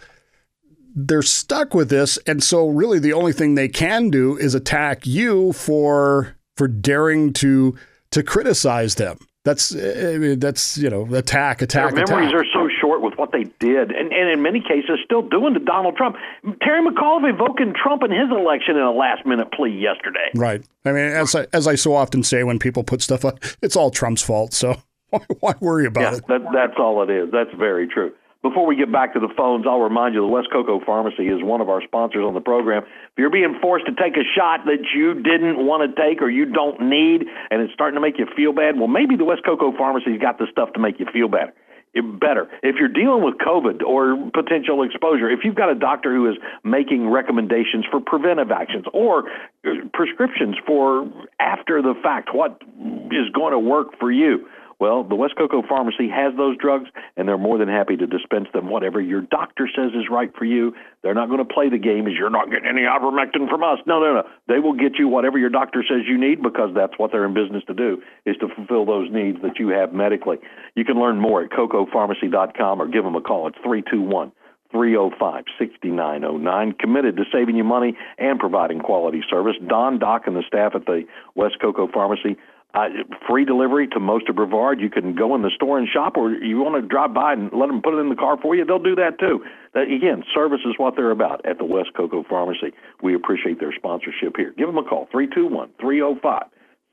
they're 0.95 1.23
stuck 1.23 1.75
with 1.75 1.89
this, 1.91 2.19
and 2.27 2.43
so 2.43 2.69
really 2.69 2.99
the 2.99 3.13
only 3.13 3.33
thing 3.33 3.55
they 3.55 3.69
can 3.69 4.11
do 4.11 4.37
is 4.37 4.55
attack 4.55 5.07
you 5.07 5.53
for 5.53 6.37
for 6.57 6.69
daring 6.69 7.33
to 7.35 7.77
to 8.11 8.23
criticize 8.23 8.97
them. 8.97 9.19
That's 9.43 9.75
eh, 9.75 9.79
eh, 9.81 10.15
I 10.15 10.19
mean, 10.19 10.39
that's 10.39 10.77
you 10.77 10.91
know 10.91 11.07
attack 11.15 11.63
attack 11.63 11.95
Their 11.95 12.05
memories 12.07 12.29
attack. 12.29 12.41
are 12.43 12.53
so 12.53 12.69
short 12.81 13.01
with 13.01 13.15
what 13.17 13.33
they 13.33 13.45
did, 13.59 13.91
and, 13.91 14.13
and 14.13 14.29
in 14.31 14.43
many 14.43 14.61
cases 14.61 14.99
still 15.05 15.23
doing 15.23 15.55
to 15.55 15.61
Donald 15.61 15.97
Trump. 15.97 16.17
Terry 16.61 16.87
McAuliffe 16.87 17.33
evoking 17.33 17.73
Trump 17.75 18.03
in 18.03 18.11
his 18.11 18.31
election 18.31 18.77
in 18.77 18.83
a 18.83 18.93
last 18.93 19.25
minute 19.25 19.51
plea 19.53 19.71
yesterday. 19.71 20.29
Right. 20.35 20.63
I 20.85 20.93
mean, 20.93 21.05
as 21.07 21.35
I, 21.35 21.47
as 21.55 21.67
I 21.67 21.75
so 21.77 21.95
often 21.95 22.23
say 22.23 22.43
when 22.45 22.59
people 22.59 22.85
put 22.85 23.01
stuff 23.01 23.25
up, 23.25 23.39
it's 23.63 23.77
all 23.77 23.91
Trump's 23.91 24.23
fault. 24.23 24.53
So 24.53 24.83
why, 25.11 25.21
why 25.41 25.55
worry 25.61 25.87
about 25.87 26.03
Yeah, 26.03 26.19
it? 26.19 26.27
that, 26.29 26.43
that's 26.53 26.75
all 26.79 27.03
it 27.03 27.09
is. 27.09 27.31
That's 27.33 27.51
very 27.57 27.87
true. 27.89 28.13
Before 28.43 28.65
we 28.65 28.75
get 28.75 28.91
back 28.91 29.13
to 29.13 29.21
the 29.21 29.29
phones, 29.37 29.67
I'll 29.69 29.81
remind 29.81 30.15
you 30.15 30.23
the 30.23 30.27
West 30.27 30.49
Cocoa 30.51 30.81
Pharmacy 30.85 31.29
is 31.29 31.43
one 31.43 31.61
of 31.61 31.69
our 31.69 31.83
sponsors 31.83 32.25
on 32.25 32.33
the 32.33 32.41
program. 32.41 32.85
If 32.85 33.19
you're 33.19 33.29
being 33.29 33.59
forced 33.61 33.85
to 33.85 33.93
take 33.93 34.17
a 34.17 34.25
shot 34.25 34.65
that 34.65 34.81
you 34.97 35.13
didn't 35.13 35.67
want 35.67 35.85
to 35.85 35.93
take 35.93 36.23
or 36.23 36.31
you 36.31 36.47
don't 36.47 36.81
need 36.81 37.29
and 37.51 37.61
it's 37.61 37.73
starting 37.75 37.97
to 37.97 38.01
make 38.01 38.19
you 38.19 38.27
feel 38.35 38.55
bad, 38.55 38.79
well, 38.79 38.89
maybe 38.89 39.15
the 39.15 39.25
West 39.25 39.43
Cocoa 39.45 39.77
Pharmacy's 39.77 40.19
got 40.19 40.39
the 40.39 40.47
stuff 40.51 40.73
to 40.73 40.81
make 40.81 40.99
you 40.99 41.07
feel 41.13 41.29
better. 41.29 41.53
Better. 41.93 42.49
If 42.63 42.77
you're 42.79 42.89
dealing 42.89 43.25
with 43.25 43.35
COVID 43.45 43.83
or 43.83 44.17
potential 44.33 44.85
exposure, 44.85 45.29
if 45.29 45.41
you've 45.43 45.57
got 45.57 45.71
a 45.71 45.75
doctor 45.75 46.15
who 46.15 46.31
is 46.31 46.37
making 46.63 47.11
recommendations 47.11 47.85
for 47.91 48.01
preventive 48.01 48.53
actions 48.53 48.85
or 48.95 49.29
uh, 49.67 49.71
prescriptions 49.93 50.57
for 50.65 51.11
after 51.41 51.83
the 51.83 51.95
fact, 52.01 52.31
what 52.33 52.63
is 53.11 53.29
going 53.35 53.53
to 53.53 53.59
work 53.59 53.99
for 53.99 54.11
you? 54.11 54.47
Well, 54.81 55.05
the 55.05 55.15
West 55.15 55.35
Cocoa 55.37 55.63
Pharmacy 55.69 56.09
has 56.09 56.35
those 56.39 56.57
drugs, 56.57 56.89
and 57.17 57.29
they're 57.29 57.37
more 57.37 57.59
than 57.59 57.69
happy 57.69 57.97
to 57.99 58.07
dispense 58.07 58.49
them. 58.55 58.71
Whatever 58.71 58.99
your 58.99 59.21
doctor 59.21 59.69
says 59.69 59.93
is 59.93 60.09
right 60.11 60.33
for 60.35 60.47
you, 60.47 60.75
they're 61.03 61.15
not 61.15 61.29
going 61.29 61.47
to 61.47 61.55
play 61.55 61.69
the 61.69 61.79
game 61.79 62.07
as 62.07 62.15
you're 62.19 62.31
not 62.31 62.51
getting 62.51 62.67
any 62.67 62.83
ivermectin 62.83 63.49
from 63.51 63.63
us. 63.63 63.79
No, 63.87 64.01
no, 64.01 64.15
no. 64.15 64.23
They 64.49 64.59
will 64.59 64.73
get 64.73 64.99
you 64.99 65.07
whatever 65.07 65.39
your 65.39 65.51
doctor 65.51 65.85
says 65.87 66.09
you 66.09 66.17
need 66.17 66.43
because 66.43 66.71
that's 66.75 66.95
what 66.97 67.13
they're 67.13 67.27
in 67.27 67.35
business 67.35 67.63
to 67.67 67.75
do, 67.75 68.03
is 68.25 68.37
to 68.39 68.49
fulfill 68.49 68.87
those 68.87 69.11
needs 69.13 69.37
that 69.43 69.59
you 69.59 69.69
have 69.69 69.93
medically. 69.93 70.39
You 70.75 70.87
can 70.87 70.99
learn 70.99 71.21
more 71.21 71.43
at 71.43 71.51
cocopharmacy.com 71.51 72.81
or 72.81 72.89
give 72.89 73.05
them 73.05 73.17
a 73.17 73.21
call. 73.21 73.49
It's 73.49 73.59
321 73.63 74.33
305 74.73 75.45
6909. 75.59 76.73
Committed 76.73 77.17
to 77.17 77.25
saving 77.31 77.57
you 77.57 77.65
money 77.65 77.99
and 78.19 78.39
providing 78.39 78.81
quality 78.81 79.21
service. 79.29 79.57
Don, 79.67 79.99
Doc, 79.99 80.23
and 80.27 80.37
the 80.37 80.45
staff 80.47 80.73
at 80.75 80.87
the 80.87 81.05
West 81.35 81.57
Cocoa 81.61 81.89
Pharmacy 81.93 82.37
uh, 82.75 82.89
free 83.29 83.45
delivery 83.45 83.89
to 83.89 84.01
most 84.01 84.29
of 84.29 84.37
Brevard. 84.37 84.81
You 84.81 84.91
can 84.91 85.15
go 85.15 85.35
in 85.35 85.43
the 85.43 85.51
store 85.55 85.79
and 85.79 85.89
shop, 85.89 86.17
or 86.17 86.31
you 86.31 86.59
want 86.59 86.81
to 86.81 86.87
drive 86.87 87.13
by 87.15 87.33
and 87.33 87.51
let 87.53 87.67
them 87.67 87.83
put 87.83 87.95
it 87.95 87.99
in 87.99 88.09
the 88.09 88.17
car 88.17 88.37
for 88.41 88.55
you. 88.55 88.65
They'll 88.65 88.79
do 88.79 88.95
that 88.95 89.19
too. 89.19 89.45
That, 89.75 89.91
again, 89.91 90.23
service 90.33 90.61
is 90.65 90.75
what 90.77 90.97
they're 90.97 91.11
about 91.11 91.45
at 91.45 91.59
the 91.59 91.65
West 91.65 91.91
Cocoa 91.97 92.25
Pharmacy. 92.29 92.73
We 93.03 93.15
appreciate 93.15 93.61
their 93.61 93.75
sponsorship 93.75 94.37
here. 94.37 94.55
Give 94.57 94.69
them 94.69 94.79
a 94.79 94.85
call, 94.85 95.09
321 95.11 95.71
305 95.81 96.43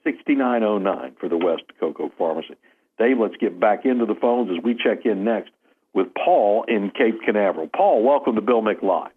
6909 0.04 1.16
for 1.20 1.30
the 1.30 1.38
West 1.38 1.64
Cocoa 1.80 2.12
Pharmacy. 2.18 2.56
Dave, 2.98 3.20
let's 3.20 3.36
get 3.38 3.60
back 3.60 3.86
into 3.86 4.06
the 4.06 4.16
phones 4.16 4.50
as 4.50 4.64
we 4.64 4.74
check 4.74 5.06
in 5.06 5.24
next 5.24 5.52
with 5.94 6.08
Paul 6.14 6.64
in 6.68 6.92
Cape 6.92 7.22
Canaveral. 7.26 7.68
Paul, 7.76 8.04
welcome 8.04 8.36
to 8.36 8.42
Bill 8.42 8.62
Mick 8.62 8.82
Live. 8.82 9.12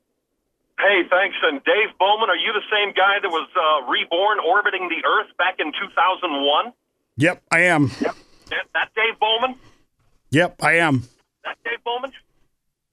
Hey, 0.81 1.05
thanks. 1.09 1.37
And 1.43 1.63
Dave 1.65 1.93
Bowman, 1.99 2.31
are 2.31 2.41
you 2.41 2.53
the 2.57 2.65
same 2.73 2.97
guy 2.97 3.21
that 3.21 3.29
was 3.29 3.49
uh, 3.53 3.85
reborn 3.91 4.41
orbiting 4.41 4.89
the 4.89 5.05
Earth 5.05 5.29
back 5.37 5.61
in 5.61 5.73
2001? 5.77 6.73
Yep, 7.17 7.43
I 7.53 7.61
am. 7.69 7.89
That, 8.49 8.65
that 8.73 8.89
Dave 8.97 9.21
Bowman? 9.21 9.57
Yep, 10.31 10.57
I 10.63 10.81
am. 10.81 11.05
That 11.45 11.57
Dave 11.65 11.85
Bowman? 11.85 12.13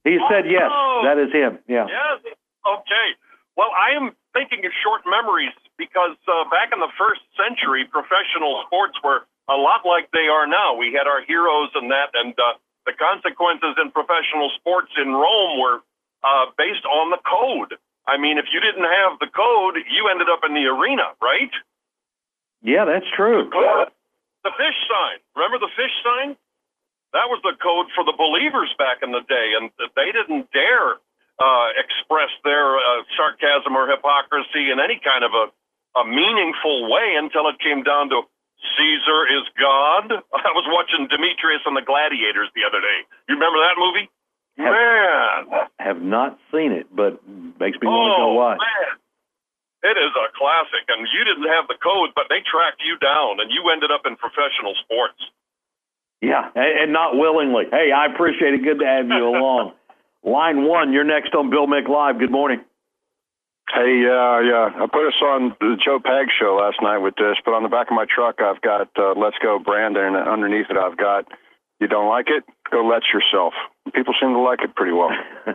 He 0.04 0.18
said 0.28 0.44
yes. 0.46 0.68
Oh. 0.68 1.02
That 1.04 1.18
is 1.18 1.32
him. 1.32 1.58
Yeah. 1.66 1.86
Yes. 1.88 2.36
Okay. 2.62 3.08
Well, 3.56 3.72
I 3.74 3.96
am 3.96 4.12
thinking 4.32 4.64
of 4.64 4.72
short 4.84 5.02
memories 5.08 5.56
because 5.76 6.14
uh, 6.28 6.44
back 6.52 6.70
in 6.72 6.80
the 6.80 6.92
first 6.94 7.24
century, 7.34 7.88
professional 7.88 8.62
sports 8.66 8.94
were 9.02 9.26
a 9.48 9.56
lot 9.56 9.82
like 9.88 10.12
they 10.12 10.28
are 10.28 10.46
now. 10.46 10.76
We 10.76 10.92
had 10.92 11.08
our 11.08 11.24
heroes 11.24 11.72
and 11.74 11.90
that, 11.90 12.12
and 12.14 12.36
uh, 12.36 12.60
the 12.86 12.92
consequences 12.94 13.74
in 13.80 13.90
professional 13.90 14.52
sports 14.60 14.92
in 14.96 15.10
Rome 15.10 15.58
were 15.58 15.80
uh, 16.24 16.50
based 16.56 16.84
on 16.86 17.10
the 17.10 17.20
code. 17.22 17.78
I 18.08 18.16
mean, 18.16 18.38
if 18.38 18.46
you 18.52 18.60
didn't 18.60 18.88
have 18.88 19.20
the 19.20 19.28
code, 19.28 19.76
you 19.90 20.08
ended 20.08 20.28
up 20.32 20.40
in 20.42 20.54
the 20.54 20.64
arena, 20.64 21.12
right? 21.20 21.52
Yeah, 22.62 22.84
that's 22.84 23.06
true. 23.14 23.48
The 24.44 24.54
fish 24.56 24.78
sign. 24.88 25.18
Remember 25.36 25.58
the 25.60 25.70
fish 25.76 25.92
sign? 26.02 26.36
That 27.12 27.28
was 27.28 27.40
the 27.44 27.56
code 27.60 27.88
for 27.94 28.04
the 28.04 28.16
believers 28.16 28.72
back 28.76 29.00
in 29.04 29.12
the 29.12 29.24
day, 29.28 29.56
and 29.56 29.70
they 29.96 30.12
didn't 30.12 30.52
dare 30.52 31.00
uh, 31.38 31.68
express 31.78 32.28
their 32.44 32.76
uh, 32.76 33.06
sarcasm 33.16 33.76
or 33.76 33.88
hypocrisy 33.88 34.72
in 34.72 34.80
any 34.80 35.00
kind 35.00 35.22
of 35.24 35.32
a, 35.32 35.46
a 36.00 36.04
meaningful 36.04 36.90
way 36.90 37.16
until 37.16 37.48
it 37.48 37.56
came 37.62 37.82
down 37.82 38.10
to 38.10 38.26
Caesar 38.76 39.20
is 39.30 39.46
God. 39.54 40.10
I 40.34 40.52
was 40.52 40.66
watching 40.68 41.06
Demetrius 41.06 41.62
and 41.64 41.76
the 41.78 41.86
Gladiators 41.86 42.50
the 42.58 42.66
other 42.66 42.82
day. 42.82 42.98
You 43.30 43.38
remember 43.38 43.62
that 43.62 43.78
movie? 43.78 44.10
Have, 44.58 44.74
Man, 44.74 45.68
have 45.78 46.02
not 46.02 46.38
seen 46.50 46.72
it, 46.72 46.90
but 46.90 47.22
makes 47.62 47.78
me 47.78 47.86
want 47.86 48.10
to 48.10 48.18
go 48.18 48.30
oh 48.30 48.34
watch. 48.34 48.58
man, 48.58 48.98
it 49.86 49.96
is 49.96 50.10
a 50.18 50.26
classic. 50.34 50.82
And 50.90 51.06
you 51.06 51.22
didn't 51.22 51.46
have 51.46 51.70
the 51.70 51.78
code, 51.78 52.10
but 52.18 52.26
they 52.28 52.42
tracked 52.42 52.82
you 52.82 52.98
down, 52.98 53.38
and 53.38 53.50
you 53.54 53.70
ended 53.70 53.94
up 53.94 54.02
in 54.02 54.18
professional 54.18 54.74
sports. 54.82 55.22
Yeah, 56.20 56.50
and, 56.58 56.90
and 56.90 56.90
not 56.92 57.14
willingly. 57.14 57.70
Hey, 57.70 57.94
I 57.94 58.06
appreciate 58.10 58.54
it. 58.54 58.64
Good 58.66 58.80
to 58.82 58.86
have 58.86 59.06
you 59.06 59.22
along. 59.30 59.72
Line 60.24 60.66
one, 60.66 60.92
you're 60.92 61.06
next 61.06 61.34
on 61.34 61.50
Bill 61.50 61.66
Mick 61.70 61.86
Live. 61.88 62.18
Good 62.18 62.32
morning. 62.34 62.58
Hey, 63.70 64.02
uh, 64.02 64.40
yeah, 64.42 64.74
I 64.74 64.86
put 64.90 65.06
us 65.06 65.20
on 65.22 65.54
the 65.60 65.76
Joe 65.78 66.00
Pags 66.00 66.32
show 66.34 66.58
last 66.58 66.82
night 66.82 66.98
with 66.98 67.14
this, 67.14 67.36
but 67.44 67.52
on 67.52 67.62
the 67.62 67.68
back 67.68 67.90
of 67.90 67.94
my 67.94 68.06
truck, 68.08 68.40
I've 68.40 68.60
got 68.62 68.88
uh, 68.98 69.12
Let's 69.14 69.36
Go 69.38 69.58
Brandon, 69.60 70.16
and 70.16 70.28
underneath 70.28 70.66
it, 70.70 70.76
I've 70.76 70.96
got 70.96 71.26
You 71.80 71.86
Don't 71.88 72.08
Like 72.08 72.26
It? 72.28 72.44
Go 72.70 72.84
Let 72.86 73.02
Yourself. 73.12 73.54
People 73.94 74.14
seem 74.20 74.32
to 74.32 74.40
like 74.40 74.60
it 74.62 74.74
pretty 74.74 74.92
well. 74.92 75.10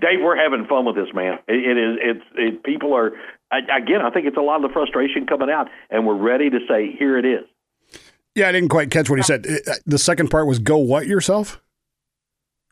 Dave, 0.00 0.20
we're 0.22 0.36
having 0.36 0.66
fun 0.66 0.84
with 0.84 0.96
this, 0.96 1.08
man. 1.14 1.38
It, 1.48 1.54
it 1.66 1.78
is. 1.78 1.96
It's. 2.00 2.24
It, 2.34 2.62
people 2.64 2.94
are. 2.94 3.12
I, 3.50 3.58
again, 3.78 4.00
I 4.02 4.10
think 4.10 4.26
it's 4.26 4.36
a 4.36 4.40
lot 4.42 4.56
of 4.56 4.62
the 4.62 4.72
frustration 4.72 5.26
coming 5.26 5.50
out, 5.50 5.68
and 5.90 6.06
we're 6.06 6.14
ready 6.16 6.50
to 6.50 6.58
say, 6.68 6.94
here 6.98 7.18
it 7.18 7.24
is. 7.24 7.44
Yeah, 8.34 8.48
I 8.48 8.52
didn't 8.52 8.68
quite 8.68 8.90
catch 8.90 9.08
what 9.10 9.18
he 9.18 9.22
said. 9.22 9.46
Uh, 9.46 9.74
The 9.86 9.98
second 9.98 10.28
part 10.30 10.46
was 10.46 10.58
go 10.58 10.76
what 10.78 11.06
yourself? 11.06 11.60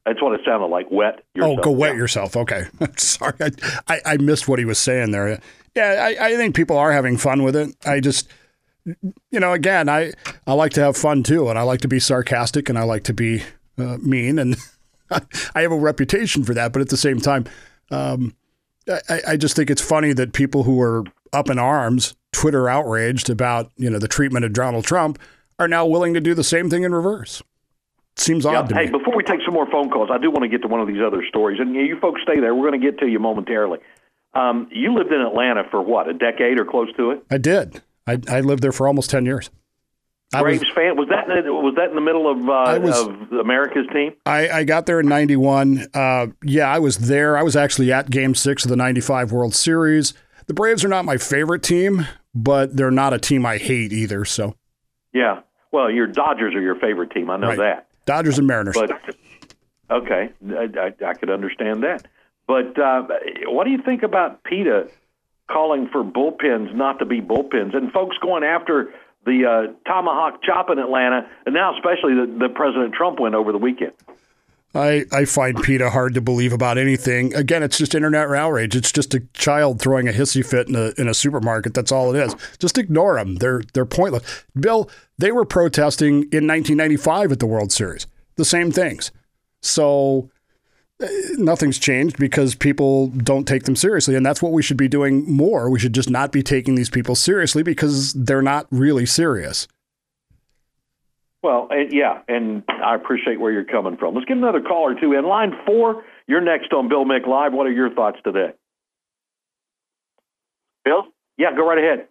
That's 0.05 0.23
what 0.23 0.39
it 0.39 0.43
sounded 0.47 0.67
like. 0.67 0.87
Wet. 0.91 1.25
Yourself. 1.35 1.59
Oh, 1.59 1.63
go 1.63 1.71
wet 1.73 1.97
yourself. 1.97 2.37
Okay. 2.37 2.65
Sorry. 2.97 3.33
I, 3.41 3.51
I, 3.89 4.01
I 4.07 4.17
missed 4.19 4.47
what 4.47 4.61
he 4.61 4.65
was 4.65 4.79
saying 4.79 5.11
there. 5.11 5.41
Yeah, 5.75 6.07
I, 6.21 6.27
I 6.29 6.37
think 6.37 6.55
people 6.55 6.79
are 6.79 6.93
having 6.93 7.17
fun 7.17 7.43
with 7.43 7.57
it. 7.57 7.75
I 7.85 7.99
just, 7.99 8.31
you 9.31 9.41
know, 9.41 9.53
again, 9.53 9.89
I, 9.89 10.13
I 10.47 10.53
like 10.53 10.73
to 10.73 10.81
have 10.81 10.97
fun 10.97 11.23
too, 11.23 11.49
and 11.49 11.59
I 11.59 11.63
like 11.63 11.81
to 11.83 11.89
be 11.89 12.01
sarcastic 12.01 12.69
and 12.69 12.79
I 12.79 12.85
like 12.85 13.05
to 13.05 13.15
be 13.15 13.43
uh, 13.79 13.99
mean, 13.99 14.39
and 14.39 14.57
I 15.11 15.63
have 15.63 15.73
a 15.73 15.79
reputation 15.79 16.45
for 16.45 16.55
that. 16.55 16.73
But 16.73 16.83
at 16.83 16.89
the 16.89 16.97
same 16.97 17.21
time, 17.21 17.47
um, 17.91 18.35
I, 19.09 19.21
I 19.29 19.37
just 19.37 19.57
think 19.57 19.71
it's 19.71 19.83
funny 19.83 20.13
that 20.13 20.33
people 20.33 20.63
who 20.63 20.81
are 20.81 21.05
up 21.33 21.51
in 21.51 21.59
arms, 21.59 22.17
Twitter 22.33 22.69
outraged 22.69 23.31
about, 23.31 23.71
you 23.77 23.91
know, 23.91 23.99
the 23.99 24.09
treatment 24.09 24.45
of 24.45 24.53
Donald 24.53 24.85
Trump 24.85 25.19
are 25.59 25.69
now 25.69 25.87
willing 25.87 26.15
to 26.15 26.21
do 26.21 26.35
the 26.35 26.45
same 26.45 26.71
thing 26.71 26.83
in 26.83 26.95
reverse. 26.95 27.43
Seems 28.17 28.47
odd 28.47 28.69
to 28.69 28.75
hey, 28.75 28.81
me. 28.83 28.87
Hey, 28.87 28.93
before 28.93 29.15
we 29.15 29.23
take 29.23 29.41
some 29.45 29.55
more 29.55 29.71
phone 29.71 29.91
calls, 29.91 30.09
I 30.11 30.19
do 30.19 30.31
want 30.31 30.43
to 30.43 30.49
get 30.49 30.63
to 30.63 30.69
one 30.69 30.81
of 30.81 30.87
these 30.87 31.03
other 31.05 31.23
stories, 31.29 31.61
and 31.61 31.75
you 31.75 31.99
folks 32.01 32.23
stay 32.23 32.41
there. 32.41 32.55
We're 32.55 32.69
going 32.69 32.81
to 32.81 32.91
get 32.91 32.99
to 33.01 33.07
you 33.07 33.19
momentarily. 33.19 33.81
Um, 34.35 34.69
you 34.71 34.95
lived 34.95 35.13
in 35.13 35.21
Atlanta 35.21 35.65
for 35.71 35.83
what, 35.83 36.09
a 36.09 36.15
decade 36.15 36.59
or 36.59 36.65
close 36.65 36.89
to 36.97 37.11
it? 37.11 37.25
I 37.31 37.39
did. 37.39 37.83
I, 38.07 38.19
I 38.29 38.41
lived 38.41 38.63
there 38.63 38.73
for 38.73 38.87
almost 38.87 39.11
10 39.11 39.27
years. 39.27 39.51
I 40.35 40.43
was- 40.43 40.59
Braves 40.59 40.75
fan 40.75 40.97
was 40.97 41.09
that 41.09 41.29
was 41.29 41.75
that 41.77 41.89
in 41.91 41.95
the 41.95 42.01
middle 42.01 42.29
of 42.31 42.39
uh, 42.49 42.81
was- 42.83 43.07
of 43.07 43.33
America's 43.33 43.87
team? 43.93 44.13
I, 44.27 44.49
I 44.49 44.65
got 44.65 44.87
there 44.87 44.99
in 45.01 45.07
91. 45.09 45.87
Uh, 45.95 46.27
yeah, 46.43 46.69
I 46.69 46.79
was 46.81 46.99
there. 46.99 47.37
I 47.37 47.43
was 47.43 47.55
actually 47.57 47.93
at 47.93 48.11
game 48.11 48.35
six 48.35 48.65
of 48.65 48.71
the 48.71 48.77
95 48.77 49.31
World 49.33 49.55
Series. 49.55 50.15
The 50.47 50.55
Braves 50.55 50.85
are 50.85 50.89
not 50.89 51.05
my 51.05 51.17
favorite 51.17 51.63
team, 51.63 52.07
but 52.35 52.77
they're 52.77 52.91
not 52.91 53.13
a 53.13 53.19
team 53.19 53.47
I 53.47 53.59
hate 53.59 53.93
either. 53.93 54.25
So, 54.25 54.55
Yeah. 55.13 55.41
Well, 55.73 55.91
your 55.91 56.07
Dodgers 56.07 56.55
are 56.55 56.61
your 56.61 56.77
favorite 56.77 57.11
team. 57.11 57.31
I 57.31 57.37
know 57.37 57.49
Right. 57.49 57.59
that. 57.59 57.89
Dodgers 58.07 58.39
and 58.39 58.47
Mariners. 58.47 58.77
But 58.77 58.91
okay, 59.91 60.31
I, 60.51 60.69
I, 60.79 61.05
I 61.09 61.15
could 61.15 61.31
understand 61.31 61.83
that. 61.83 62.07
But 62.47 62.79
uh, 62.79 63.03
what 63.47 63.65
do 63.65 63.71
you 63.71 63.83
think 63.83 64.03
about 64.03 64.43
PETA 64.45 64.89
calling 65.51 65.89
for 65.91 66.03
bullpens 66.05 66.75
not 66.75 66.99
to 66.99 67.05
be 67.05 67.21
bullpens, 67.21 67.77
and 67.77 67.93
folks 67.93 68.17
going 68.19 68.45
after 68.45 68.93
the 69.25 69.45
uh, 69.45 69.91
tomahawk 69.91 70.43
chop 70.43 70.71
in 70.71 70.79
Atlanta, 70.79 71.29
and 71.45 71.55
now 71.55 71.75
especially 71.75 72.15
the, 72.15 72.27
the 72.39 72.49
President 72.49 72.95
Trump 72.95 73.19
went 73.21 73.35
over 73.35 73.53
the 73.53 73.59
weekend? 73.59 73.93
I, 74.75 75.07
I 75.11 75.25
find 75.25 75.61
PETA 75.63 75.91
hard 75.91 76.15
to 76.15 76.21
believe 76.21 76.53
about 76.53 76.77
anything. 76.77 77.35
Again, 77.35 77.63
it's 77.63 77.79
just 77.79 77.95
internet 77.95 78.29
outrage. 78.31 78.77
It's 78.77 78.93
just 78.93 79.15
a 79.15 79.21
child 79.33 79.81
throwing 79.81 80.07
a 80.07 80.13
hissy 80.13 80.45
fit 80.45 80.69
in 80.69 80.75
a, 80.75 80.93
in 80.99 81.09
a 81.09 81.15
supermarket. 81.15 81.73
That's 81.73 81.91
all 81.91 82.15
it 82.15 82.19
is. 82.19 82.37
Just 82.59 82.77
ignore 82.77 83.17
them. 83.17 83.37
They're 83.37 83.63
they're 83.73 83.87
pointless. 83.87 84.45
Bill, 84.59 84.91
they 85.19 85.33
were 85.33 85.47
protesting 85.47 86.25
in 86.25 86.47
1995 86.47 87.33
at 87.33 87.39
the 87.41 87.47
World 87.47 87.73
Series. 87.73 88.07
The 88.37 88.45
same 88.45 88.71
things. 88.71 89.13
So 89.63 90.31
nothing's 91.37 91.79
changed 91.79 92.17
because 92.19 92.55
people 92.55 93.09
don't 93.09 93.47
take 93.47 93.65
them 93.65 93.77
seriously, 93.77 94.15
and 94.15 94.25
that's 94.25 94.43
what 94.43 94.53
we 94.53 94.63
should 94.63 94.77
be 94.77 94.89
doing 94.89 95.31
more. 95.31 95.71
We 95.71 95.79
should 95.79 95.93
just 95.93 96.11
not 96.11 96.33
be 96.33 96.43
taking 96.43 96.75
these 96.75 96.91
people 96.91 97.15
seriously 97.15 97.63
because 97.63 98.13
they're 98.15 98.43
not 98.43 98.67
really 98.71 99.07
serious. 99.07 99.69
Well, 101.43 101.69
and, 101.71 101.93
yeah, 101.93 102.23
and 102.29 102.65
I 102.69 102.95
appreciate 102.95 103.39
where 103.39 103.53
you're 103.53 103.65
coming 103.65 103.97
from. 103.97 104.15
Let's 104.15 104.27
get 104.27 104.37
another 104.37 104.61
call 104.61 104.91
or 104.91 104.99
two 104.99 105.13
in 105.13 105.27
line 105.27 105.53
four. 105.65 106.05
You're 106.27 106.41
next 106.41 106.73
on 106.73 106.89
Bill 106.89 107.05
Mick 107.05 107.27
Live. 107.27 107.53
What 107.53 107.67
are 107.67 107.73
your 107.73 107.91
thoughts 107.95 108.19
today? 108.25 108.53
Bill? 110.85 111.05
Yeah, 111.37 111.55
go 111.55 111.69
right 111.69 111.79
ahead. 111.79 112.09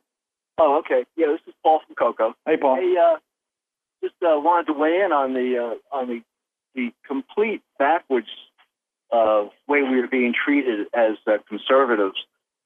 Oh, 0.58 0.80
okay. 0.80 1.06
Yeah, 1.17 1.28
this 1.28 1.41
is 1.48 1.54
Paul 1.63 1.82
from 1.86 1.95
Cocoa. 1.95 2.34
Hey, 2.45 2.56
Paul. 2.56 2.78
Hey, 2.78 2.95
uh, 2.98 3.17
just 4.02 4.15
uh, 4.21 4.39
wanted 4.39 4.67
to 4.67 4.74
weigh 4.74 5.02
in 5.04 5.12
on 5.12 5.34
the 5.34 5.58
uh, 5.58 5.95
on 5.95 6.08
the 6.08 6.21
the 6.76 6.93
complete 7.08 7.62
backwards 7.80 8.28
uh, 9.11 9.45
way 9.67 9.83
we 9.83 9.99
are 9.99 10.07
being 10.07 10.33
treated 10.33 10.87
as 10.93 11.17
uh, 11.27 11.37
conservatives 11.47 12.17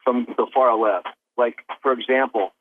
from 0.04 0.25
the 0.38 0.47
far 0.54 0.78
left. 0.78 1.08
Like, 1.38 1.58
for 1.82 1.91
example, 1.91 2.54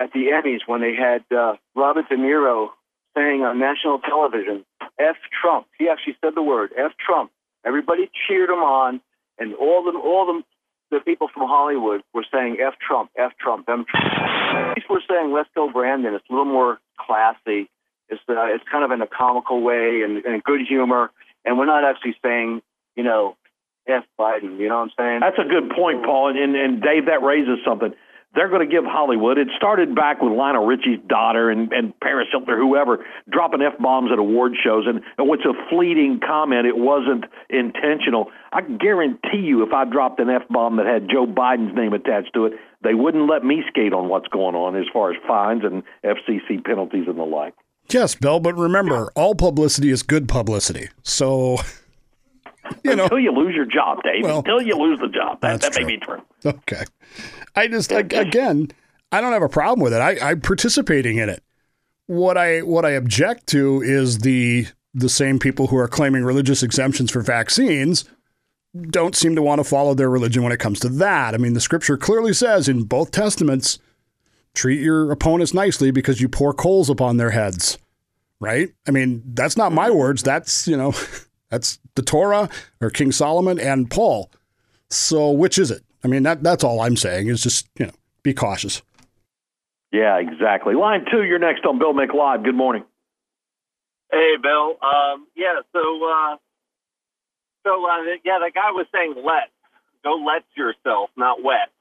at 0.00 0.12
the 0.12 0.26
Emmys 0.32 0.60
when 0.66 0.80
they 0.80 0.94
had 0.94 1.24
uh, 1.36 1.54
Robert 1.74 2.08
De 2.08 2.16
Niro 2.16 2.68
saying 3.16 3.42
on 3.42 3.58
national 3.58 3.98
television, 4.00 4.64
"F 4.98 5.16
Trump." 5.40 5.66
He 5.78 5.88
actually 5.88 6.16
said 6.22 6.34
the 6.34 6.42
word 6.42 6.72
"F 6.76 6.92
Trump." 7.04 7.30
Everybody 7.64 8.10
cheered 8.26 8.50
him 8.50 8.62
on, 8.62 9.00
and 9.38 9.54
all 9.54 9.82
the 9.84 9.98
all 9.98 10.26
the 10.26 10.42
the 10.90 11.00
people 11.00 11.28
from 11.32 11.48
Hollywood 11.48 12.02
were 12.12 12.24
saying 12.32 12.58
"F 12.60 12.74
Trump, 12.86 13.10
F 13.16 13.32
Trump, 13.40 13.68
M 13.68 13.84
Trump." 13.88 14.76
Least 14.76 14.88
we're 14.90 15.00
saying 15.08 15.32
"Let's 15.32 15.48
go, 15.54 15.70
Brandon." 15.70 16.14
It's 16.14 16.28
a 16.28 16.32
little 16.32 16.52
more 16.52 16.78
classy. 16.98 17.70
It's 18.08 18.20
uh, 18.28 18.46
it's 18.46 18.64
kind 18.70 18.84
of 18.84 18.90
in 18.90 19.00
a 19.00 19.06
comical 19.06 19.62
way 19.62 20.02
and, 20.02 20.24
and 20.24 20.42
good 20.42 20.60
humor, 20.66 21.10
and 21.44 21.58
we're 21.58 21.66
not 21.66 21.84
actually 21.84 22.16
saying 22.22 22.62
you 22.96 23.04
know 23.04 23.36
"F 23.86 24.04
Biden." 24.18 24.58
You 24.58 24.68
know 24.68 24.80
what 24.80 24.90
I'm 24.90 24.90
saying? 24.98 25.20
That's 25.20 25.38
a 25.38 25.48
good 25.48 25.70
point, 25.70 26.04
Paul. 26.04 26.30
And, 26.30 26.38
and, 26.38 26.56
and 26.56 26.82
Dave, 26.82 27.06
that 27.06 27.22
raises 27.22 27.58
something. 27.64 27.92
They're 28.34 28.50
going 28.50 28.68
to 28.68 28.70
give 28.70 28.84
Hollywood. 28.84 29.38
It 29.38 29.48
started 29.56 29.94
back 29.94 30.20
with 30.20 30.30
Lionel 30.30 30.66
Richie's 30.66 31.00
daughter 31.08 31.48
and, 31.48 31.72
and 31.72 31.98
Paris 32.00 32.28
Hilton 32.30 32.52
or 32.52 32.58
whoever 32.58 33.02
dropping 33.30 33.62
f 33.62 33.78
bombs 33.80 34.10
at 34.12 34.18
award 34.18 34.52
shows, 34.62 34.84
and, 34.86 35.00
and 35.16 35.26
what's 35.26 35.44
a 35.46 35.54
fleeting 35.70 36.20
comment. 36.20 36.66
It 36.66 36.76
wasn't 36.76 37.24
intentional. 37.48 38.26
I 38.52 38.60
guarantee 38.60 39.40
you, 39.40 39.62
if 39.62 39.72
I 39.72 39.86
dropped 39.86 40.20
an 40.20 40.28
f 40.28 40.42
bomb 40.50 40.76
that 40.76 40.84
had 40.84 41.08
Joe 41.08 41.26
Biden's 41.26 41.74
name 41.74 41.94
attached 41.94 42.34
to 42.34 42.44
it, 42.44 42.52
they 42.82 42.92
wouldn't 42.92 43.28
let 43.28 43.42
me 43.42 43.62
skate 43.68 43.94
on 43.94 44.10
what's 44.10 44.28
going 44.28 44.54
on 44.54 44.76
as 44.76 44.84
far 44.92 45.10
as 45.10 45.16
fines 45.26 45.62
and 45.64 45.82
FCC 46.04 46.62
penalties 46.62 47.04
and 47.08 47.18
the 47.18 47.24
like. 47.24 47.54
Yes, 47.88 48.16
Bill, 48.16 48.40
but 48.40 48.54
remember, 48.54 49.10
all 49.14 49.34
publicity 49.34 49.90
is 49.90 50.02
good 50.02 50.28
publicity. 50.28 50.88
So, 51.02 51.58
you 52.84 52.96
know, 52.96 53.04
until 53.04 53.18
you 53.18 53.32
lose 53.32 53.54
your 53.54 53.64
job, 53.64 54.02
Dave. 54.02 54.24
Well, 54.24 54.38
until 54.38 54.62
you 54.62 54.76
lose 54.76 54.98
the 55.00 55.08
job, 55.08 55.40
that, 55.40 55.60
that 55.60 55.76
may 55.76 55.84
be 55.84 55.98
true. 55.98 56.22
okay. 56.44 56.84
I 57.54 57.68
just 57.68 57.92
ag- 57.92 58.12
again, 58.12 58.68
I 59.12 59.20
don't 59.20 59.32
have 59.32 59.42
a 59.42 59.48
problem 59.48 59.80
with 59.80 59.92
it. 59.92 60.00
I, 60.00 60.30
I'm 60.30 60.40
participating 60.40 61.18
in 61.18 61.28
it. 61.28 61.42
What 62.06 62.36
I 62.36 62.60
what 62.60 62.84
I 62.84 62.90
object 62.90 63.46
to 63.48 63.82
is 63.82 64.18
the 64.18 64.66
the 64.94 65.08
same 65.08 65.38
people 65.38 65.66
who 65.66 65.76
are 65.76 65.88
claiming 65.88 66.24
religious 66.24 66.62
exemptions 66.62 67.10
for 67.10 67.20
vaccines 67.20 68.04
don't 68.90 69.16
seem 69.16 69.34
to 69.34 69.42
want 69.42 69.58
to 69.58 69.64
follow 69.64 69.94
their 69.94 70.10
religion 70.10 70.42
when 70.42 70.52
it 70.52 70.60
comes 70.60 70.80
to 70.80 70.88
that. 70.88 71.34
I 71.34 71.38
mean, 71.38 71.54
the 71.54 71.60
scripture 71.60 71.96
clearly 71.96 72.32
says 72.32 72.68
in 72.68 72.84
both 72.84 73.10
testaments, 73.10 73.78
treat 74.54 74.80
your 74.80 75.10
opponents 75.10 75.54
nicely 75.54 75.90
because 75.90 76.20
you 76.20 76.28
pour 76.28 76.52
coals 76.52 76.90
upon 76.90 77.16
their 77.16 77.30
heads. 77.30 77.78
Right? 78.38 78.68
I 78.86 78.90
mean, 78.90 79.22
that's 79.32 79.56
not 79.56 79.72
my 79.72 79.88
mm-hmm. 79.88 79.98
words. 79.98 80.22
That's, 80.22 80.68
you 80.68 80.76
know, 80.76 80.94
that's 81.50 81.78
the 81.94 82.02
Torah 82.02 82.48
or 82.80 82.90
King 82.90 83.12
Solomon 83.12 83.58
and 83.58 83.90
Paul. 83.90 84.30
So 84.90 85.30
which 85.30 85.58
is 85.58 85.70
it? 85.70 85.82
I 86.04 86.08
mean, 86.08 86.22
that 86.24 86.42
that's 86.42 86.64
all 86.64 86.80
I'm 86.80 86.96
saying 86.96 87.28
is 87.28 87.42
just 87.42 87.68
you 87.78 87.86
know 87.86 87.92
be 88.22 88.34
cautious. 88.34 88.82
Yeah, 89.92 90.18
exactly. 90.18 90.74
Line 90.74 91.04
two, 91.10 91.22
you're 91.22 91.38
next 91.38 91.64
on 91.64 91.78
Bill 91.78 91.94
Mick 91.94 92.12
Live. 92.14 92.42
Good 92.44 92.54
morning. 92.54 92.84
Hey, 94.10 94.34
Bill. 94.40 94.76
Um, 94.82 95.26
yeah, 95.34 95.60
so, 95.72 95.80
uh, 95.80 96.36
so, 97.64 97.84
uh, 97.84 98.02
yeah, 98.24 98.38
the 98.38 98.50
guy 98.54 98.70
was 98.70 98.86
saying 98.92 99.14
let. 99.16 99.50
Go 100.04 100.22
let 100.24 100.44
yourself, 100.56 101.10
not 101.16 101.42
wet. 101.42 101.74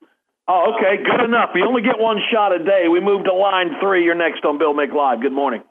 Oh, 0.48 0.74
okay, 0.74 1.04
good 1.04 1.24
enough. 1.24 1.52
You 1.54 1.66
only 1.66 1.82
get 1.82 2.00
one 2.00 2.18
shot 2.32 2.54
a 2.54 2.64
day. 2.64 2.88
We 2.90 3.00
move 3.00 3.26
to 3.26 3.34
line 3.34 3.76
three. 3.82 4.04
You're 4.04 4.16
next 4.16 4.44
on 4.46 4.58
Bill 4.58 4.74
Mick 4.74 4.94
Live. 4.94 5.22
Good 5.22 5.34
morning. 5.34 5.62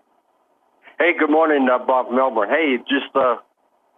Hey, 0.99 1.13
good 1.19 1.31
morning, 1.31 1.67
uh, 1.69 1.85
Bob 1.85 2.13
Melbourne. 2.13 2.49
Hey, 2.51 2.77
just 2.89 3.15
uh, 3.17 3.37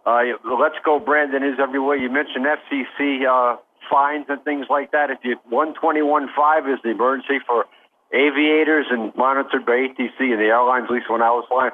uh, 0.07 0.23
let's 0.59 0.79
go, 0.85 0.99
Brandon 0.99 1.43
is 1.43 1.59
everywhere. 1.59 1.97
You 1.97 2.09
mentioned 2.09 2.45
FCC 2.47 3.27
uh, 3.27 3.57
fines 3.91 4.25
and 4.29 4.41
things 4.43 4.67
like 4.69 4.91
that. 4.91 5.09
If 5.11 5.19
you 5.23 5.35
121.5 5.51 6.73
is 6.73 6.79
the 6.83 6.91
emergency 6.91 7.43
for 7.45 7.65
aviators 8.13 8.85
and 8.89 9.11
monitored 9.17 9.65
by 9.65 9.91
ATC 9.91 10.31
and 10.31 10.39
the 10.39 10.47
airlines, 10.47 10.85
at 10.89 10.93
least 10.95 11.09
when 11.09 11.21
I 11.21 11.29
was 11.31 11.45
flying. 11.49 11.71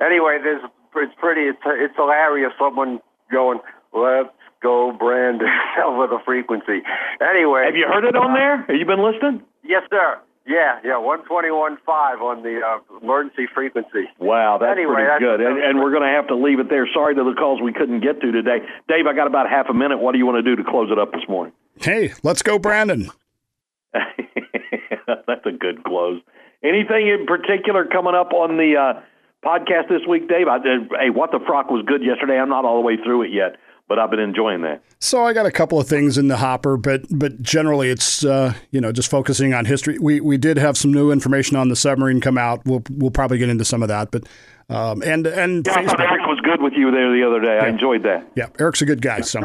Anyway, 0.00 0.38
there's 0.42 0.62
it's 0.96 1.14
pretty 1.18 1.42
it's 1.42 1.60
it's 1.66 1.94
hilarious. 1.96 2.52
Someone 2.58 3.00
going, 3.30 3.60
let's 3.92 4.32
go, 4.62 4.92
Brandon, 4.92 5.46
over 5.84 6.06
the 6.06 6.18
frequency. 6.24 6.80
Anyway, 7.20 7.64
Have 7.66 7.76
you 7.76 7.86
heard 7.86 8.04
it 8.04 8.16
on 8.16 8.32
there? 8.32 8.64
Have 8.64 8.76
you 8.76 8.86
been 8.86 9.04
listening? 9.04 9.42
Yes, 9.62 9.82
sir. 9.90 10.18
Yeah, 10.46 10.78
yeah, 10.84 11.00
121.5 11.00 11.78
on 12.20 12.42
the 12.42 12.60
uh, 12.60 12.98
emergency 13.02 13.46
frequency. 13.54 14.04
Wow, 14.18 14.58
that's 14.60 14.72
Anyway, 14.76 14.94
pretty 14.94 15.08
that's- 15.08 15.20
good. 15.20 15.40
And, 15.40 15.56
and 15.62 15.78
we're 15.80 15.90
going 15.90 16.02
to 16.02 16.08
have 16.14 16.26
to 16.28 16.36
leave 16.36 16.60
it 16.60 16.68
there. 16.68 16.86
Sorry 16.92 17.14
to 17.14 17.24
the 17.24 17.32
calls 17.38 17.62
we 17.62 17.72
couldn't 17.72 18.00
get 18.00 18.20
to 18.20 18.30
today. 18.30 18.58
Dave, 18.86 19.06
I 19.06 19.14
got 19.14 19.26
about 19.26 19.48
half 19.48 19.66
a 19.70 19.74
minute. 19.74 19.98
What 20.00 20.12
do 20.12 20.18
you 20.18 20.26
want 20.26 20.36
to 20.36 20.42
do 20.42 20.54
to 20.62 20.68
close 20.68 20.90
it 20.92 20.98
up 20.98 21.12
this 21.12 21.26
morning? 21.28 21.54
Hey, 21.80 22.12
let's 22.22 22.42
go, 22.42 22.58
Brandon. 22.58 23.08
That's 23.92 25.46
a 25.46 25.52
good 25.52 25.82
close. 25.84 26.20
Anything 26.62 27.08
in 27.08 27.26
particular 27.26 27.84
coming 27.86 28.14
up 28.14 28.32
on 28.32 28.56
the 28.56 28.76
uh, 28.76 29.00
podcast 29.46 29.88
this 29.88 30.06
week, 30.08 30.28
Dave? 30.28 30.48
I, 30.48 30.56
uh, 30.56 30.60
hey, 31.00 31.10
what 31.10 31.30
the 31.30 31.40
frock 31.46 31.70
was 31.70 31.84
good 31.86 32.02
yesterday. 32.02 32.38
I'm 32.38 32.48
not 32.48 32.64
all 32.64 32.76
the 32.76 32.86
way 32.86 32.96
through 33.02 33.22
it 33.22 33.32
yet, 33.32 33.56
but 33.88 33.98
I've 33.98 34.10
been 34.10 34.20
enjoying 34.20 34.62
that. 34.62 34.82
So 35.00 35.24
I 35.24 35.32
got 35.32 35.46
a 35.46 35.50
couple 35.50 35.78
of 35.78 35.86
things 35.86 36.16
in 36.16 36.28
the 36.28 36.36
hopper, 36.36 36.76
but 36.76 37.02
but 37.10 37.42
generally 37.42 37.90
it's 37.90 38.24
uh, 38.24 38.54
you 38.70 38.80
know 38.80 38.92
just 38.92 39.10
focusing 39.10 39.52
on 39.54 39.64
history. 39.64 39.98
We 39.98 40.20
we 40.20 40.38
did 40.38 40.56
have 40.56 40.76
some 40.76 40.92
new 40.92 41.10
information 41.10 41.56
on 41.56 41.68
the 41.68 41.76
submarine 41.76 42.20
come 42.20 42.38
out. 42.38 42.64
We'll 42.64 42.82
we'll 42.90 43.10
probably 43.10 43.38
get 43.38 43.48
into 43.48 43.64
some 43.64 43.82
of 43.82 43.88
that, 43.88 44.10
but 44.10 44.24
um, 44.68 45.02
and 45.02 45.26
and 45.26 45.66
Yeah, 45.66 45.74
I 45.74 45.86
thought 45.86 46.00
Eric 46.00 46.26
was 46.26 46.40
good 46.42 46.62
with 46.62 46.72
you 46.76 46.90
there 46.90 47.12
the 47.14 47.26
other 47.26 47.40
day. 47.40 47.58
I 47.58 47.68
enjoyed 47.68 48.02
that. 48.04 48.30
yeah, 48.34 48.48
Eric's 48.58 48.82
a 48.82 48.86
good 48.86 49.02
guy. 49.02 49.20
So 49.20 49.40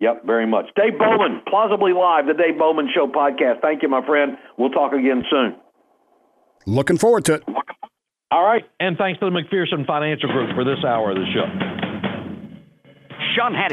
Yep, 0.00 0.26
very 0.26 0.46
much. 0.46 0.66
Dave 0.76 0.98
Bowman, 0.98 1.40
Plausibly 1.48 1.92
Live, 1.92 2.26
the 2.26 2.34
Dave 2.34 2.58
Bowman 2.58 2.90
Show 2.94 3.06
podcast. 3.06 3.62
Thank 3.62 3.82
you, 3.82 3.88
my 3.88 4.04
friend. 4.04 4.36
We'll 4.58 4.70
talk 4.70 4.92
again 4.92 5.24
soon. 5.30 5.56
looking 6.66 6.98
forward 6.98 7.24
to 7.26 7.34
it. 7.34 7.44
All 8.30 8.44
right. 8.44 8.64
And 8.80 8.98
thanks 8.98 9.20
to 9.20 9.30
the 9.30 9.30
McPherson 9.30 9.86
Financial 9.86 10.28
Group 10.28 10.54
for 10.56 10.64
this 10.64 10.84
hour 10.84 11.12
of 11.12 11.16
the 11.16 11.26
show. 11.32 11.73
Sean 13.34 13.54
had 13.54 13.72